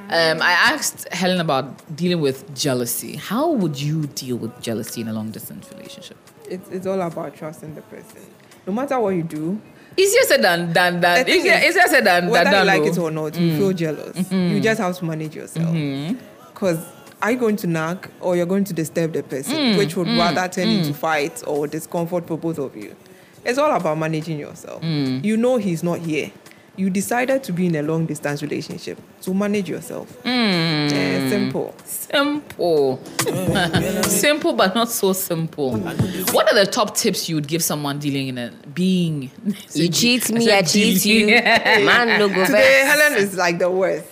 um, 0.10 0.42
I 0.42 0.52
asked 0.52 1.08
Helen 1.14 1.40
about 1.40 1.96
dealing 1.96 2.22
with 2.22 2.54
jealousy. 2.56 3.16
How 3.16 3.50
would 3.52 3.80
you 3.80 4.08
deal 4.08 4.38
with 4.38 4.60
jealousy 4.62 5.02
in 5.02 5.08
a 5.08 5.14
long 5.14 5.32
distance 5.32 5.70
relationship? 5.72 6.18
It's, 6.50 6.70
it's 6.70 6.86
all 6.86 7.02
about 7.02 7.36
trusting 7.36 7.76
the 7.76 7.82
person. 7.84 8.22
No 8.66 8.74
matter 8.74 9.00
what 9.00 9.10
you 9.10 9.24
do, 9.24 9.62
Easier 9.98 10.24
said 10.24 10.42
than 10.42 10.72
than 10.72 11.02
than 11.02 11.28
easier, 11.28 11.54
is, 11.56 11.76
easier 11.76 11.88
said 11.88 12.06
than 12.06 12.30
whether 12.30 12.50
than 12.50 12.62
you 12.62 12.66
like 12.66 12.84
it 12.84 12.98
or 12.98 13.12
not, 13.12 13.38
you 13.38 13.50
mm-hmm. 13.50 13.58
feel 13.60 13.74
jealous. 13.74 14.18
Mm-hmm. 14.18 14.56
You 14.56 14.62
just 14.62 14.80
have 14.80 14.98
to 14.98 15.06
manage 15.06 15.36
yourself. 15.36 15.68
Mm-hmm. 15.68 16.18
Because 16.48 16.80
are 17.22 17.32
you 17.32 17.38
going 17.38 17.58
to 17.58 17.68
nag 17.68 18.10
or 18.22 18.36
you're 18.36 18.46
going 18.46 18.64
to 18.64 18.74
disturb 18.74 19.14
the 19.14 19.22
person, 19.22 19.78
which 19.78 19.96
would 19.98 20.08
rather 20.08 20.48
turn 20.48 20.70
into 20.70 20.94
fight 20.94 21.44
or 21.46 21.68
discomfort 21.68 22.26
for 22.26 22.38
both 22.38 22.58
of 22.58 22.76
you? 22.76 22.96
It's 23.44 23.58
all 23.58 23.76
about 23.76 23.98
managing 23.98 24.40
yourself. 24.40 24.82
Mm. 24.82 25.24
You 25.24 25.36
know 25.36 25.58
he's 25.58 25.84
not 25.84 26.00
here. 26.00 26.32
You 26.78 26.90
decided 26.90 27.44
to 27.44 27.54
be 27.54 27.68
in 27.68 27.76
a 27.76 27.82
long 27.82 28.06
distance 28.06 28.42
relationship, 28.42 29.00
so 29.22 29.34
manage 29.36 29.70
yourself. 29.70 30.08
Eh, 30.26 31.30
simple. 31.30 31.76
Simple. 31.86 32.98
simple, 34.04 34.54
but 34.54 34.74
not 34.74 34.90
so 34.90 35.14
simple. 35.14 35.78
What 36.32 36.52
are 36.52 36.56
the 36.56 36.66
top 36.70 36.96
tips 36.98 37.30
you 37.30 37.36
would 37.36 37.48
give 37.48 37.64
someone 37.64 38.00
dealing 38.00 38.30
in 38.30 38.38
a 38.40 38.52
being? 38.74 39.30
You 39.74 39.90
cheat 39.90 40.30
me, 40.32 40.46
said 40.46 40.66
I 40.66 40.68
cheat 40.68 41.06
you. 41.06 41.28
Man, 41.86 42.20
no 42.20 42.28
go 42.30 42.46
Today, 42.46 42.84
vex. 42.84 43.00
Helen 43.00 43.18
is 43.24 43.38
like 43.38 43.60
the 43.60 43.70
worst. 43.70 44.06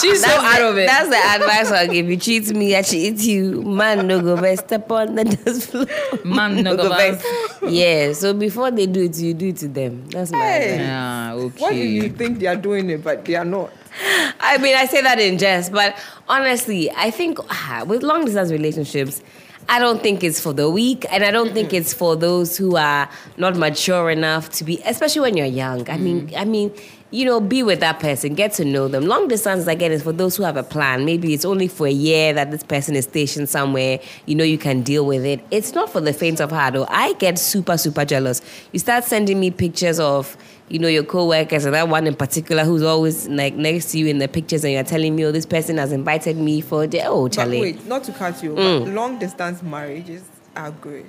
She's 0.00 0.24
so 0.24 0.30
out 0.30 0.58
the, 0.58 0.68
of 0.70 0.78
it. 0.78 0.86
That's 0.86 1.08
the 1.10 1.16
advice 1.16 1.70
I'll 1.70 1.86
give 1.86 2.08
you. 2.08 2.16
Cheat 2.16 2.48
me, 2.54 2.74
I 2.74 2.82
cheat 2.82 3.20
you. 3.20 3.62
Man, 3.62 4.06
no 4.06 4.20
go 4.20 4.34
vex. 4.36 4.60
Step 4.62 4.90
on 4.90 5.14
the 5.14 5.24
dust 5.24 5.70
floor. 5.70 5.86
Man, 6.24 6.62
no 6.64 6.74
go 6.76 6.88
vex. 6.88 7.22
Yeah, 7.62 8.12
so 8.14 8.32
before 8.32 8.70
they 8.70 8.86
do 8.86 9.04
it, 9.04 9.16
you 9.18 9.34
do 9.34 9.48
it 9.48 9.56
to 9.58 9.68
them. 9.68 10.08
That's 10.08 10.32
my 10.32 10.38
Hey. 10.38 10.72
advice. 10.72 10.78
Yeah, 10.80 11.32
okay. 11.34 11.62
What 11.62 11.72
do 11.72 11.76
you 11.78 12.08
think 12.08 12.38
they 12.40 12.46
are 12.46 12.56
doing 12.56 12.90
it, 12.90 13.04
but 13.04 13.24
they 13.24 13.36
are 13.36 13.44
not? 13.44 13.70
I 14.40 14.58
mean, 14.58 14.76
I 14.76 14.86
say 14.86 15.02
that 15.02 15.18
in 15.20 15.38
jest, 15.38 15.72
but 15.72 15.96
honestly, 16.28 16.90
I 16.90 17.10
think 17.10 17.38
ah, 17.50 17.84
with 17.86 18.02
long 18.02 18.24
distance 18.24 18.50
relationships, 18.50 19.22
I 19.68 19.78
don't 19.78 20.02
think 20.02 20.22
it's 20.22 20.40
for 20.40 20.52
the 20.52 20.68
weak, 20.68 21.06
and 21.10 21.24
I 21.24 21.30
don't 21.30 21.52
think 21.52 21.72
it's 21.72 21.94
for 21.94 22.16
those 22.16 22.56
who 22.56 22.76
are 22.76 23.08
not 23.36 23.56
mature 23.56 24.10
enough 24.10 24.50
to 24.52 24.64
be, 24.64 24.82
especially 24.84 25.22
when 25.22 25.36
you're 25.36 25.46
young. 25.46 25.88
I 25.88 25.96
mean, 25.96 26.30
I 26.36 26.44
mean, 26.44 26.74
you 27.10 27.24
know, 27.24 27.40
be 27.40 27.62
with 27.62 27.80
that 27.80 28.00
person, 28.00 28.34
get 28.34 28.52
to 28.54 28.64
know 28.64 28.88
them. 28.88 29.06
Long 29.06 29.28
distance, 29.28 29.66
again, 29.66 29.92
is 29.92 30.02
for 30.02 30.12
those 30.12 30.36
who 30.36 30.42
have 30.42 30.56
a 30.56 30.64
plan. 30.64 31.04
Maybe 31.04 31.32
it's 31.32 31.44
only 31.44 31.68
for 31.68 31.86
a 31.86 31.92
year 31.92 32.32
that 32.32 32.50
this 32.50 32.64
person 32.64 32.96
is 32.96 33.04
stationed 33.04 33.48
somewhere. 33.48 34.00
You 34.26 34.34
know, 34.34 34.44
you 34.44 34.58
can 34.58 34.82
deal 34.82 35.06
with 35.06 35.24
it. 35.24 35.40
It's 35.52 35.74
not 35.74 35.90
for 35.90 36.00
the 36.00 36.12
faint 36.12 36.40
of 36.40 36.50
heart. 36.50 36.74
Though 36.74 36.86
I 36.88 37.12
get 37.14 37.38
super, 37.38 37.78
super 37.78 38.04
jealous. 38.04 38.42
You 38.72 38.80
start 38.80 39.04
sending 39.04 39.38
me 39.38 39.52
pictures 39.52 40.00
of 40.00 40.36
you 40.68 40.78
know, 40.78 40.88
your 40.88 41.04
co-workers 41.04 41.64
and 41.66 41.74
that 41.74 41.88
one 41.88 42.06
in 42.06 42.14
particular 42.14 42.64
who's 42.64 42.82
always 42.82 43.28
like 43.28 43.54
next 43.54 43.92
to 43.92 43.98
you 43.98 44.06
in 44.06 44.18
the 44.18 44.28
pictures 44.28 44.64
and 44.64 44.72
you're 44.72 44.82
telling 44.82 45.14
me, 45.14 45.24
oh, 45.24 45.32
this 45.32 45.46
person 45.46 45.76
has 45.78 45.92
invited 45.92 46.36
me 46.36 46.60
for 46.60 46.86
the 46.86 47.02
oh 47.04 47.24
But 47.24 47.32
Charlie. 47.32 47.60
wait, 47.60 47.86
not 47.86 48.04
to 48.04 48.12
cut 48.12 48.42
you, 48.42 48.54
but 48.54 48.80
long 48.88 49.18
distance 49.18 49.62
marriages 49.62 50.22
are 50.56 50.70
good. 50.70 51.04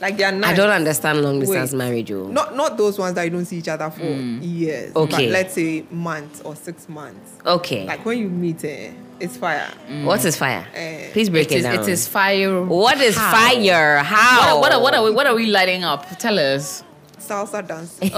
Like 0.00 0.16
they 0.16 0.24
are 0.24 0.32
nice. 0.32 0.50
I 0.54 0.56
don't 0.56 0.70
understand 0.70 1.22
long 1.22 1.38
distance 1.38 1.70
Wait. 1.70 1.78
marriage, 1.78 2.10
oh. 2.10 2.26
Not 2.26 2.56
not 2.56 2.76
those 2.76 2.98
ones 2.98 3.14
that 3.14 3.22
you 3.22 3.30
don't 3.30 3.44
see 3.44 3.58
each 3.58 3.68
other 3.68 3.88
for 3.88 4.02
years. 4.02 4.96
Okay. 4.96 5.26
But 5.26 5.32
let's 5.32 5.54
say 5.54 5.84
months 5.92 6.40
or 6.40 6.56
six 6.56 6.88
months. 6.88 7.38
Okay. 7.46 7.86
Like 7.86 8.04
when 8.04 8.18
you 8.18 8.28
meet, 8.28 8.64
eh, 8.64 8.90
it's 9.20 9.36
fire. 9.36 9.70
what 10.02 10.24
is 10.24 10.36
fire? 10.36 10.66
Eh, 10.74 11.12
Please 11.12 11.30
break 11.30 11.46
It 11.52 11.52
it, 11.52 11.58
is, 11.58 11.62
down. 11.62 11.74
it 11.84 11.88
is 11.88 12.08
fire. 12.08 12.64
What 12.64 13.00
is 13.00 13.14
How? 13.16 13.30
fire? 13.30 13.98
How? 13.98 14.58
What, 14.58 14.72
are- 14.72 14.80
what, 14.80 14.94
are, 14.94 15.02
what, 15.02 15.04
are 15.04 15.04
we, 15.04 15.10
what 15.12 15.26
are 15.28 15.34
we 15.36 15.46
lighting 15.46 15.84
up? 15.84 16.04
Tell 16.18 16.36
us. 16.36 16.82
Salsa 17.28 17.66
dance. 17.66 17.98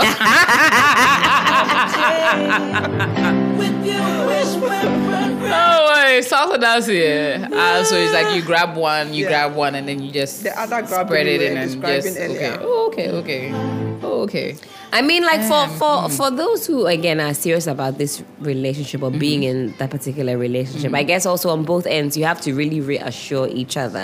Oh, 5.47 5.93
wait, 5.95 6.25
salsa 6.25 6.61
dance 6.61 6.87
here. 6.87 7.49
Uh, 7.53 7.85
so 7.85 7.97
it's 7.97 8.13
like 8.13 8.35
you 8.35 8.43
grab 8.43 8.77
one, 8.77 9.13
you 9.13 9.25
Yeah. 9.25 9.31
grab 9.49 9.55
one, 9.57 9.75
and 9.75 9.87
then 9.89 10.01
you 10.01 10.11
just 10.11 10.43
The 10.43 10.59
other 10.59 10.83
grab 10.83 11.07
spread 11.07 11.27
it 11.27 11.43
in 11.43 11.57
and 11.57 11.83
just 11.83 12.17
okay. 12.19 12.57
Oh, 12.61 12.87
okay, 12.89 13.11
okay. 13.11 13.94
Oh, 14.05 14.23
okay. 14.23 14.57
I 14.93 15.03
mean, 15.03 15.25
like 15.25 15.43
for 15.43 15.55
Um, 15.65 15.71
for 15.71 16.09
for 16.09 16.31
those 16.31 16.67
who 16.67 16.87
again 16.87 17.19
are 17.21 17.35
serious 17.35 17.67
about 17.67 17.99
this 17.99 18.23
relationship 18.39 19.03
or 19.03 19.11
being 19.11 19.43
in 19.43 19.75
that 19.79 19.91
particular 19.91 20.39
relationship, 20.39 20.95
I 20.95 21.03
guess 21.03 21.27
also 21.27 21.49
on 21.51 21.65
both 21.65 21.87
ends 21.87 22.17
you 22.17 22.25
have 22.25 22.41
to 22.43 22.53
really 22.55 22.81
reassure 22.81 23.49
each 23.49 23.77
other 23.77 23.99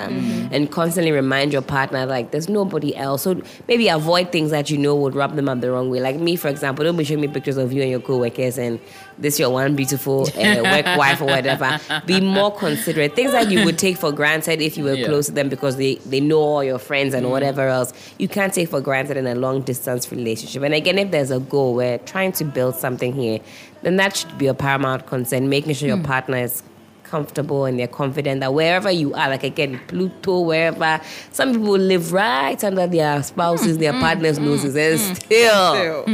and 0.51 0.71
constantly 0.71 1.13
remind 1.13 1.53
your 1.53 1.63
partner 1.63 2.07
like 2.07 2.33
there's 2.33 2.49
nobody 2.49 2.97
else. 2.97 3.23
So 3.23 3.41
maybe 3.69 3.87
avoid 3.89 4.33
things 4.33 4.51
that 4.51 4.69
you 4.71 4.79
know 4.79 4.97
would 4.97 5.15
rub 5.15 5.37
them 5.37 5.49
up 5.49 5.61
the 5.61 5.71
wrong 5.71 5.91
way. 5.91 6.01
Like 6.01 6.17
me, 6.17 6.35
for 6.35 6.49
example, 6.49 6.85
don't 6.85 6.97
be 6.97 7.05
showing 7.05 7.21
me 7.21 7.29
pictures 7.29 7.57
of 7.57 7.73
you 7.73 7.83
and 7.83 7.91
your 7.91 8.01
co-workers 8.01 8.59
and 8.59 8.81
this 9.21 9.39
your 9.39 9.51
one 9.51 9.77
beautiful 9.77 10.23
uh, 10.37 10.63
work 10.63 10.87
wife 10.99 11.21
or 11.21 11.27
whatever. 11.27 11.79
Be 12.07 12.21
more 12.21 12.51
considerate. 12.55 13.15
Things 13.15 13.33
that 13.33 13.51
you 13.51 13.65
would 13.65 13.79
take 13.79 13.97
for 13.99 14.13
granted 14.13 14.61
if 14.63 14.77
you 14.79 14.85
were 14.85 14.95
Yeah. 14.95 15.07
close 15.07 15.27
to 15.27 15.33
them 15.33 15.49
because 15.49 15.77
they 15.77 15.97
they 16.07 16.21
know 16.21 16.41
all 16.41 16.65
your 16.65 16.79
friends 16.79 17.15
and 17.15 17.31
whatever 17.31 17.69
else. 17.69 17.93
You 18.19 18.29
can't 18.29 18.53
take 18.53 18.69
for 18.71 18.81
granted 18.81 19.17
in 19.17 19.27
a 19.27 19.35
long 19.35 19.63
distance 19.63 20.11
relationship. 20.11 20.63
And 20.63 20.75
again, 20.75 20.99
if 20.99 21.11
there's 21.11 21.31
a 21.31 21.41
goal, 21.41 21.75
we're 21.75 21.99
trying 21.99 22.33
to 22.33 22.45
build 22.45 22.75
something 22.77 23.13
here, 23.13 23.41
then 23.83 23.97
that 23.97 24.17
should 24.17 24.37
be 24.39 24.47
a 24.47 24.55
paramount 24.55 25.07
concern. 25.07 25.49
Making 25.49 25.75
sure 25.75 25.89
your 25.89 26.03
partner 26.03 26.39
is 26.39 26.63
comfortable 27.11 27.65
and 27.65 27.79
they're 27.79 27.89
confident 27.89 28.41
that 28.41 28.55
wherever 28.55 28.91
you 28.91 29.13
are, 29.15 29.29
like 29.29 29.43
again, 29.43 29.81
Pluto, 29.89 30.41
wherever, 30.41 31.01
some 31.33 31.53
people 31.53 31.77
live 31.77 32.13
right 32.13 32.63
under 32.63 32.87
their 32.87 33.23
spouses, 33.23 33.79
their 33.79 33.93
mm, 33.93 34.01
partners' 34.01 34.39
mm, 34.39 34.45
noses, 34.45 34.77
and 34.77 34.99
mm. 34.99 35.17
still. 35.17 35.75
Still. 35.75 36.05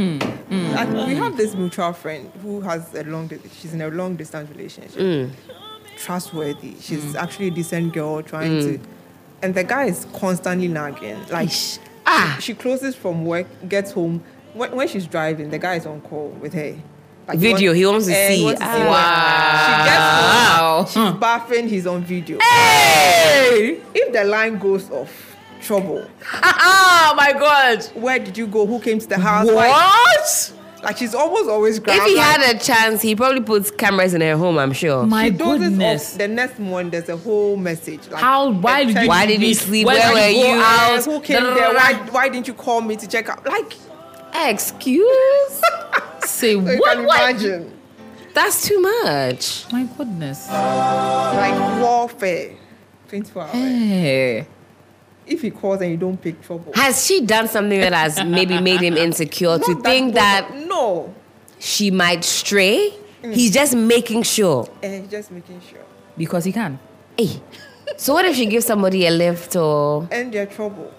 And 0.51 1.07
we 1.07 1.15
have 1.15 1.37
this 1.37 1.55
mutual 1.55 1.93
friend 1.93 2.31
who 2.41 2.61
has 2.61 2.93
a 2.93 3.03
long. 3.03 3.29
She's 3.59 3.73
in 3.73 3.81
a 3.81 3.89
long 3.89 4.15
distance 4.15 4.49
relationship. 4.49 5.31
Trustworthy. 5.97 6.75
She's 6.79 7.15
actually 7.15 7.47
a 7.47 7.51
decent 7.51 7.93
girl, 7.93 8.21
trying 8.21 8.59
to. 8.61 8.79
And 9.41 9.53
the 9.53 9.63
guy 9.63 9.85
is 9.85 10.05
constantly 10.13 10.67
nagging. 10.67 11.27
Like, 11.29 11.51
Ah. 12.07 12.37
she 12.39 12.53
closes 12.53 12.95
from 12.95 13.25
work, 13.25 13.45
gets 13.67 13.91
home. 13.91 14.23
When, 14.53 14.75
when 14.75 14.87
she's 14.87 15.05
driving, 15.05 15.49
the 15.49 15.59
guy 15.59 15.75
is 15.75 15.85
on 15.85 16.01
call 16.01 16.29
with 16.29 16.53
her. 16.53 16.75
Like, 17.27 17.39
Video, 17.39 17.73
he 17.73 17.85
wants 17.85 18.05
to 18.07 18.13
eh, 18.13 18.35
see. 18.35 18.43
wants 18.45 18.59
to 18.61 18.65
Ah. 18.65 18.77
when 20.77 20.85
She 20.87 20.93
gets 20.95 21.03
home. 21.03 21.19
Wow. 21.19 21.19
She's 21.19 21.19
bathing. 21.49 21.67
He's 21.69 21.87
on 21.87 22.03
video. 22.03 22.39
Hey! 22.39 23.81
If 23.93 24.13
the 24.13 24.23
line 24.23 24.57
goes 24.59 24.89
off, 24.89 25.35
trouble. 25.61 26.07
Oh 26.33 27.13
my 27.17 27.33
God! 27.33 27.83
Where 27.95 28.19
did 28.19 28.37
you 28.37 28.47
go? 28.47 28.65
Who 28.65 28.79
came 28.79 28.99
to 28.99 29.07
the 29.07 29.17
house? 29.19 29.47
Like, 29.47 29.69
What? 29.71 30.53
like 30.83 30.95
she's 30.97 31.13
almost 31.15 31.49
always 31.49 31.79
grabbing. 31.79 32.03
If 32.13 32.15
grounded. 32.15 32.37
he 32.41 32.43
had 32.45 32.55
a 32.55 32.59
chance, 32.63 33.01
he 33.01 33.13
probably 33.15 33.41
puts 33.41 33.71
cameras 33.71 34.13
in 34.13 34.21
her 34.21 34.37
home, 34.37 34.57
I'm 34.57 34.71
sure. 34.71 35.05
My 35.05 35.25
she 35.25 35.31
dozes 35.31 35.69
goodness. 35.69 36.11
off. 36.13 36.17
The 36.19 36.27
next 36.29 36.59
morning, 36.59 36.91
there's 36.91 37.09
a 37.09 37.17
whole 37.17 37.57
message. 37.57 38.07
Like 38.09 38.21
How? 38.21 38.51
Why 38.51 38.85
did 38.85 38.97
you? 39.01 39.07
Why 39.09 39.25
did 39.25 39.41
you 39.41 39.53
sleep? 39.53 39.85
When 39.87 39.97
Where 39.97 40.13
did 40.13 40.37
were 40.37 40.43
go 40.43 40.53
you? 40.53 40.61
uh, 40.61 40.63
out? 40.65 41.03
who 41.03 41.19
came 41.19 41.43
there? 41.43 41.73
Why, 41.73 41.93
why 42.11 42.29
didn't 42.29 42.47
you 42.47 42.53
call 42.53 42.79
me 42.79 42.95
to 42.95 43.05
check 43.07 43.27
out? 43.27 43.45
Like, 43.45 43.73
Excuse? 44.45 45.61
Say 46.37 46.53
so 46.53 46.59
you 46.71 46.77
what? 46.79 46.93
can 46.97 47.05
What? 47.05 47.19
imagine. 47.31 47.73
That's 48.33 48.67
too 48.67 48.79
much. 48.79 49.65
My 49.71 49.83
goodness. 49.97 50.47
Like 50.49 51.81
warfare. 51.81 52.51
24 53.09 53.41
hours. 53.41 53.51
Hey. 53.53 54.47
If 55.25 55.41
he 55.41 55.49
calls 55.49 55.81
and 55.81 55.89
you 55.91 55.97
don't 55.97 56.21
pick 56.21 56.39
trouble. 56.43 56.71
Has 56.75 57.05
she 57.05 57.21
done 57.21 57.47
something 57.47 57.79
that 57.79 57.93
has 57.93 58.23
maybe 58.23 58.61
made 58.61 58.81
him 58.81 58.95
insecure 58.95 59.57
to 59.57 59.71
Not 59.73 59.83
think 59.83 60.13
that 60.13 60.47
both- 60.51 60.67
No. 60.67 61.13
she 61.57 61.89
might 61.89 62.23
stray? 62.23 62.93
Mm. 63.23 63.33
He's 63.33 63.51
just 63.51 63.73
making 63.75 64.21
sure. 64.23 64.69
Eh, 64.83 64.99
he's 65.01 65.09
just 65.09 65.31
making 65.31 65.59
sure. 65.69 65.79
Because 66.15 66.45
he 66.45 66.51
can. 66.51 66.77
Hey. 67.17 67.41
So 67.97 68.13
what 68.13 68.25
if 68.25 68.35
she 68.35 68.45
gives 68.45 68.65
somebody 68.65 69.07
a 69.07 69.11
lift 69.11 69.55
or 69.55 70.07
End 70.11 70.33
their 70.33 70.45
trouble. 70.45 70.91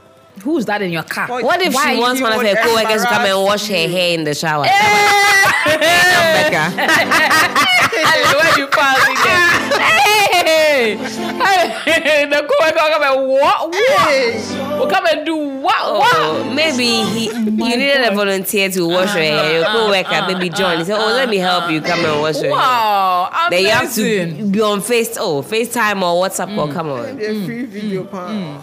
Who's 0.42 0.66
that 0.66 0.82
in 0.82 0.90
your 0.92 1.02
car? 1.02 1.26
What- 1.28 1.44
what 1.44 1.62
if 1.62 1.74
Why 1.74 1.94
she 1.94 2.00
wants 2.00 2.20
one 2.20 2.32
of 2.32 2.40
her 2.40 2.56
co-workers 2.56 3.02
to 3.02 3.08
come 3.08 3.24
and 3.26 3.42
wash 3.44 3.66
her 3.68 3.74
hair 3.74 4.14
in 4.14 4.24
the 4.24 4.34
shower? 4.34 4.64
Eh! 4.66 4.70
Where 7.28 8.56
you 8.58 8.66
pass 8.68 8.98
again? 9.04 9.80
Hey! 9.80 10.96
the 12.30 12.40
co-worker 12.48 12.82
will 12.82 12.92
come 12.92 13.02
and 13.02 13.28
what? 13.28 13.70
What? 13.70 14.78
Will 14.78 14.88
come 14.90 15.06
and 15.06 15.26
do 15.26 15.36
what? 15.68 15.76
Oh, 15.80 16.42
oh, 16.44 16.54
maybe 16.54 16.88
oh 16.88 17.12
he 17.14 17.24
you 17.26 17.76
needed 17.76 18.02
a 18.04 18.14
volunteer 18.14 18.70
to 18.70 18.86
wash 18.88 19.14
your 19.14 19.22
hair. 19.22 19.52
Your 19.52 19.64
uh-huh. 19.64 19.86
co-worker, 19.86 20.08
uh-huh. 20.08 20.32
maybe 20.32 20.48
John, 20.48 20.78
he 20.78 20.84
said, 20.84 20.96
"Oh, 20.98 21.06
let 21.14 21.28
me 21.28 21.40
uh-huh. 21.40 21.60
help 21.60 21.70
you. 21.72 21.80
Come 21.80 22.04
and 22.04 22.20
wash 22.20 22.36
your 22.36 22.44
hair." 22.44 22.52
Wow. 22.52 23.46
Then 23.50 23.62
you 23.62 23.70
have 23.70 23.92
to 23.94 24.50
be 24.50 24.60
on 24.60 24.80
Face, 24.80 25.16
oh, 25.18 25.42
FaceTime 25.42 26.02
or 26.02 26.24
WhatsApp 26.24 26.56
or 26.56 26.66
mm. 26.68 26.72
Come 26.72 26.88
on. 26.90 27.04
A 27.04 27.44
free 27.44 27.64
mm, 27.64 27.66
mm, 27.66 27.68
video 27.68 28.04
pan. 28.04 28.58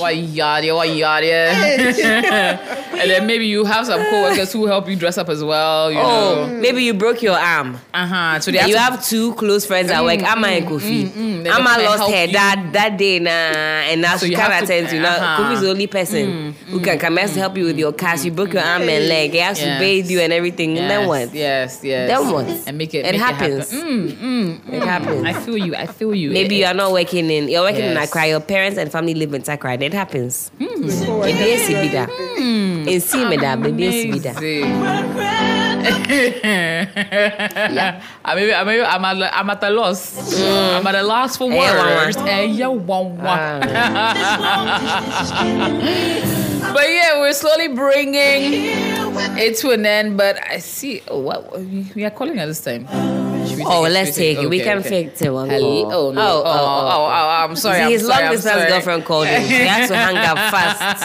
What 0.00 0.16
yada, 0.16 0.74
what 0.74 0.88
yada. 0.94 1.26
and 1.26 3.10
then 3.10 3.26
maybe 3.26 3.46
you 3.46 3.64
have 3.64 3.86
some 3.86 4.00
co-workers 4.10 4.52
who 4.52 4.66
help 4.66 4.88
you 4.88 4.96
dress 4.96 5.18
up 5.18 5.28
as 5.28 5.42
well. 5.44 5.90
You 5.90 5.98
Oh, 6.00 6.46
know. 6.46 6.60
maybe 6.60 6.82
you 6.84 6.94
broke 6.94 7.22
your 7.22 7.38
arm. 7.38 7.78
Uh-huh. 7.92 8.40
So 8.40 8.50
they 8.50 8.58
have 8.58 8.68
you 8.68 8.74
to 8.74 8.80
have 8.80 9.04
two 9.04 9.34
close 9.34 9.66
friends 9.66 9.90
at 9.90 10.02
work. 10.02 10.22
Amma 10.22 10.48
and 10.48 10.66
Kofi. 10.66 11.12
Then 11.12 11.42
they 11.44 11.50
Amma 11.50 11.64
come 11.64 11.74
and 11.76 11.84
lost 11.84 11.98
help 11.98 12.12
her 12.12 12.24
you. 12.24 12.32
dad 12.32 12.72
that 12.72 12.96
day, 12.96 13.18
nah, 13.18 13.30
and 13.30 14.00
now 14.02 14.16
So 14.16 14.26
she 14.26 14.32
you 14.32 14.36
can't 14.36 14.39
have 14.40 14.58
to- 14.58 14.64
attend 14.64 14.88
to 14.88 14.96
you. 14.96 15.02
Now 15.02 15.16
uh-huh. 15.16 15.42
Kofi 15.44 15.54
is 15.54 15.60
the 15.60 15.70
only 15.70 15.86
person 15.86 16.54
who 16.68 16.80
can 16.80 16.98
come 16.98 17.18
and 17.18 17.30
help 17.30 17.56
you 17.56 17.64
with 17.66 17.78
your 17.78 17.92
cast. 17.92 18.24
You 18.24 18.32
broke 18.32 18.52
your 18.52 18.62
arm 18.62 18.82
and 18.82 19.08
leg. 19.08 19.32
He 19.32 19.38
has 19.38 19.58
to 19.58 19.66
Yes. 19.66 19.80
bathe 19.80 20.10
you 20.10 20.20
and 20.20 20.32
everything. 20.32 20.76
yes, 20.76 20.88
then 20.88 21.08
what? 21.08 21.34
Yes, 21.34 21.80
yes. 21.82 22.08
Then 22.10 22.32
what? 22.32 22.46
And 22.66 22.78
make 22.78 22.94
it. 22.94 23.04
It 23.06 23.12
make 23.12 23.20
happens. 23.20 23.70
happen. 23.70 23.88
Mm, 23.88 24.16
mm, 24.16 24.72
It 24.74 24.82
mm. 24.82 24.84
happens. 24.86 25.24
I 25.26 25.32
feel 25.32 25.56
you. 25.58 25.74
I 25.74 25.86
feel 25.86 26.14
you. 26.14 26.30
Maybe 26.30 26.56
you 26.56 26.64
are 26.66 26.74
not 26.74 26.92
working 26.92 27.30
in. 27.30 27.48
You're 27.48 27.62
working 27.62 27.84
in 27.84 27.96
Accra. 27.96 28.26
Your 28.28 28.40
parents 28.40 28.78
and 28.78 28.90
family 28.90 29.14
live 29.14 29.34
in 29.34 29.42
Accra. 29.48 29.74
It 29.80 29.92
happens. 29.94 30.50
So 30.88 31.22
I 31.22 31.32
Baby 31.32 31.50
esi 31.56 31.74
bi 31.74 31.88
da. 31.88 32.06
Nsi 32.06 33.28
mi. 33.28 33.36
Baby 33.36 33.82
esi 33.88 34.10
bi 34.12 34.18
da. 34.18 35.39
yeah. 36.44 38.02
I 38.24 38.34
mean, 38.34 38.52
I 38.52 38.64
mean, 38.64 38.84
I'm 38.84 39.04
at, 39.04 39.34
I'm 39.34 39.50
at 39.50 39.62
a 39.62 39.70
loss. 39.70 40.38
I'm 40.38 40.86
at 40.86 40.94
a 40.94 41.02
loss 41.02 41.36
for 41.36 41.48
one, 41.48 41.56
words. 41.58 42.16
one. 42.16 42.54
Yeah, 42.54 42.66
one, 42.68 43.16
one. 43.16 43.26
Ah. 43.26 43.60
But 46.74 46.88
yeah, 46.88 47.18
we're 47.20 47.32
slowly 47.32 47.68
bringing 47.68 48.12
it 49.38 49.56
to 49.58 49.70
an 49.70 49.86
end. 49.86 50.16
But 50.18 50.38
I 50.46 50.58
see. 50.58 51.02
Oh, 51.08 51.20
what 51.20 51.58
we 51.58 52.04
are 52.04 52.10
calling 52.10 52.38
at 52.38 52.46
this 52.46 52.60
time. 52.60 52.86
Oh, 53.64 53.82
let's 53.82 54.16
take 54.16 54.38
it. 54.38 54.48
We 54.48 54.60
can 54.60 54.82
fix 54.82 55.22
it 55.22 55.30
one? 55.30 55.50
Oh, 55.50 55.58
no. 55.58 55.58
Oh, 55.58 55.90
oh, 55.90 56.14
oh, 56.14 56.14
oh. 56.14 56.16
oh, 56.16 57.06
oh, 57.06 57.44
I'm 57.44 57.56
sorry. 57.56 57.84
See, 57.84 57.92
his 57.92 58.04
long 58.04 58.30
distance 58.30 58.64
girlfriend 58.68 59.04
called 59.04 59.26
him. 59.26 59.42
He 59.42 59.54
had 59.54 59.86
to 59.88 59.96
hang 59.96 60.16
up 60.16 60.36
fast. 60.52 61.00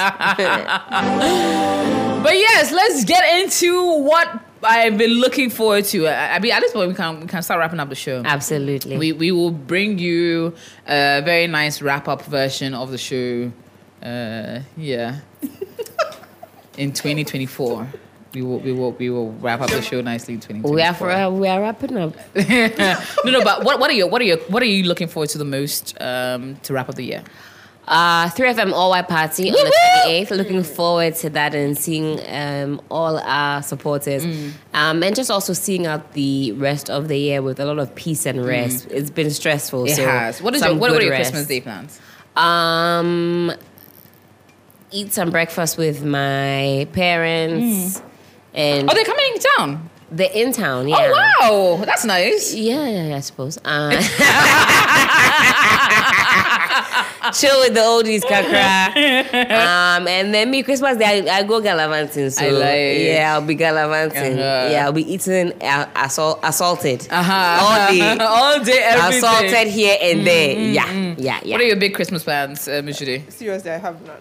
But 2.25 2.37
yes, 2.39 2.71
let's 2.71 3.03
get 3.05 3.39
into 3.39 4.01
what 4.01 4.44
I've 4.65 4.97
been 4.97 5.11
looking 5.11 5.49
forward 5.49 5.85
to. 5.85 6.07
I 6.07 6.35
I 6.35 6.39
mean, 6.39 6.51
at 6.51 6.61
this 6.61 6.73
point, 6.73 6.89
we 6.89 6.95
can 6.95 7.21
we 7.21 7.27
can 7.27 7.41
start 7.41 7.59
wrapping 7.59 7.79
up 7.79 7.89
the 7.89 7.95
show. 7.95 8.21
Absolutely. 8.25 8.97
We 8.97 9.11
we 9.11 9.31
will 9.31 9.51
bring 9.51 9.99
you 9.99 10.53
a 10.87 11.21
very 11.23 11.47
nice 11.47 11.81
wrap 11.81 12.07
up 12.07 12.23
version 12.23 12.73
of 12.73 12.91
the 12.91 12.97
show. 12.97 13.51
Uh, 14.03 14.61
yeah, 14.77 15.19
in 16.77 16.91
2024. 16.91 17.87
We 18.33 18.41
will, 18.41 18.59
we 18.59 18.73
will, 18.73 18.91
we 18.91 19.09
will 19.09 19.31
wrap 19.31 19.61
up 19.61 19.69
the 19.69 19.81
show 19.81 20.01
nicely 20.01 20.33
in 20.33 20.41
2024. 20.41 20.75
we 20.75 20.81
are 20.81 20.93
for, 20.93 21.39
we 21.39 21.47
are 21.47 21.61
wrapping 21.61 21.95
up. 21.95 22.15
no, 22.35 23.31
no, 23.31 23.41
but 23.41 23.63
what, 23.63 23.79
what 23.79 23.89
are 23.89 23.93
your, 23.93 24.09
what 24.09 24.21
are 24.21 24.25
your, 24.25 24.37
what 24.49 24.61
are 24.61 24.65
you 24.65 24.83
looking 24.83 25.07
forward 25.07 25.29
to 25.29 25.37
the 25.37 25.45
most 25.45 25.95
um, 26.01 26.57
to 26.57 26.73
wrap 26.73 26.89
up 26.89 26.95
the 26.95 27.03
year? 27.03 27.23
Uh, 27.87 28.27
3FM 28.29 28.73
All 28.73 28.89
White 28.89 29.07
Party 29.07 29.49
on 29.49 29.55
the 29.55 29.61
Woo-hoo! 29.63 30.09
28th. 30.25 30.37
Looking 30.37 30.63
forward 30.63 31.15
to 31.17 31.29
that 31.31 31.53
and 31.53 31.77
seeing 31.77 32.19
um, 32.27 32.81
all 32.89 33.19
our 33.19 33.61
supporters. 33.61 34.25
Mm. 34.25 34.51
Um, 34.73 35.03
and 35.03 35.15
just 35.15 35.29
also 35.29 35.53
seeing 35.53 35.85
out 35.85 36.13
the 36.13 36.51
rest 36.53 36.89
of 36.89 37.07
the 37.07 37.17
year 37.17 37.41
with 37.43 37.59
a 37.59 37.65
lot 37.65 37.77
of 37.77 37.93
peace 37.93 38.25
and 38.25 38.43
rest. 38.45 38.87
It's 38.89 39.11
been 39.11 39.29
stressful. 39.29 39.83
Mm. 39.83 39.89
It 39.89 39.95
so 39.95 40.05
has. 40.05 40.41
What 40.41 40.55
is 40.55 40.63
your, 40.63 40.75
what, 40.75 40.91
are 40.91 41.01
your 41.01 41.11
rest. 41.11 41.31
Christmas 41.31 41.47
Day 41.47 41.61
plans? 41.61 41.99
Um, 42.35 43.51
eat 44.91 45.13
some 45.13 45.29
breakfast 45.29 45.77
with 45.77 46.03
my 46.03 46.87
parents. 46.93 48.01
And 48.53 48.89
Oh, 48.89 48.93
they're 48.95 49.05
coming 49.05 49.25
in 49.33 49.39
town. 49.57 49.89
they're 50.11 50.31
in 50.33 50.53
town, 50.53 50.87
yeah. 50.87 51.11
Oh 51.41 51.75
wow, 51.77 51.85
that's 51.85 52.05
nice. 52.05 52.53
Yeah, 52.53 52.87
yeah, 52.87 53.07
yeah, 53.09 53.17
I 53.17 53.19
suppose. 53.19 53.57
Uh, 53.65 53.91
chill 57.33 57.59
with 57.61 57.73
the 57.73 57.81
oldies, 57.81 58.21
kakra. 58.21 58.93
Um, 59.55 60.07
and 60.07 60.33
then 60.33 60.49
me 60.51 60.63
Christmas 60.63 60.97
day, 60.97 61.27
I, 61.29 61.37
I 61.39 61.43
go 61.43 61.59
gallivanting. 61.61 62.29
So 62.29 62.45
I 62.45 62.49
like- 62.49 62.99
yeah, 62.99 63.33
I'll 63.33 63.41
be 63.41 63.55
gallivanting. 63.55 64.39
Uh-huh. 64.39 64.69
Yeah, 64.71 64.85
I'll 64.85 64.91
be 64.93 65.11
eating 65.11 65.51
uh, 65.61 65.87
assault, 65.95 66.39
assaulted 66.43 67.07
Uh-huh. 67.11 67.33
all 67.61 67.91
day, 67.91 68.17
all 68.19 68.63
day, 68.63 68.79
every 68.83 69.11
day. 69.11 69.17
assaulted 69.17 69.67
here 69.67 69.97
and 70.01 70.25
there. 70.25 70.59
Yeah, 70.59 71.15
yeah, 71.17 71.39
yeah. 71.43 71.55
What 71.55 71.61
are 71.61 71.65
your 71.65 71.75
big 71.77 71.93
Christmas 71.93 72.23
plans, 72.23 72.67
uh, 72.67 72.81
Mishide? 72.83 73.31
Seriously, 73.31 73.71
I 73.71 73.77
have 73.77 74.01
none. 74.05 74.17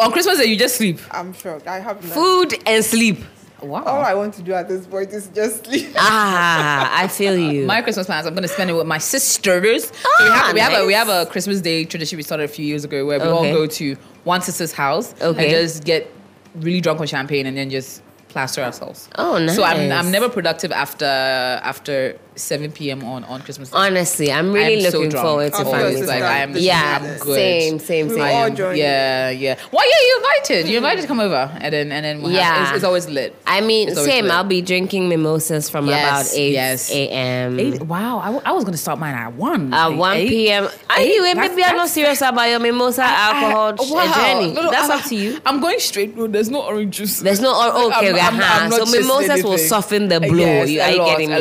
On 0.00 0.12
Christmas 0.12 0.38
Day, 0.38 0.44
you 0.46 0.56
just 0.56 0.76
sleep. 0.76 0.98
I'm 1.10 1.32
shocked. 1.32 1.66
I 1.66 1.80
have 1.80 2.02
none. 2.02 2.12
Food 2.12 2.54
and 2.66 2.84
sleep. 2.84 3.18
Wow. 3.60 3.82
All 3.84 4.00
I 4.02 4.14
want 4.14 4.34
to 4.34 4.42
do 4.42 4.52
at 4.52 4.68
this 4.68 4.86
point 4.86 5.10
is 5.12 5.28
just 5.34 5.66
sleep. 5.66 5.88
Ah, 5.96 6.90
I 7.02 7.08
feel 7.08 7.36
you. 7.52 7.66
My 7.66 7.82
Christmas 7.82 8.06
plans, 8.06 8.26
I'm 8.26 8.34
gonna 8.34 8.46
spend 8.48 8.70
it 8.70 8.74
with 8.74 8.86
my 8.86 8.98
sisters. 8.98 9.86
so 9.86 9.92
we 10.20 10.28
Ah, 10.28 10.42
have, 10.46 10.54
we, 10.54 10.60
have 10.60 10.72
a, 10.72 10.86
we 10.86 10.92
have 10.92 11.08
a 11.08 11.26
Christmas 11.26 11.60
Day 11.60 11.84
tradition 11.84 12.16
we 12.16 12.22
started 12.22 12.44
a 12.44 12.48
few 12.48 12.64
years 12.64 12.84
ago 12.84 13.04
where 13.04 13.18
we 13.18 13.26
all 13.26 13.42
go 13.42 13.66
to 13.66 13.96
one 14.24 14.42
sister's 14.42 14.72
house 14.72 15.14
Okay. 15.20 15.42
and 15.44 15.50
just 15.50 15.84
get 15.84 16.12
really 16.56 16.80
drunk 16.80 17.00
on 17.00 17.06
champagne 17.06 17.46
and 17.46 17.56
then 17.56 17.68
just 17.70 18.02
plaster 18.28 18.62
ourselves. 18.62 19.08
Oh, 19.16 19.38
nice. 19.38 19.56
So 19.56 19.64
I'm. 19.64 19.90
I'm 19.90 20.10
never 20.10 20.28
productive 20.28 20.70
after 20.70 21.04
after 21.06 22.18
7 22.38 22.72
p.m. 22.72 23.04
on, 23.04 23.24
on 23.24 23.42
Christmas 23.42 23.70
Day. 23.70 23.76
Honestly, 23.78 24.32
I'm 24.32 24.52
really 24.52 24.78
I'm 24.86 24.92
looking 24.92 25.08
drunk. 25.10 25.26
forward 25.26 25.52
to 25.52 25.64
family 25.64 26.02
like. 26.02 26.22
I 26.22 26.38
am 26.38 26.56
Yeah, 26.56 26.98
I'm 27.00 27.18
good. 27.18 27.34
same, 27.34 27.78
same, 27.78 28.08
same. 28.08 28.20
am- 28.20 28.56
yeah, 28.76 29.30
yeah. 29.30 29.58
Well, 29.72 29.84
yeah, 29.86 30.06
you 30.06 30.16
invited. 30.16 30.68
You're 30.68 30.78
invited 30.78 31.02
to 31.02 31.06
come 31.08 31.20
over, 31.20 31.50
and 31.60 31.72
then 31.72 31.92
and 31.92 32.04
then 32.04 32.22
we'll 32.22 32.32
have- 32.32 32.40
Yeah. 32.40 32.62
it's, 32.68 32.76
it's 32.76 32.84
always 32.84 33.08
lit. 33.08 33.34
I 33.46 33.60
mean, 33.60 33.94
same. 33.94 34.24
lit. 34.24 34.32
I'll 34.32 34.44
be 34.44 34.62
drinking 34.62 35.08
mimosas 35.08 35.68
from 35.68 35.86
Yes, 35.86 36.30
about 36.32 36.38
8 36.38 36.52
yes. 36.52 36.90
a.m. 36.90 37.60
Eight, 37.60 37.82
wow, 37.82 38.18
I, 38.18 38.24
w- 38.26 38.42
I 38.44 38.52
was 38.52 38.64
gonna 38.64 38.76
start 38.76 38.98
mine 38.98 39.14
at 39.14 39.32
one. 39.34 39.72
At 39.74 39.88
Like 39.88 39.98
1 39.98 40.16
eight? 40.16 40.28
p.m. 40.28 40.68
Anyway, 40.90 41.34
That's- 41.34 41.50
maybe 41.50 41.64
I'm 41.64 41.76
not 41.76 41.88
serious 41.88 42.20
about 42.22 42.48
your 42.48 42.58
mimosa 42.60 43.02
alcohol 43.02 43.74
I- 43.78 44.06
wow. 44.06 44.14
journey. 44.14 44.52
No, 44.54 44.62
no, 44.62 44.70
That's 44.70 44.88
I'm- 44.90 44.98
up 45.00 45.04
to 45.06 45.14
you. 45.16 45.40
I'm 45.44 45.60
going 45.60 45.78
straight 45.80 46.14
through. 46.14 46.28
There's 46.28 46.50
no 46.50 46.62
orange 46.62 46.96
juice. 46.96 47.20
There's 47.20 47.40
no 47.40 47.50
okay, 47.98 48.18
I'm- 48.18 48.38
uh-huh. 48.38 48.70
So 48.70 48.86
mimosas 48.86 49.42
will 49.44 49.58
soften 49.58 50.08
the 50.08 50.20
blow. 50.20 50.62
you 50.64 50.80
are 50.80 50.90
you 50.90 50.98
lot, 50.98 51.06
getting 51.08 51.32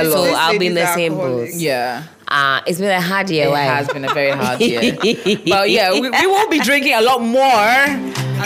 a 0.00 0.04
lot. 0.04 0.26
So. 0.26 0.34
I'll 0.34 0.58
be 0.58 0.66
in 0.66 0.74
the 0.74 0.86
same 0.94 1.12
alcoholics. 1.12 1.54
boat. 1.54 1.60
Yeah. 1.60 2.04
Uh, 2.26 2.60
it's 2.66 2.78
been 2.78 2.90
a 2.90 3.00
hard 3.00 3.30
year. 3.30 3.46
It 3.46 3.50
why? 3.50 3.60
has 3.60 3.88
been 3.88 4.04
a 4.04 4.12
very 4.14 4.30
hard 4.30 4.60
year. 4.60 4.94
but 5.46 5.70
yeah, 5.70 5.92
we, 5.92 6.00
we 6.08 6.26
will 6.26 6.48
be 6.48 6.58
drinking 6.60 6.94
a 6.94 7.02
lot 7.02 7.20
more 7.20 7.84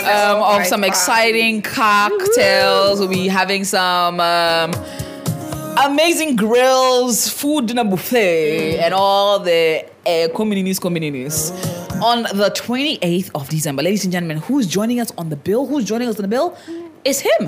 um, 0.05 0.43
of 0.43 0.65
some 0.65 0.83
exciting 0.83 1.61
cocktails. 1.61 2.99
We'll 2.99 3.09
be 3.09 3.27
having 3.27 3.63
some 3.63 4.19
um, 4.19 4.73
amazing 5.85 6.35
grills, 6.35 7.29
food 7.29 7.67
dinner 7.67 7.83
buffet, 7.83 8.79
and 8.79 8.93
all 8.93 9.39
the 9.39 9.85
uh, 10.05 10.27
communities, 10.35 10.79
communities. 10.79 11.51
On 12.01 12.23
the 12.23 12.51
28th 12.55 13.31
of 13.35 13.49
December, 13.49 13.83
ladies 13.83 14.03
and 14.05 14.13
gentlemen, 14.13 14.37
who's 14.37 14.67
joining 14.67 14.99
us 14.99 15.11
on 15.17 15.29
the 15.29 15.35
bill? 15.35 15.65
Who's 15.65 15.83
joining 15.83 16.07
us 16.07 16.15
on 16.15 16.21
the 16.21 16.27
bill? 16.29 16.57
It's 17.03 17.19
him. 17.19 17.45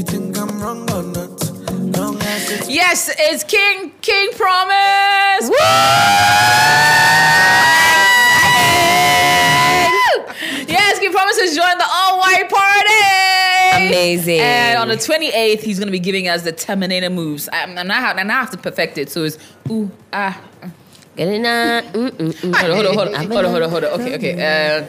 You 0.00 0.06
think 0.06 0.38
I'm 0.38 0.62
wrong 0.62 0.90
or 0.92 1.02
not, 1.02 1.50
long 1.98 2.16
as 2.22 2.50
it's 2.50 2.70
Yes, 2.70 3.10
it's 3.18 3.44
King 3.44 3.92
King 4.00 4.30
Promise. 4.32 5.50
Woo! 5.50 5.56
yes, 10.66 10.98
King 11.00 11.12
Promise 11.12 11.40
has 11.40 11.54
joined 11.54 11.78
the 11.78 11.86
all 11.86 12.18
white 12.18 12.48
party. 12.48 13.88
Amazing. 13.88 14.40
And 14.40 14.78
on 14.78 14.88
the 14.88 14.94
28th, 14.94 15.60
he's 15.60 15.78
going 15.78 15.88
to 15.88 15.92
be 15.92 15.98
giving 15.98 16.28
us 16.28 16.44
the 16.44 16.52
Terminator 16.52 17.10
moves. 17.10 17.50
I, 17.50 17.64
and, 17.64 17.92
I 17.92 17.96
have, 17.96 18.16
and 18.16 18.32
I 18.32 18.34
have 18.36 18.50
to 18.52 18.56
perfect 18.56 18.96
it. 18.96 19.10
So 19.10 19.24
it's 19.24 19.36
ooh, 19.70 19.90
ah. 20.14 20.40
Get 21.16 21.28
it 21.28 21.40
now. 21.40 21.80
Mm, 21.82 22.10
mm, 22.10 22.32
mm. 22.32 22.54
Hold 22.56 22.70
on, 22.70 22.76
hold 22.76 22.86
on, 22.86 22.94
hold 22.94 23.08
on. 23.08 23.30
Hold 23.30 23.44
on, 23.44 23.50
hold 23.50 23.62
on, 23.62 23.70
hold 23.70 23.84
on. 23.84 24.00
Okay, 24.00 24.14
okay. 24.14 24.78
Uh, 24.78 24.86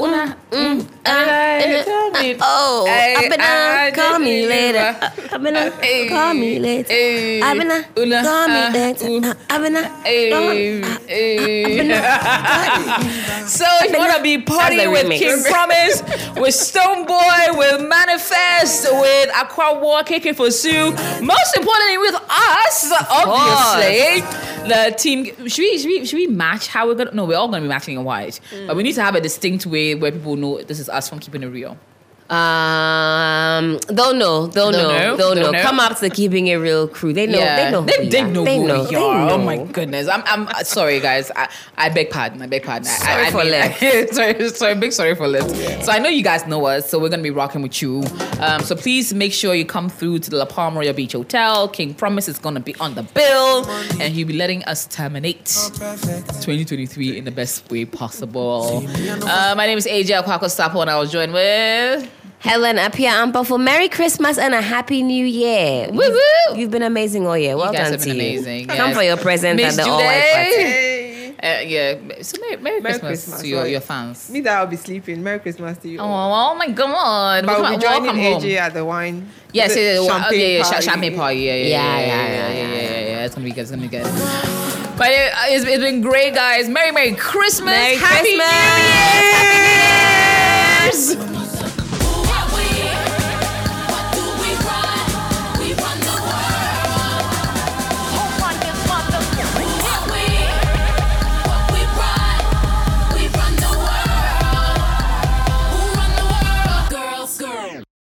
una, 0.00 0.36
mm, 0.50 0.80
ay, 1.04 1.82
tell 1.84 2.10
me. 2.10 2.36
Oh, 2.40 2.86
Ay, 2.88 3.14
I've 3.18 3.30
been 3.30 3.40
uh, 3.40 3.90
call 3.94 4.18
me 4.18 4.46
later. 4.46 4.96
I've 5.32 5.42
been 5.42 5.56
uh, 5.56 5.70
call 6.08 6.34
me 6.34 6.58
later. 6.58 6.92
ay, 6.92 7.40
I've 7.42 7.58
been 7.58 7.70
uh, 7.70 7.82
una, 7.98 8.22
call 8.22 8.48
me 8.48 8.54
ah, 8.54 8.70
later. 8.72 9.06
Uh, 9.28 9.34
I've 9.50 9.62
been 9.62 9.76
uh, 9.76 10.02
Hey, 10.04 10.80
hey. 11.06 11.88
so 13.46 13.64
if 13.82 13.92
you 13.92 13.98
want 13.98 14.16
to 14.16 14.22
be 14.22 14.38
partying 14.38 14.92
with. 14.92 15.10
King 15.10 15.42
Promise, 15.44 16.02
with 16.36 16.54
Stonebwoy, 16.54 17.58
with 17.58 17.86
Manifest, 17.86 18.90
with 18.92 19.28
Akwaboah, 19.30 20.04
KK 20.04 20.34
Fosu, 20.34 20.92
most 21.22 21.56
importantly 21.56 21.98
with 21.98 22.14
us, 22.14 22.92
obviously, 23.10 24.22
the 24.68 24.94
team. 24.96 25.24
Should 25.48 25.58
we, 25.58 25.78
should 25.78 25.88
we 25.88 26.06
should 26.06 26.16
we 26.16 26.26
match 26.26 26.68
how 26.68 26.86
we're 26.86 26.94
gonna? 26.94 27.12
No, 27.12 27.24
we're 27.24 27.36
all 27.36 27.48
gonna 27.48 27.62
be 27.62 27.68
matching 27.68 27.96
in 27.96 28.04
white, 28.04 28.40
but 28.66 28.76
we 28.76 28.82
need 28.82 28.94
to 28.94 29.02
have 29.02 29.14
a 29.14 29.20
distinct 29.20 29.66
way 29.66 29.89
where 29.94 30.12
people 30.12 30.36
know 30.36 30.62
this 30.62 30.78
is 30.78 30.88
us 30.88 31.08
from 31.08 31.18
keeping 31.18 31.42
it 31.42 31.46
real. 31.46 31.76
Um, 32.30 33.80
they'll 33.88 34.14
know. 34.14 34.46
They'll 34.46 34.70
They'll 34.70 34.72
know. 34.72 34.88
know? 34.88 35.16
They'll 35.16 35.34
They'll 35.34 35.44
know. 35.46 35.50
know? 35.50 35.62
Come 35.62 35.80
up 35.80 35.98
to 35.98 36.08
keeping 36.10 36.46
it 36.46 36.54
real 36.56 36.86
crew. 36.86 37.12
They 37.12 37.26
know. 37.26 37.38
They 37.40 37.70
know. 37.72 37.82
They, 37.82 37.98
we 37.98 38.08
they 38.08 38.22
know 38.22 38.44
They 38.44 38.56
who 38.58 38.68
know. 38.68 38.84
we 38.84 38.90
They 38.90 38.96
are. 38.96 39.30
Oh 39.30 39.38
my 39.38 39.56
goodness. 39.64 40.06
I'm, 40.06 40.22
I'm 40.26 40.46
uh, 40.46 40.62
sorry, 40.62 41.00
guys. 41.00 41.32
I, 41.34 41.48
I 41.76 41.88
beg 41.88 42.10
pardon. 42.10 42.40
I 42.40 42.46
beg 42.46 42.62
pardon. 42.62 42.84
Sorry 42.84 43.24
I, 43.24 43.26
I 43.26 43.30
for 43.32 43.38
mean, 43.38 43.50
left. 43.50 43.80
sorry, 44.14 44.48
sorry, 44.50 44.74
big 44.76 44.92
sorry 44.92 45.16
for 45.16 45.26
left. 45.26 45.84
So 45.84 45.90
I 45.90 45.98
know 45.98 46.08
you 46.08 46.22
guys 46.22 46.46
know 46.46 46.64
us, 46.66 46.88
so 46.88 47.00
we're 47.00 47.08
gonna 47.08 47.22
be 47.22 47.30
rocking 47.30 47.62
with 47.62 47.82
you. 47.82 48.04
Um, 48.38 48.60
so 48.62 48.76
please 48.76 49.12
make 49.12 49.32
sure 49.32 49.54
you 49.56 49.64
come 49.64 49.88
through 49.88 50.20
to 50.20 50.30
the 50.30 50.36
La 50.36 50.44
Palma 50.44 50.78
Royal 50.78 50.92
Beach 50.94 51.12
Hotel. 51.12 51.66
King 51.68 51.94
Promise 51.94 52.28
is 52.28 52.38
gonna 52.38 52.60
be 52.60 52.76
on 52.76 52.94
the 52.94 53.02
bill, 53.02 53.66
and 54.00 54.14
he'll 54.14 54.28
be 54.28 54.34
letting 54.34 54.62
us 54.64 54.86
terminate 54.86 55.46
2023 55.46 57.18
in 57.18 57.24
the 57.24 57.30
best 57.32 57.68
way 57.72 57.84
possible. 57.84 58.84
Uh, 58.86 59.54
my 59.56 59.66
name 59.66 59.78
is 59.78 59.86
AJ 59.86 60.22
Akwako 60.22 60.42
Sapo, 60.44 60.80
and 60.80 60.90
I 60.90 60.96
was 60.98 61.10
joined 61.10 61.32
with. 61.32 62.08
Helen 62.40 62.78
Apia 62.78 63.10
Ampa 63.10 63.44
for 63.46 63.58
Merry 63.58 63.88
Christmas 63.88 64.38
and 64.38 64.54
a 64.54 64.62
Happy 64.62 65.02
New 65.02 65.26
Year. 65.26 65.88
Woo 65.90 65.98
woo! 65.98 66.56
You've 66.58 66.70
been 66.70 66.82
amazing 66.82 67.26
all 67.26 67.36
year. 67.36 67.56
Well 67.56 67.72
guys 67.72 67.90
done 67.90 67.98
have 67.98 68.04
been 68.04 68.16
to 68.16 68.24
you. 68.24 68.30
amazing, 68.40 68.66
Come 68.68 68.76
yes. 68.88 68.96
for 68.96 69.02
your 69.02 69.16
present 69.18 69.60
at 69.60 69.74
the 69.74 69.82
all 69.82 69.98
white 69.98 70.30
party. 70.32 71.36
Uh, 71.42 71.60
yeah, 71.60 71.94
so 72.22 72.38
Merry, 72.40 72.56
Merry, 72.56 72.80
Merry 72.80 72.98
Christmas, 72.98 73.24
Christmas, 73.24 73.40
to 73.40 73.48
your, 73.48 73.66
your 73.66 73.80
fans. 73.80 74.28
Me 74.30 74.40
that 74.40 74.58
I'll 74.58 74.66
be 74.66 74.76
sleeping. 74.76 75.22
Merry 75.22 75.38
Christmas 75.38 75.78
to 75.78 75.88
you. 75.88 75.98
Oh, 75.98 76.04
all. 76.04 76.52
oh 76.52 76.54
my 76.54 76.68
god! 76.68 77.46
But 77.46 77.60
we'll 77.60 77.70
be 77.76 77.82
joining 77.82 78.02
Welcome 78.02 78.20
home. 78.20 78.42
AJ 78.42 78.56
at 78.56 78.74
the 78.74 78.84
wine. 78.84 79.26
Yes, 79.52 79.74
yeah, 79.76 79.82
yeah, 79.94 79.98
well, 80.00 80.08
champagne 80.20 80.40
yeah, 80.40 80.46
yeah, 80.46 80.62
party. 80.64 80.82
champagne 80.84 81.16
party. 81.16 81.38
Yeah, 81.40 81.54
yeah, 81.54 81.66
Yeah, 81.66 81.68
yeah, 81.68 81.68
yeah, 81.68 82.06
yeah, 82.06 82.08
yeah, 82.08 82.08
yeah, 82.08 82.52
yeah, 82.52 82.74
yeah, 82.74 82.82
yeah, 82.82 83.08
yeah. 83.08 83.24
It's 83.24 83.34
gonna 83.34 83.44
be 83.46 83.52
good. 83.52 83.60
It's 83.62 83.70
gonna 83.70 83.82
be 83.82 83.88
good. 83.88 84.04
But 84.98 85.08
it, 85.12 85.32
it's, 85.48 85.64
it's 85.64 85.82
been 85.82 86.00
great, 86.02 86.34
guys. 86.34 86.68
Merry, 86.68 86.92
Merry 86.92 87.14
Christmas. 87.14 87.72
Merry 87.72 87.96
Happy 87.96 88.34
Christmas. 88.36 88.50
New 91.14 91.20
Year's. 91.30 91.39